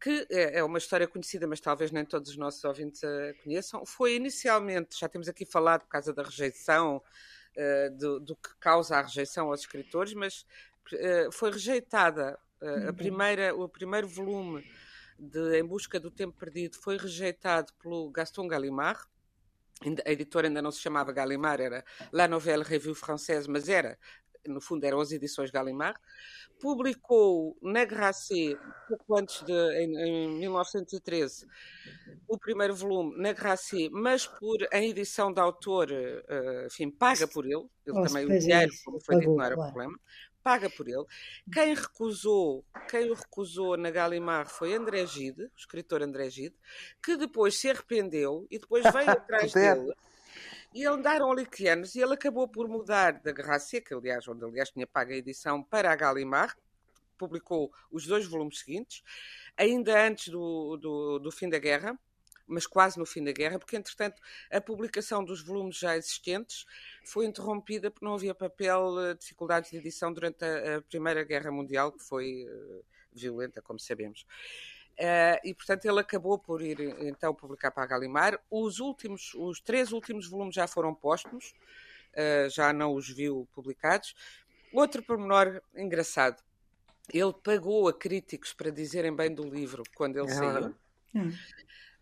que 0.01 0.27
é, 0.31 0.59
é 0.59 0.65
uma 0.65 0.79
história 0.79 1.07
conhecida, 1.07 1.47
mas 1.47 1.61
talvez 1.61 1.93
nem 1.93 2.05
todos 2.05 2.31
os 2.31 2.37
nossos 2.37 2.65
ouvintes 2.65 3.05
a 3.05 3.35
conheçam. 3.45 3.87
Foi 3.87 4.17
inicialmente, 4.17 4.99
já 4.99 5.09
temos 5.09 5.29
aqui 5.29 5.45
falado 5.47 5.83
por 5.83 5.91
causa 5.91 6.13
da 6.13 6.23
rejeição, 6.23 7.01
uh, 7.57 7.97
do, 7.97 8.21
do, 8.21 8.37
que 8.37 8.55
causa 8.59 8.97
a 8.97 9.03
rejeição 9.03 9.49
aos 9.49 9.61
escritores, 9.61 10.15
mas 10.15 10.47
uh, 10.93 11.33
foi 11.33 11.51
rejeitada 11.51 12.39
uh, 12.61 12.67
a 12.67 12.87
uhum. 12.87 12.95
primeira, 12.95 13.55
o 13.55 13.69
primeiro 13.69 14.09
volume 14.09 14.65
de 15.19 15.59
Em 15.59 15.65
Busca 15.65 16.01
do 16.01 16.11
Tempo 16.11 16.37
Perdido 16.39 16.77
foi 16.77 16.97
rejeitado 16.97 17.73
pelo 17.75 18.11
Gaston 18.11 18.49
Gallimard, 18.49 19.01
a 20.05 20.13
editora 20.13 20.47
ainda 20.47 20.63
não 20.63 20.71
se 20.71 20.81
chamava 20.81 21.13
Gallimard, 21.13 21.63
era 21.63 21.85
La 22.13 22.29
Nouvelle 22.29 22.63
Revue 22.63 22.95
Française, 22.95 23.49
mas 23.49 23.69
era, 23.69 23.99
no 24.47 24.61
fundo, 24.61 24.85
eram 24.85 25.01
as 25.01 25.13
edições 25.13 25.51
Gallimard, 25.51 25.99
publicou 26.61 27.57
na 27.61 27.85
Grasset, 27.85 28.59
pouco 28.89 29.17
antes 29.17 29.43
de, 29.45 29.53
em, 29.53 29.97
em 29.97 30.39
1913, 30.39 31.47
o 32.29 32.39
primeiro 32.39 32.75
volume 32.75 33.17
na 33.17 33.33
Grasset, 33.33 33.91
mas 33.91 34.27
por 34.27 34.59
em 34.73 34.91
edição 34.91 35.33
de 35.33 35.41
autor, 35.41 35.91
uh, 35.91 36.67
enfim, 36.67 36.91
paga 36.91 37.27
por 37.27 37.45
ele, 37.45 37.67
ele 37.87 37.97
Nossa, 37.97 38.09
também 38.09 38.27
o 38.27 38.39
dinheiro, 38.39 38.73
como 38.85 39.01
foi 39.01 39.17
dito, 39.19 39.35
não 39.35 39.43
era 39.43 39.55
claro. 39.55 39.73
problema, 39.73 39.99
paga 40.43 40.69
por 40.69 40.89
ele. 40.89 41.05
Quem 41.53 41.75
recusou, 41.75 42.65
quem 42.89 43.11
o 43.11 43.15
recusou 43.15 43.77
na 43.77 43.91
Gallimard 43.91 44.51
foi 44.51 44.75
André 44.75 45.07
Gide, 45.07 45.45
o 45.45 45.51
escritor 45.57 46.03
André 46.03 46.29
Gide, 46.31 46.55
que 47.03 47.17
depois 47.17 47.57
se 47.57 47.71
arrependeu 47.71 48.47
e 48.51 48.59
depois 48.59 48.85
veio 48.93 49.11
atrás 49.11 49.53
dele. 49.53 49.93
E 50.75 50.87
andaram 50.87 51.31
ali 51.31 51.45
que 51.45 51.69
anos, 51.69 51.95
e 51.95 52.01
ele 52.01 52.15
acabou 52.15 52.49
por 52.49 52.67
mudar 52.67 53.21
da 53.21 53.31
Guerra 53.31 53.59
Seca, 53.59 53.95
aliás, 53.95 54.27
onde 54.27 54.45
aliás 54.45 54.71
tinha 54.71 54.87
pago 54.87 55.13
a 55.13 55.17
edição, 55.17 55.63
para 55.63 55.93
a 55.93 55.97
Gallimard, 55.97 56.55
publicou 57.19 57.73
os 57.91 58.07
dois 58.07 58.27
volumes 58.27 58.61
seguintes, 58.61 59.03
ainda 59.57 60.07
antes 60.07 60.29
do, 60.29 60.77
do, 60.79 61.19
do 61.19 61.31
fim 61.31 61.49
da 61.49 61.59
guerra, 61.59 61.99
mas 62.47 62.67
quase 62.67 62.99
no 62.99 63.07
fim 63.07 63.23
da 63.23 63.33
guerra, 63.33 63.59
porque 63.59 63.77
entretanto 63.77 64.21
a 64.51 64.61
publicação 64.61 65.25
dos 65.25 65.43
volumes 65.43 65.77
já 65.77 65.97
existentes 65.97 66.65
foi 67.05 67.27
interrompida 67.27 67.91
porque 67.91 68.05
não 68.05 68.15
havia 68.15 68.35
papel, 68.35 68.99
eh, 69.01 69.15
dificuldades 69.15 69.71
de 69.71 69.77
edição 69.77 70.13
durante 70.13 70.45
a, 70.45 70.79
a 70.79 70.83
Primeira 70.83 71.23
Guerra 71.23 71.51
Mundial, 71.51 71.93
que 71.93 72.03
foi 72.03 72.45
uh, 72.45 72.85
violenta, 73.13 73.63
como 73.63 73.79
sabemos. 73.79 74.27
Uh, 74.93 75.41
e 75.43 75.55
portanto 75.55 75.85
ele 75.87 75.99
acabou 75.99 76.39
por 76.39 76.61
ir 76.61 76.79
então 77.01 77.35
publicar 77.35 77.71
para 77.71 77.83
a 77.83 77.87
Galimar. 77.87 78.39
Os 78.51 78.79
últimos, 78.79 79.33
os 79.35 79.61
três 79.61 79.91
últimos 79.91 80.29
volumes 80.29 80.55
já 80.55 80.67
foram 80.67 80.95
póstumos, 80.95 81.55
uh, 82.13 82.49
já 82.51 82.73
não 82.73 82.95
os 82.95 83.09
viu 83.09 83.49
publicados. 83.55 84.15
Outro 84.73 85.03
pormenor 85.03 85.61
engraçado, 85.75 86.43
ele 87.13 87.33
pagou 87.43 87.89
a 87.89 87.93
críticos 87.93 88.53
para 88.53 88.71
dizerem 88.71 89.15
bem 89.15 89.35
do 89.35 89.43
livro 89.43 89.83
quando 89.95 90.19
ele 90.19 90.31
é 90.31 90.35
saiu. 90.35 90.75
Hum. 91.15 91.31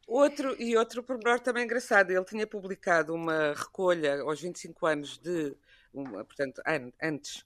Outro, 0.07 0.61
e 0.61 0.76
outro 0.76 1.03
pormenor 1.05 1.38
também 1.38 1.64
engraçado, 1.64 2.11
ele 2.11 2.24
tinha 2.24 2.47
publicado 2.47 3.14
uma 3.14 3.55
recolha 3.55 4.20
aos 4.22 4.41
25 4.41 4.86
anos 4.86 5.18
de, 5.18 5.55
portanto, 5.93 6.62
an, 6.66 6.93
antes, 7.03 7.45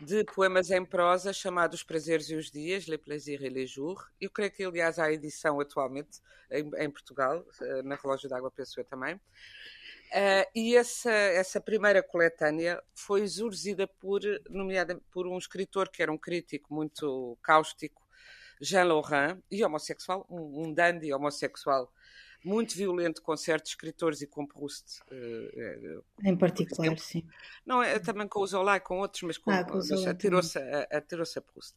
de 0.00 0.24
poemas 0.24 0.70
em 0.70 0.84
prosa 0.84 1.32
chamados 1.32 1.82
Prazeres 1.82 2.28
e 2.30 2.34
os 2.34 2.50
Dias, 2.50 2.86
Les 2.86 3.00
Plaisirs 3.00 3.42
et 3.42 3.50
les 3.50 3.70
Jours. 3.70 4.02
Eu 4.20 4.30
creio 4.30 4.50
que, 4.50 4.64
aliás, 4.64 4.98
há 4.98 5.12
edição 5.12 5.60
atualmente 5.60 6.20
em, 6.50 6.70
em 6.78 6.90
Portugal, 6.90 7.44
eh, 7.60 7.82
na 7.82 7.96
Relógio 7.96 8.28
d'Água, 8.28 8.50
penso 8.50 8.80
eu 8.80 8.84
também. 8.84 9.14
Uh, 10.14 10.46
e 10.54 10.76
essa, 10.76 11.10
essa 11.10 11.60
primeira 11.60 12.00
coletânea 12.00 12.80
foi 12.94 13.22
exurzida 13.22 13.88
por, 13.88 14.20
nomeada 14.48 15.00
por 15.10 15.26
um 15.26 15.36
escritor 15.36 15.88
que 15.88 16.02
era 16.02 16.12
um 16.12 16.18
crítico 16.18 16.72
muito 16.72 17.36
cáustico, 17.42 18.00
Jean 18.60 18.84
Laurent, 18.84 19.40
e 19.50 19.64
homossexual, 19.64 20.24
um, 20.30 20.66
um 20.66 20.72
dandy 20.72 21.12
homossexual 21.12 21.92
muito 22.44 22.76
violento 22.76 23.22
com 23.22 23.34
certos 23.36 23.70
escritores 23.70 24.20
e 24.20 24.26
com 24.26 24.46
Proust. 24.46 25.00
Uh, 25.10 26.04
em 26.22 26.36
particular, 26.36 26.98
sim. 26.98 27.26
Não, 27.64 27.82
é, 27.82 27.98
também 27.98 28.28
com 28.28 28.40
o 28.40 28.46
Zola 28.46 28.76
e 28.76 28.80
com 28.80 28.98
outros, 28.98 29.22
mas, 29.22 29.38
com, 29.38 29.50
ah, 29.50 29.66
atirou-se 30.10 30.58
a, 30.58 31.38
a 31.38 31.42
Proust. 31.42 31.74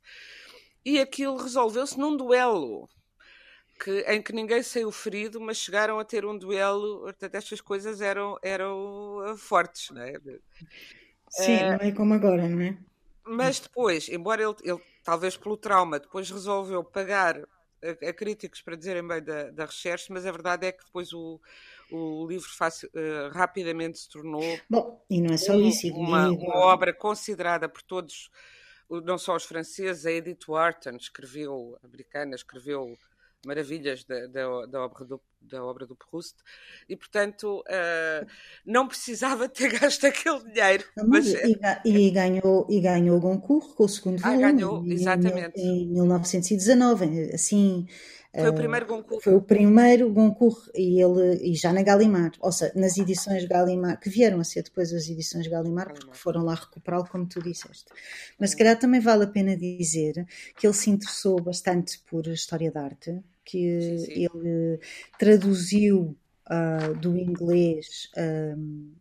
E 0.85 0.99
aquilo 0.99 1.37
resolveu-se 1.37 1.97
num 1.97 2.15
duelo. 2.15 2.89
Que, 3.79 4.01
em 4.07 4.23
que 4.23 4.33
ninguém 4.33 4.63
saiu 4.63 4.91
ferido, 4.91 5.39
mas 5.39 5.57
chegaram 5.57 5.99
a 5.99 6.03
ter 6.03 6.25
um 6.25 6.35
duelo. 6.35 7.01
Portanto, 7.01 7.35
estas 7.35 7.61
coisas 7.61 8.01
eram, 8.01 8.35
eram 8.41 9.23
eh, 9.27 9.37
fortes, 9.37 9.91
não 9.91 10.01
é? 10.01 10.13
Sim, 11.29 11.57
uh, 11.57 11.77
não 11.77 11.87
é 11.87 11.91
como 11.91 12.13
agora, 12.15 12.49
não 12.49 12.59
é? 12.59 12.75
Mas 13.23 13.59
depois, 13.59 14.09
embora 14.09 14.41
ele, 14.41 14.55
ele 14.63 14.81
talvez 15.03 15.37
pelo 15.37 15.55
trauma, 15.55 15.99
depois 15.99 16.31
resolveu 16.31 16.83
pagar 16.83 17.47
a, 17.83 18.09
a 18.09 18.13
críticos 18.13 18.61
para 18.61 18.75
dizerem 18.75 19.07
bem 19.07 19.23
da, 19.23 19.51
da 19.51 19.65
recherche, 19.65 20.11
mas 20.11 20.25
a 20.25 20.31
verdade 20.31 20.67
é 20.67 20.71
que 20.71 20.85
depois 20.85 21.13
o, 21.13 21.39
o 21.91 22.27
livro 22.27 22.49
fácil, 22.49 22.89
uh, 22.89 23.33
rapidamente 23.33 23.99
se 23.99 24.09
tornou 24.09 24.43
Bom, 24.69 25.03
e 25.09 25.21
não 25.21 25.33
é 25.33 25.37
só 25.37 25.55
isso, 25.55 25.87
uma, 25.93 26.29
uma, 26.29 26.57
obra 26.57 26.93
considerada 26.93 27.69
por 27.69 27.81
todos, 27.81 28.29
não 28.89 29.17
só 29.17 29.35
os 29.35 29.43
franceses, 29.43 30.05
a 30.05 30.11
Edith 30.11 30.47
Wharton 30.47 30.97
escreveu, 30.97 31.77
americana, 31.83 32.35
escreveu 32.35 32.97
maravilhas 33.47 34.03
da, 34.03 34.27
da, 34.27 34.65
da, 34.65 34.81
obra, 34.83 35.05
do, 35.05 35.21
da 35.41 35.63
obra 35.63 35.87
do 35.87 35.95
Proust 35.95 36.35
e, 36.89 36.95
portanto, 36.97 37.61
uh, 37.61 38.27
não 38.65 38.87
precisava 38.87 39.47
ter 39.47 39.71
gasto 39.79 40.05
aquele 40.05 40.43
dinheiro. 40.51 40.83
Mas, 41.07 41.27
e, 41.27 41.57
e, 41.85 42.11
ganhou, 42.11 42.67
e 42.69 42.81
ganhou 42.81 43.17
o 43.17 43.21
Goncourt 43.21 43.73
com 43.73 43.85
o 43.85 43.89
segundo 43.89 44.19
ah, 44.23 44.29
volume. 44.29 44.41
ganhou, 44.41 44.85
exatamente. 44.85 45.59
Em, 45.59 45.83
em 45.83 45.87
1919, 45.93 47.31
assim... 47.33 47.87
Foi 48.41 48.49
o 48.49 48.53
primeiro 48.53 48.85
Goncourt. 48.85 49.23
Foi 49.23 49.35
o 49.35 49.41
primeiro 49.41 50.09
Goncourt 50.11 50.69
e 50.75 51.01
ele 51.01 51.51
e 51.51 51.55
já 51.55 51.73
na 51.73 51.81
Gallimard, 51.81 52.37
ou 52.39 52.51
seja, 52.51 52.71
nas 52.75 52.97
edições 52.97 53.45
Gallimard, 53.45 53.99
que 53.99 54.09
vieram 54.09 54.39
a 54.39 54.43
ser 54.43 54.63
depois 54.63 54.93
as 54.93 55.07
edições 55.09 55.47
Gallimard, 55.47 55.93
porque 55.93 56.17
foram 56.17 56.43
lá 56.43 56.55
recuperá-lo, 56.55 57.07
como 57.07 57.27
tu 57.27 57.41
disseste. 57.41 57.85
Mas 58.39 58.51
se 58.51 58.57
calhar 58.57 58.77
também 58.77 58.99
vale 58.99 59.23
a 59.23 59.27
pena 59.27 59.55
dizer 59.55 60.25
que 60.55 60.67
ele 60.67 60.73
se 60.73 60.89
interessou 60.89 61.41
bastante 61.41 61.99
por 62.09 62.27
história 62.27 62.71
da 62.71 62.83
arte, 62.83 63.19
que 63.43 63.81
sim, 63.81 63.97
sim. 63.99 64.25
ele 64.25 64.79
traduziu 65.17 66.15
uh, 66.49 66.93
do 66.95 67.17
inglês 67.17 68.09
um, 68.17 68.91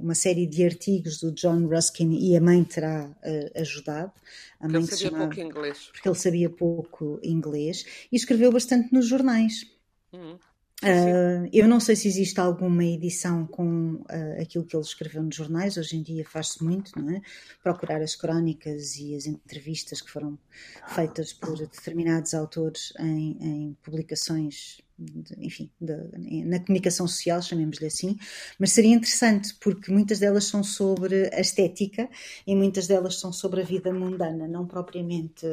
uma 0.00 0.14
série 0.14 0.46
de 0.46 0.64
artigos 0.64 1.20
do 1.20 1.32
John 1.32 1.66
Ruskin 1.66 2.12
e 2.12 2.36
a 2.36 2.40
mãe 2.40 2.62
terá 2.64 3.08
uh, 3.08 3.60
ajudado. 3.60 4.12
A 4.58 4.68
mãe 4.68 4.82
ele 4.82 4.86
sabia 4.86 5.10
chamava, 5.10 5.24
pouco 5.26 5.40
inglês. 5.40 5.88
Porque 5.92 6.08
ele 6.08 6.18
sabia 6.18 6.50
pouco 6.50 7.20
inglês 7.22 7.84
e 8.10 8.16
escreveu 8.16 8.52
bastante 8.52 8.92
nos 8.92 9.06
jornais. 9.06 9.66
Uhum. 10.12 10.38
Uh, 10.82 11.46
eu 11.52 11.68
não 11.68 11.78
sei 11.78 11.94
se 11.94 12.08
existe 12.08 12.40
alguma 12.40 12.82
edição 12.84 13.46
com 13.46 13.96
uh, 13.96 14.40
aquilo 14.40 14.64
que 14.64 14.74
ele 14.74 14.82
escreveu 14.82 15.22
nos 15.22 15.36
jornais, 15.36 15.76
hoje 15.76 15.96
em 15.96 16.02
dia 16.02 16.24
faz-se 16.24 16.64
muito, 16.64 16.98
não 16.98 17.10
é? 17.14 17.20
Procurar 17.62 18.00
as 18.00 18.16
crónicas 18.16 18.96
e 18.96 19.14
as 19.14 19.26
entrevistas 19.26 20.00
que 20.00 20.10
foram 20.10 20.38
feitas 20.88 21.34
por 21.34 21.58
determinados 21.58 22.32
autores 22.32 22.94
em, 22.98 23.36
em 23.40 23.76
publicações 23.82 24.80
de, 25.00 25.34
enfim, 25.38 25.70
de, 25.80 26.44
na 26.44 26.60
comunicação 26.60 27.06
social, 27.08 27.40
chamemos-lhe 27.40 27.86
assim, 27.86 28.18
mas 28.58 28.72
seria 28.72 28.94
interessante 28.94 29.54
porque 29.60 29.90
muitas 29.90 30.18
delas 30.18 30.44
são 30.44 30.62
sobre 30.62 31.30
a 31.32 31.40
estética 31.40 32.08
e 32.46 32.54
muitas 32.54 32.86
delas 32.86 33.18
são 33.18 33.32
sobre 33.32 33.62
a 33.62 33.64
vida 33.64 33.92
mundana, 33.92 34.46
não 34.46 34.66
propriamente 34.66 35.46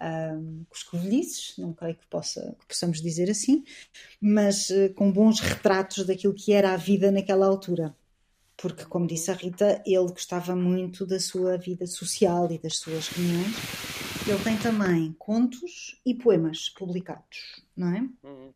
um, 0.00 0.64
coscovilhices, 0.68 1.56
não 1.58 1.72
creio 1.72 1.96
que, 1.96 2.06
possa, 2.06 2.56
que 2.60 2.66
possamos 2.66 3.00
dizer 3.00 3.30
assim, 3.30 3.64
mas 4.20 4.70
uh, 4.70 4.92
com 4.94 5.10
bons 5.10 5.40
retratos 5.40 6.06
daquilo 6.06 6.34
que 6.34 6.52
era 6.52 6.72
a 6.72 6.76
vida 6.76 7.10
naquela 7.10 7.46
altura. 7.46 7.94
Porque, 8.56 8.84
como 8.84 9.06
disse 9.06 9.30
a 9.30 9.34
Rita, 9.34 9.80
ele 9.86 10.08
gostava 10.08 10.56
muito 10.56 11.06
da 11.06 11.20
sua 11.20 11.56
vida 11.56 11.86
social 11.86 12.50
e 12.50 12.58
das 12.58 12.78
suas 12.78 13.08
reuniões. 13.08 13.54
Ele 14.26 14.42
tem 14.42 14.58
também 14.58 15.14
contos 15.16 16.00
e 16.04 16.12
poemas 16.12 16.68
publicados, 16.68 17.62
não 17.76 17.94
é? 17.94 18.00
Uhum. 18.24 18.52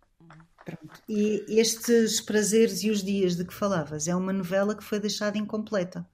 Pronto. 0.64 1.02
E 1.08 1.44
estes 1.48 2.20
prazeres 2.20 2.82
e 2.82 2.90
os 2.90 3.02
dias 3.02 3.36
de 3.36 3.44
que 3.44 3.54
falavas 3.54 4.08
é 4.08 4.14
uma 4.14 4.32
novela 4.32 4.76
que 4.76 4.84
foi 4.84 5.00
deixada 5.00 5.38
incompleta. 5.38 6.06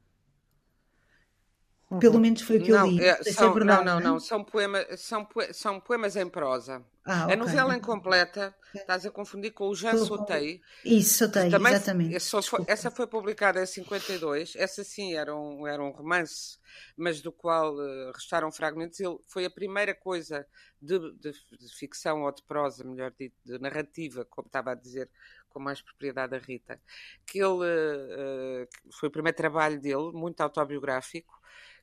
Pelo 2.01 2.17
uhum. 2.17 2.21
menos 2.21 2.43
foi 2.43 2.59
o 2.59 2.63
que 2.63 2.71
eu 2.71 2.87
li. 2.87 3.03
É, 3.03 3.09
é 3.09 3.33
são, 3.33 3.51
é 3.51 3.55
verdade, 3.55 3.85
não, 3.85 3.95
não, 3.99 4.13
não, 4.13 4.21
São, 4.21 4.45
poema, 4.45 4.85
são, 4.97 5.27
são 5.53 5.81
poemas 5.81 6.17
em 6.17 6.29
prosa. 6.29 6.85
Ah, 7.03 7.25
okay. 7.25 7.35
A 7.35 7.37
novela 7.39 7.75
incompleta 7.75 8.55
estás 8.75 9.07
a 9.07 9.11
confundir 9.11 9.53
com 9.53 9.69
o 9.69 9.75
Jean 9.75 9.97
Sotei. 9.97 10.61
Isso, 10.85 11.25
Sotei, 11.25 11.49
Também, 11.49 11.73
exatamente. 11.73 12.15
Essa 12.15 12.43
foi, 12.43 12.65
essa 12.67 12.91
foi 12.91 13.07
publicada 13.07 13.63
em 13.63 13.67
52. 13.67 14.55
Essa 14.57 14.85
sim 14.85 15.15
era 15.15 15.35
um, 15.35 15.67
era 15.67 15.83
um 15.83 15.89
romance, 15.89 16.59
mas 16.95 17.23
do 17.23 17.33
qual 17.33 17.75
uh, 17.75 18.13
restaram 18.15 18.53
fragmentos. 18.53 19.01
Ele 19.01 19.17
foi 19.27 19.47
a 19.47 19.51
primeira 19.51 19.95
coisa 19.95 20.47
de, 20.83 20.99
de, 21.15 21.33
de, 21.33 21.75
ficção 21.79 22.25
ou 22.25 22.33
de 22.33 22.43
prosa, 22.43 22.85
melhor 22.85 23.15
dito, 23.19 23.35
de 23.43 23.59
narrativa, 23.59 24.27
como 24.29 24.47
estava 24.47 24.73
a 24.73 24.75
dizer 24.75 25.09
com 25.49 25.59
mais 25.59 25.81
propriedade 25.81 26.35
a 26.35 26.39
Rita, 26.39 26.79
que 27.25 27.39
ele 27.39 27.65
uh, 27.65 28.69
foi 28.93 29.09
o 29.09 29.13
primeiro 29.13 29.37
trabalho 29.39 29.81
dele, 29.81 30.13
muito 30.13 30.43
autobiográfico. 30.43 31.39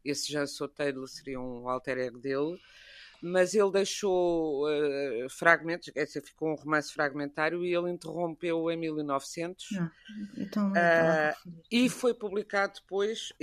Esse 0.06 0.32
Jean 0.32 0.48
Soteiro 0.48 1.08
seria 1.08 1.40
um 1.40 1.68
alter 1.68 1.98
ego 1.98 2.20
dele 2.20 2.60
mas 3.26 3.56
ele 3.56 3.72
deixou 3.72 4.68
uh, 4.68 5.30
fragmentos, 5.30 5.92
esse 5.96 6.22
ficou 6.22 6.52
um 6.52 6.56
romance 6.56 6.94
fragmentário 6.94 7.66
e 7.66 7.74
ele 7.74 7.90
interrompeu 7.92 8.70
em 8.70 8.78
1900 8.78 9.68
ah, 9.80 9.92
então, 10.38 10.72
uh, 10.72 11.52
e 11.72 11.90
foi 11.90 12.14
publicado 12.14 12.74
depois, 12.76 13.34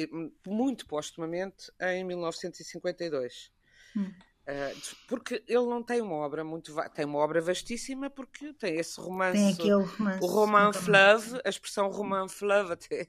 muito 0.46 0.86
postumamente, 0.86 1.72
em 1.80 2.04
1952. 2.04 3.50
Hum. 3.96 4.12
Uh, 4.42 4.96
porque 5.08 5.42
ele 5.46 5.66
não 5.66 5.82
tem 5.82 6.00
uma 6.00 6.16
obra 6.16 6.42
muito 6.42 6.74
tem 6.94 7.04
uma 7.04 7.20
obra 7.20 7.40
vastíssima 7.40 8.10
porque 8.10 8.52
tem 8.54 8.74
esse 8.76 9.00
romance, 9.00 9.38
tem 9.38 9.52
aquele 9.52 9.84
romance 9.84 10.18
o 10.20 10.26
roman 10.26 10.72
fleuve, 10.72 11.40
a 11.44 11.48
expressão 11.48 11.88
roman 11.88 12.28
fleuve 12.28 12.72
até 12.72 13.06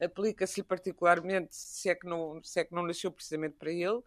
aplica-se 0.00 0.62
particularmente 0.62 1.54
se 1.54 1.88
é 1.88 1.94
que 1.94 2.06
não 2.06 2.42
se 2.42 2.60
é 2.60 2.64
que 2.64 2.74
não 2.74 2.82
nasceu 2.82 3.10
precisamente 3.10 3.56
para 3.58 3.70
ele 3.70 4.02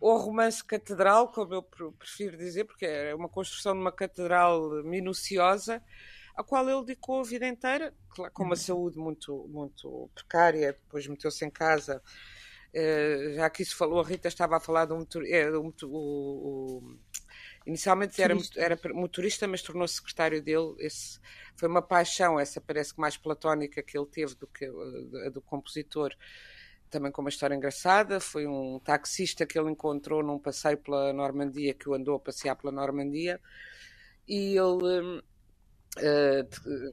ou 0.00 0.16
romance 0.18 0.64
catedral 0.64 1.30
como 1.32 1.54
eu 1.54 1.62
prefiro 1.92 2.36
dizer 2.36 2.64
porque 2.64 2.86
é 2.86 3.14
uma 3.14 3.28
construção 3.28 3.74
de 3.74 3.80
uma 3.80 3.92
catedral 3.92 4.82
minuciosa 4.82 5.82
a 6.36 6.42
qual 6.42 6.68
ele 6.68 6.84
dedicou 6.84 7.20
a 7.20 7.24
vida 7.24 7.46
inteira 7.46 7.94
com 8.32 8.42
uma 8.42 8.50
uhum. 8.50 8.56
saúde 8.56 8.98
muito 8.98 9.46
muito 9.48 10.10
precária 10.14 10.72
depois 10.72 11.06
meteu-se 11.06 11.44
em 11.44 11.50
casa 11.50 12.02
eh, 12.72 13.32
já 13.34 13.50
que 13.50 13.62
isso 13.62 13.76
falou, 13.76 14.00
a 14.00 14.04
Rita 14.04 14.28
estava 14.28 14.56
a 14.56 14.60
falar 14.60 14.86
de 14.86 14.92
um, 14.92 15.04
é, 15.26 15.50
um 15.58 15.72
o, 15.84 16.82
inicialmente 17.66 18.20
era, 18.20 18.34
era 18.56 18.78
motorista, 18.92 19.46
mas 19.46 19.62
tornou-se 19.62 19.94
secretário 19.94 20.42
dele. 20.42 20.74
Esse, 20.78 21.20
foi 21.54 21.68
uma 21.68 21.82
paixão, 21.82 22.38
essa 22.38 22.60
parece 22.60 22.94
que 22.94 23.00
mais 23.00 23.16
platónica 23.16 23.82
que 23.82 23.96
ele 23.96 24.06
teve 24.06 24.34
do 24.34 24.46
que 24.46 24.66
a 25.26 25.30
do 25.30 25.40
compositor. 25.40 26.14
Também 26.88 27.12
com 27.12 27.20
uma 27.20 27.30
história 27.30 27.54
engraçada. 27.54 28.18
Foi 28.18 28.46
um 28.46 28.80
taxista 28.80 29.46
que 29.46 29.58
ele 29.58 29.70
encontrou 29.70 30.22
num 30.22 30.38
passeio 30.38 30.78
pela 30.78 31.12
Normandia, 31.12 31.74
que 31.74 31.88
o 31.88 31.94
andou 31.94 32.16
a 32.16 32.20
passear 32.20 32.56
pela 32.56 32.72
Normandia, 32.72 33.40
e 34.26 34.56
ele. 34.56 35.22
Uh, 35.98 36.46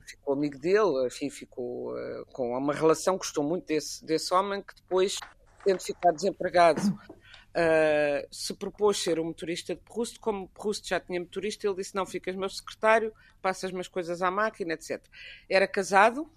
ficou 0.08 0.34
amigo 0.34 0.58
dele, 0.58 1.06
enfim, 1.06 1.30
ficou 1.30 1.94
uh, 1.94 2.26
com 2.34 2.58
uma 2.58 2.74
relação, 2.74 3.16
gostou 3.16 3.44
muito 3.44 3.68
desse, 3.68 4.04
desse 4.04 4.34
homem, 4.34 4.60
que 4.64 4.74
depois 4.74 5.20
tendo 5.64 5.82
ficado 5.82 6.16
desempregado, 6.16 6.82
uh, 7.58 8.28
se 8.32 8.54
propôs 8.54 9.02
ser 9.02 9.20
o 9.20 9.26
motorista 9.26 9.74
de 9.74 9.82
Proust. 9.82 10.20
Como 10.20 10.48
Proust 10.50 10.88
já 10.88 11.00
tinha 11.00 11.20
motorista, 11.20 11.68
ele 11.68 11.76
disse: 11.76 11.96
Não, 11.96 12.06
ficas 12.06 12.36
meu 12.36 12.50
secretário, 12.50 13.12
passas 13.42 13.74
as 13.74 13.88
coisas 13.88 14.22
à 14.22 14.30
máquina, 14.30 14.74
etc. 14.74 15.04
Era 15.50 15.68
casado, 15.68 16.22
uh, 16.22 16.30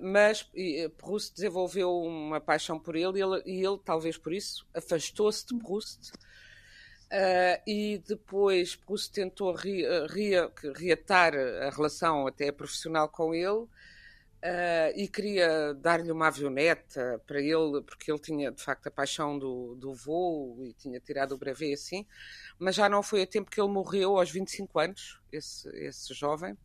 mas 0.00 0.48
Proust 0.96 1.34
desenvolveu 1.34 1.94
uma 2.00 2.40
paixão 2.40 2.78
por 2.78 2.96
ele 2.96 3.18
e 3.18 3.22
ele, 3.22 3.42
e 3.44 3.64
ele 3.64 3.78
talvez 3.84 4.16
por 4.16 4.32
isso, 4.32 4.66
afastou-se 4.74 5.46
de 5.46 5.54
Proust. 5.58 6.12
Uh, 7.04 7.60
e 7.66 8.02
depois 8.08 8.74
Proust 8.74 9.12
tentou 9.12 9.52
re, 9.54 9.84
reatar 10.74 11.34
a 11.34 11.70
relação 11.70 12.26
até 12.26 12.50
profissional 12.50 13.08
com 13.08 13.34
ele, 13.34 13.68
Uh, 14.44 14.92
e 14.94 15.08
queria 15.08 15.72
dar-lhe 15.72 16.12
uma 16.12 16.26
avioneta 16.26 17.18
para 17.26 17.40
ele, 17.40 17.80
porque 17.80 18.12
ele 18.12 18.18
tinha 18.18 18.52
de 18.52 18.62
facto 18.62 18.88
a 18.88 18.90
paixão 18.90 19.38
do, 19.38 19.74
do 19.76 19.94
voo 19.94 20.62
e 20.62 20.74
tinha 20.74 21.00
tirado 21.00 21.32
o 21.32 21.38
brevet 21.38 21.72
assim, 21.72 22.04
mas 22.58 22.74
já 22.74 22.86
não 22.86 23.02
foi 23.02 23.22
a 23.22 23.26
tempo 23.26 23.50
que 23.50 23.58
ele 23.58 23.70
morreu 23.70 24.18
aos 24.18 24.30
25 24.30 24.78
anos, 24.78 25.18
esse, 25.32 25.66
esse 25.70 26.12
jovem, 26.12 26.58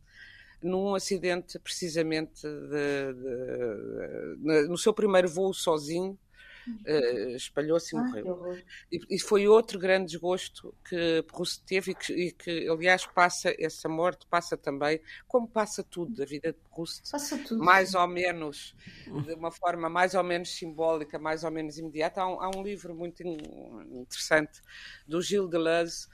num 0.62 0.94
acidente 0.94 1.58
precisamente 1.58 2.42
de, 2.42 3.14
de, 3.14 4.36
de, 4.36 4.68
no 4.68 4.76
seu 4.76 4.92
primeiro 4.92 5.26
voo 5.26 5.54
sozinho, 5.54 6.18
uh, 6.86 7.36
espalhou-se 7.36 7.94
e 7.94 7.98
ah, 7.98 8.02
morreu. 8.02 8.62
E, 8.90 9.00
e, 9.10 9.18
foi 9.18 9.46
outro 9.48 9.78
grande 9.78 10.12
desgosto 10.12 10.74
que 10.88 11.22
Proust 11.28 11.62
teve 11.64 11.92
e 11.92 11.94
que, 11.94 12.12
e 12.12 12.32
que, 12.32 12.68
aliás, 12.68 13.06
passa, 13.06 13.54
essa 13.58 13.88
morte 13.88 14.26
passa 14.28 14.56
também, 14.56 15.00
como 15.26 15.48
passa 15.48 15.82
tudo 15.82 16.14
da 16.14 16.24
vida 16.24 16.52
de 16.52 16.58
Proust, 16.70 17.02
mais 17.56 17.94
ou 17.94 18.06
menos, 18.06 18.74
de 19.24 19.34
uma 19.34 19.50
forma 19.50 19.88
mais 19.88 20.14
ou 20.14 20.22
menos 20.22 20.50
simbólica, 20.54 21.18
mais 21.18 21.44
ou 21.44 21.50
menos 21.50 21.78
imediata. 21.78 22.22
Há 22.22 22.28
um, 22.28 22.40
há 22.40 22.50
um 22.56 22.62
livro 22.62 22.94
muito 22.94 23.22
interessante 23.22 24.60
do 25.06 25.20
Gilles 25.20 25.50
Deleuze 25.50 26.08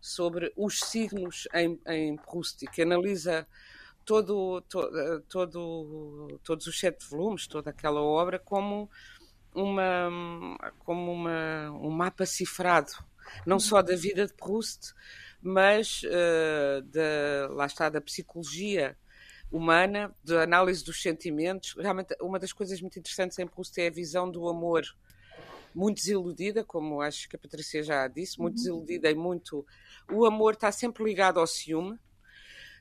sobre 0.00 0.52
os 0.56 0.78
signos 0.78 1.48
em, 1.52 1.80
em 1.86 2.16
Proust, 2.16 2.64
que 2.66 2.82
analisa 2.82 3.46
todo, 4.06 4.60
todo, 4.62 5.20
todo, 5.28 6.40
todos 6.44 6.66
os 6.66 6.78
sete 6.78 7.04
volumes, 7.10 7.48
toda 7.48 7.70
aquela 7.70 8.00
obra, 8.00 8.38
como 8.38 8.88
uma, 9.56 10.72
como 10.80 11.12
uma, 11.12 11.70
um 11.72 11.90
mapa 11.90 12.26
cifrado, 12.26 12.92
não 13.46 13.58
só 13.58 13.82
da 13.82 13.96
vida 13.96 14.26
de 14.26 14.34
Proust, 14.34 14.94
mas 15.40 16.02
uh, 16.02 16.82
da, 16.82 17.54
lá 17.54 17.66
está, 17.66 17.88
da 17.88 18.00
psicologia 18.00 18.96
humana, 19.50 20.14
da 20.22 20.42
análise 20.42 20.84
dos 20.84 21.00
sentimentos. 21.00 21.74
Realmente, 21.78 22.14
uma 22.20 22.38
das 22.38 22.52
coisas 22.52 22.80
muito 22.80 22.98
interessantes 22.98 23.38
em 23.38 23.46
Proust 23.46 23.80
é 23.80 23.86
a 23.88 23.90
visão 23.90 24.30
do 24.30 24.46
amor 24.48 24.84
muito 25.74 25.96
desiludida, 25.96 26.64
como 26.64 27.00
acho 27.00 27.28
que 27.28 27.36
a 27.36 27.38
Patrícia 27.38 27.82
já 27.82 28.08
disse, 28.08 28.38
muito 28.40 28.54
uhum. 28.54 28.62
desiludida 28.62 29.10
e 29.10 29.14
muito. 29.14 29.64
O 30.10 30.24
amor 30.24 30.54
está 30.54 30.72
sempre 30.72 31.04
ligado 31.04 31.38
ao 31.38 31.46
ciúme. 31.46 31.98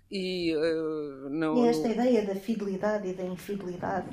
E, 0.10 0.56
uh, 0.56 1.30
no, 1.30 1.66
e 1.66 1.68
esta 1.68 1.88
ideia 1.88 2.26
da 2.26 2.36
fidelidade 2.36 3.08
e 3.08 3.14
da 3.14 3.24
infidelidade 3.24 4.08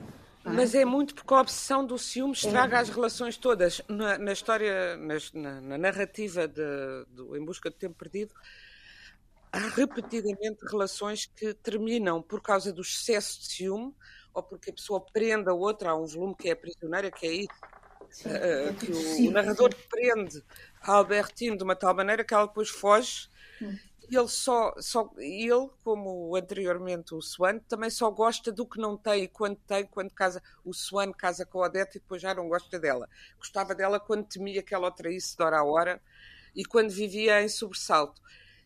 mas 0.45 0.75
é 0.75 0.85
muito 0.85 1.15
porque 1.15 1.33
a 1.33 1.41
obsessão 1.41 1.85
do 1.85 1.99
ciúme 1.99 2.33
estraga 2.33 2.77
é. 2.77 2.81
as 2.81 2.89
relações 2.89 3.37
todas. 3.37 3.81
Na, 3.89 4.19
na 4.19 4.33
história, 4.33 4.97
na, 4.97 5.61
na 5.61 5.79
narrativa 5.79 6.49
de, 6.49 6.63
do 7.09 7.37
Em 7.37 7.45
Busca 7.45 7.71
do 7.71 7.77
Tempo 7.77 7.95
Perdido, 7.95 8.35
há 9.53 9.59
repetidamente 9.59 10.65
relações 10.67 11.27
que 11.27 11.55
terminam 11.55 12.21
por 12.21 12.43
causa 12.43 12.73
do 12.73 12.83
excesso 12.83 13.41
de 13.41 13.47
ciúme 13.47 13.95
ou 14.35 14.43
porque 14.43 14.71
a 14.71 14.75
pessoa 14.75 15.01
prende 15.13 15.49
a 15.49 15.53
outra. 15.55 15.91
Há 15.91 15.97
um 15.97 16.07
volume 16.07 16.35
que 16.35 16.49
é 16.49 16.53
a 16.53 16.57
prisioneira, 16.57 17.11
que 17.11 17.27
é 17.27 17.33
isso. 17.33 17.61
Sim, 18.11 18.29
uh, 18.29 18.33
é 18.33 18.73
que 18.75 18.93
o, 18.93 19.29
o, 19.29 19.31
narrador 19.31 19.75
prende 19.89 20.43
a 20.83 20.93
Albertine 20.93 21.57
de 21.57 21.65
uma 21.65 21.75
tal 21.75 21.95
maneira 21.95 22.23
que 22.23 22.35
ela 22.35 22.47
depois 22.47 22.69
foge 22.69 23.29
hum 23.61 23.75
ele 24.11 24.29
só, 24.29 24.75
só 24.79 25.11
ele, 25.19 25.69
como 25.85 26.35
anteriormente 26.37 27.15
o 27.15 27.21
Swan, 27.21 27.59
também 27.61 27.91
só 27.91 28.11
gosta 28.11 28.51
do 28.51 28.67
que 28.67 28.79
não 28.79 28.97
tem 28.97 29.25
e 29.25 29.29
quando 29.29 29.57
tem, 29.57 29.87
quando 29.87 30.11
casa, 30.11 30.43
o 30.65 30.73
Swan 30.73 31.13
casa 31.13 31.47
com 31.47 31.63
a 31.63 31.67
Odete 31.67 31.99
e 31.99 32.01
depois 32.01 32.21
já 32.21 32.35
não 32.35 32.49
gosta 32.49 32.79
dela. 32.79 33.09
Gostava 33.39 33.75
dela 33.75 34.01
quando 34.01 34.27
temia 34.27 34.63
que 34.63 34.75
ela 34.75 34.89
o 34.89 34.91
traísse 34.91 35.37
de 35.37 35.43
hora 35.43 35.59
a 35.59 35.65
hora 35.65 36.03
e 36.55 36.65
quando 36.65 36.91
vivia 36.91 37.43
em 37.43 37.49
sobressalto. 37.49 38.21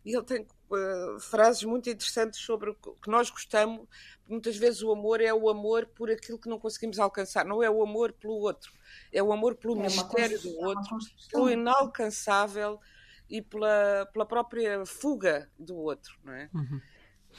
E 0.05 0.15
ele 0.15 0.25
tem 0.25 0.47
uh, 0.71 1.21
frases 1.21 1.65
muito 1.65 1.91
interessantes 1.91 2.41
sobre 2.41 2.71
o 2.71 2.75
que 2.75 3.11
nós 3.11 3.29
gostamos. 3.29 3.87
Muitas 4.29 4.57
vezes 4.57 4.83
o 4.83 4.91
amor 4.91 5.21
é 5.21 5.33
o 5.33 5.49
amor 5.49 5.87
por 5.87 6.11
aquilo 6.11 6.39
que 6.39 6.49
não 6.49 6.59
conseguimos 6.59 6.99
alcançar, 6.99 7.45
não 7.45 7.63
é 7.63 7.71
o 7.71 7.83
amor 7.83 8.13
pelo 8.13 8.35
outro, 8.35 8.73
é 9.13 9.23
o 9.23 9.33
amor 9.33 9.55
pelo 9.55 9.79
é 9.81 9.83
mistério 9.85 10.41
do 10.41 10.49
é 10.49 10.67
outro, 10.67 10.99
pelo 11.31 11.51
inalcançável 11.51 12.81
e 13.29 13.43
pela, 13.43 14.07
pela 14.13 14.27
própria 14.27 14.85
fuga 14.87 15.49
do 15.59 15.77
outro, 15.77 16.19
não 16.25 16.33
é? 16.33 16.49
Uhum. 16.55 16.81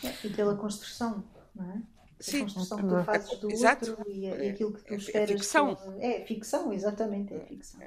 é 0.03 0.13
e 0.25 0.29
pela 0.29 0.55
construção, 0.55 1.23
não 1.55 1.71
é? 1.71 1.81
Sim, 2.19 2.37
a 2.37 2.43
construção 2.43 2.77
que 2.77 2.87
tu 2.87 3.03
fazes 3.03 3.39
do 3.39 3.51
Exato. 3.51 3.89
outro 3.91 4.11
e, 4.11 4.25
e 4.25 4.49
aquilo 4.49 4.73
que 4.73 4.83
tu 4.83 4.93
é, 4.93 4.97
esperas. 4.97 5.29
É 5.29 5.33
ficção. 5.33 5.75
Que... 5.75 6.05
É 6.05 6.25
ficção, 6.25 6.73
exatamente, 6.73 7.33
é 7.33 7.39
ficção. 7.41 7.79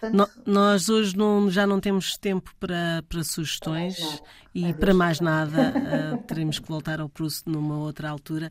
Portanto, 0.00 0.30
no, 0.46 0.52
nós 0.52 0.88
hoje 0.88 1.16
não, 1.16 1.50
já 1.50 1.66
não 1.66 1.80
temos 1.80 2.16
tempo 2.16 2.52
para, 2.60 3.02
para 3.08 3.24
sugestões 3.24 4.22
e 4.54 4.66
é 4.66 4.72
para 4.72 4.94
mais 4.94 5.20
nada 5.20 5.72
uh, 5.74 6.22
teremos 6.24 6.58
que 6.58 6.68
voltar 6.68 7.00
ao 7.00 7.08
Proust 7.08 7.48
numa 7.48 7.78
outra 7.78 8.08
altura. 8.08 8.50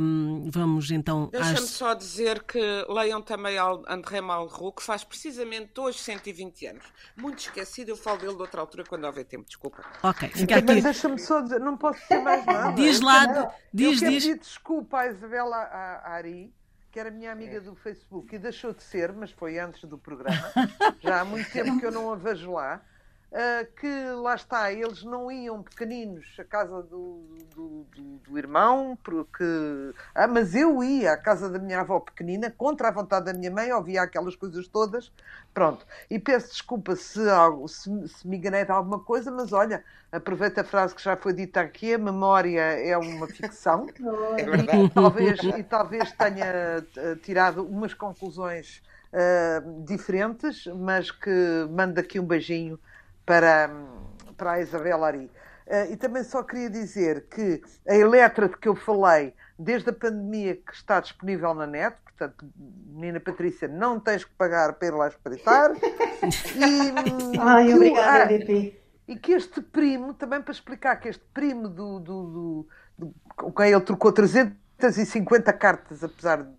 Um, 0.00 0.50
vamos 0.50 0.90
então. 0.90 1.28
Deixa-me 1.30 1.58
às... 1.58 1.70
só 1.70 1.94
dizer 1.94 2.42
que 2.42 2.60
leiam 2.88 3.22
também 3.22 3.56
André 3.88 4.20
Malraux, 4.20 4.74
que 4.76 4.82
faz 4.82 5.04
precisamente 5.04 5.78
hoje 5.78 5.98
120 5.98 6.66
anos. 6.66 6.84
Muito 7.16 7.38
esquecido, 7.38 7.90
eu 7.90 7.96
falo 7.96 8.18
dele 8.18 8.34
de 8.34 8.40
outra 8.40 8.60
altura 8.60 8.84
quando 8.88 9.04
houver 9.04 9.24
tempo, 9.24 9.44
desculpa. 9.46 9.84
Ok, 10.02 10.28
fica 10.30 10.56
aqui. 10.56 10.66
Mas 10.66 10.82
deixa-me 10.82 11.18
só 11.18 11.40
dizer, 11.40 11.60
não 11.60 11.76
posso 11.76 12.00
dizer 12.00 12.20
mais 12.20 12.44
nada. 12.44 12.72
Diz 12.72 13.00
lá, 13.00 13.24
eu, 13.24 13.50
diz, 13.72 14.02
eu 14.02 14.10
diz. 14.10 14.24
pedir 14.24 14.38
desculpa 14.38 14.98
à 14.98 15.06
Isabela 15.08 15.56
Ari 16.04 16.52
que 16.92 17.00
era 17.00 17.10
minha 17.10 17.32
amiga 17.32 17.58
do 17.58 17.74
Facebook 17.74 18.36
e 18.36 18.38
deixou 18.38 18.74
de 18.74 18.82
ser, 18.82 19.12
mas 19.12 19.30
foi 19.30 19.58
antes 19.58 19.82
do 19.84 19.96
programa. 19.96 20.52
Já 21.00 21.22
há 21.22 21.24
muito 21.24 21.50
tempo 21.50 21.80
que 21.80 21.86
eu 21.86 21.90
não 21.90 22.12
a 22.12 22.16
vejo 22.16 22.52
lá. 22.52 22.82
Uh, 23.32 23.64
que 23.80 24.10
lá 24.20 24.34
está, 24.34 24.70
eles 24.70 25.02
não 25.04 25.32
iam 25.32 25.62
pequeninos 25.62 26.26
à 26.38 26.44
casa 26.44 26.82
do, 26.82 27.24
do, 27.54 27.86
do, 27.96 28.02
do, 28.28 28.38
irmão, 28.38 28.98
porque. 29.02 29.42
Ah, 30.14 30.28
mas 30.28 30.54
eu 30.54 30.84
ia 30.84 31.12
à 31.12 31.16
casa 31.16 31.48
da 31.48 31.58
minha 31.58 31.80
avó 31.80 31.98
pequenina, 31.98 32.50
contra 32.50 32.88
a 32.88 32.90
vontade 32.90 33.24
da 33.24 33.32
minha 33.32 33.50
mãe, 33.50 33.72
ouvia 33.72 34.02
aquelas 34.02 34.36
coisas 34.36 34.68
todas. 34.68 35.10
Pronto. 35.54 35.86
E 36.10 36.18
peço 36.18 36.50
desculpa 36.50 36.94
se, 36.94 37.26
algo, 37.26 37.66
se, 37.68 38.06
se 38.06 38.28
me 38.28 38.36
enganei 38.36 38.66
de 38.66 38.70
alguma 38.70 38.98
coisa, 38.98 39.30
mas 39.30 39.50
olha, 39.50 39.82
aproveito 40.12 40.58
a 40.58 40.64
frase 40.64 40.94
que 40.94 41.02
já 41.02 41.16
foi 41.16 41.32
dita 41.32 41.62
aqui: 41.62 41.94
a 41.94 41.98
memória 41.98 42.60
é 42.60 42.98
uma 42.98 43.26
ficção. 43.26 43.86
É 44.36 44.76
e, 44.76 44.90
talvez, 44.90 45.40
e 45.42 45.62
talvez 45.62 46.12
tenha 46.12 46.84
eh, 46.96 47.16
tirado 47.22 47.64
umas 47.64 47.94
conclusões 47.94 48.82
uh, 49.12 49.84
diferentes, 49.84 50.66
mas 50.66 51.10
que 51.10 51.66
mando 51.70 51.98
aqui 51.98 52.20
um 52.20 52.24
beijinho 52.24 52.78
para, 53.32 53.70
para 54.36 54.52
a 54.52 54.60
Isabel 54.60 55.02
Ari. 55.02 55.30
Uh, 55.66 55.92
e 55.92 55.96
também 55.96 56.22
só 56.22 56.42
queria 56.42 56.68
dizer 56.68 57.28
que 57.30 57.62
a 57.88 57.94
Eletra 57.94 58.46
de 58.46 58.58
que 58.58 58.68
eu 58.68 58.74
falei, 58.74 59.32
desde 59.58 59.88
a 59.88 59.92
pandemia 59.92 60.56
que 60.56 60.74
está 60.74 61.00
disponível 61.00 61.54
na 61.54 61.66
net, 61.66 61.96
portanto, 62.04 62.46
menina 62.56 63.18
Patrícia, 63.20 63.66
não 63.68 63.98
tens 63.98 64.22
que 64.22 64.32
pagar 64.34 64.74
para 64.74 64.88
ir 64.88 64.90
lá 64.90 65.08
espreitar. 65.08 65.72
e, 65.80 67.38
Ai, 67.40 67.72
obrigada, 67.72 68.34
ah, 68.34 68.72
E 69.08 69.16
que 69.16 69.32
este 69.32 69.62
primo, 69.62 70.12
também 70.12 70.42
para 70.42 70.52
explicar 70.52 70.96
que 70.96 71.08
este 71.08 71.24
primo 71.32 71.70
do, 71.70 72.00
do, 72.00 72.26
do, 72.26 72.68
do 72.98 73.14
com 73.34 73.50
quem 73.50 73.70
ele 73.70 73.80
trocou 73.80 74.12
350 74.12 75.50
cartas, 75.54 76.04
apesar 76.04 76.42
de, 76.42 76.50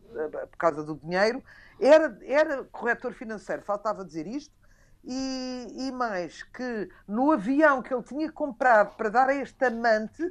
por 0.49 0.57
causa 0.57 0.81
do 0.81 0.95
dinheiro, 0.95 1.43
era, 1.79 2.17
era 2.23 2.63
corretor 2.71 3.13
financeiro, 3.13 3.61
faltava 3.61 4.03
dizer 4.03 4.25
isto, 4.25 4.62
e, 5.03 5.87
e, 5.87 5.91
mais 5.91 6.43
que 6.43 6.89
no 7.07 7.31
avião 7.31 7.81
que 7.81 7.93
ele 7.93 8.03
tinha 8.03 8.31
comprado 8.31 8.95
para 8.95 9.09
dar 9.09 9.29
a 9.29 9.35
este 9.35 9.65
amante, 9.65 10.23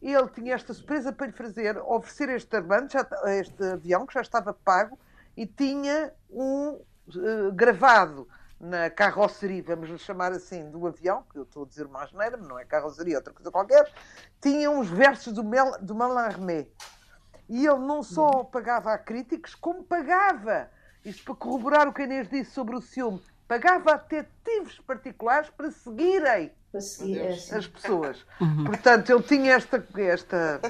ele 0.00 0.28
tinha 0.28 0.54
esta 0.54 0.72
surpresa 0.72 1.12
para 1.12 1.26
lhe 1.26 1.32
fazer, 1.32 1.76
oferecer 1.78 2.28
este 2.30 2.56
amante, 2.56 2.94
já, 2.94 3.06
este 3.38 3.62
avião 3.64 4.06
que 4.06 4.14
já 4.14 4.22
estava 4.22 4.54
pago, 4.54 4.98
e 5.36 5.46
tinha 5.46 6.12
um 6.30 6.68
uh, 6.70 7.52
gravado 7.52 8.26
na 8.58 8.88
carroceria, 8.88 9.62
vamos 9.62 9.90
lhe 9.90 9.98
chamar 9.98 10.32
assim, 10.32 10.70
do 10.70 10.86
avião, 10.86 11.22
que 11.30 11.38
eu 11.38 11.42
estou 11.42 11.64
a 11.64 11.66
dizer 11.66 11.84
uma 11.84 12.02
asneira, 12.02 12.38
mas 12.38 12.48
não 12.48 12.58
é 12.58 12.64
carroceria, 12.64 13.14
é 13.14 13.16
outra 13.18 13.34
coisa 13.34 13.50
qualquer, 13.50 13.92
tinha 14.40 14.70
uns 14.70 14.88
versos 14.88 15.32
do, 15.32 15.44
Mel, 15.44 15.78
do 15.80 15.94
Mallarmé. 15.94 16.66
E 17.48 17.66
ele 17.66 17.80
não 17.80 18.02
só 18.02 18.42
pagava 18.44 18.92
a 18.92 18.98
críticos, 18.98 19.54
como 19.54 19.84
pagava, 19.84 20.70
isto 21.04 21.22
para 21.24 21.34
corroborar 21.34 21.86
o 21.86 21.92
que 21.92 22.02
a 22.02 22.04
Inês 22.04 22.28
disse 22.28 22.50
sobre 22.50 22.74
o 22.74 22.80
ciúme, 22.80 23.22
pagava 23.48 23.92
a 23.92 23.96
detetives 23.96 24.78
particulares 24.86 25.50
para 25.50 25.70
seguirem 25.70 26.52
é 26.76 27.56
as 27.56 27.66
pessoas. 27.66 28.18
Uhum. 28.38 28.64
Portanto, 28.64 29.10
ele 29.10 29.22
tinha 29.22 29.54
esta. 29.54 29.82
esta 29.96 30.60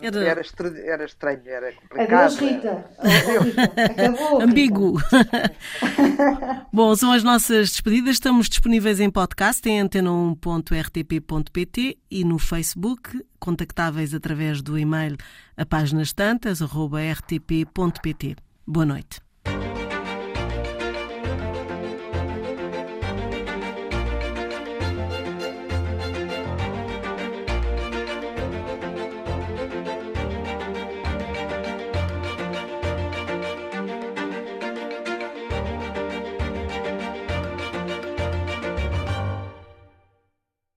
era... 0.00 0.20
Era, 0.20 0.42
era 0.78 1.04
estranho, 1.04 1.42
era 1.44 1.72
complicado. 1.72 2.12
Adeus, 2.12 2.38
Rita. 2.38 2.84
Acabou, 3.90 4.42
Ambíguo. 4.42 4.96
Bom, 6.72 6.94
são 6.94 7.10
as 7.10 7.24
nossas 7.24 7.70
despedidas. 7.70 8.14
Estamos 8.14 8.48
disponíveis 8.48 9.00
em 9.00 9.10
podcast 9.10 9.68
em 9.68 9.82
antena1.rtp.pt 9.82 11.98
e 12.08 12.24
no 12.24 12.38
Facebook, 12.38 13.20
contactáveis 13.40 14.14
através 14.14 14.62
do 14.62 14.78
e-mail 14.78 15.16
a 15.56 15.66
páginas 15.66 16.12
tantas, 16.12 16.60
rtp.pt. 16.60 18.36
Boa 18.64 18.86
noite. 18.86 19.25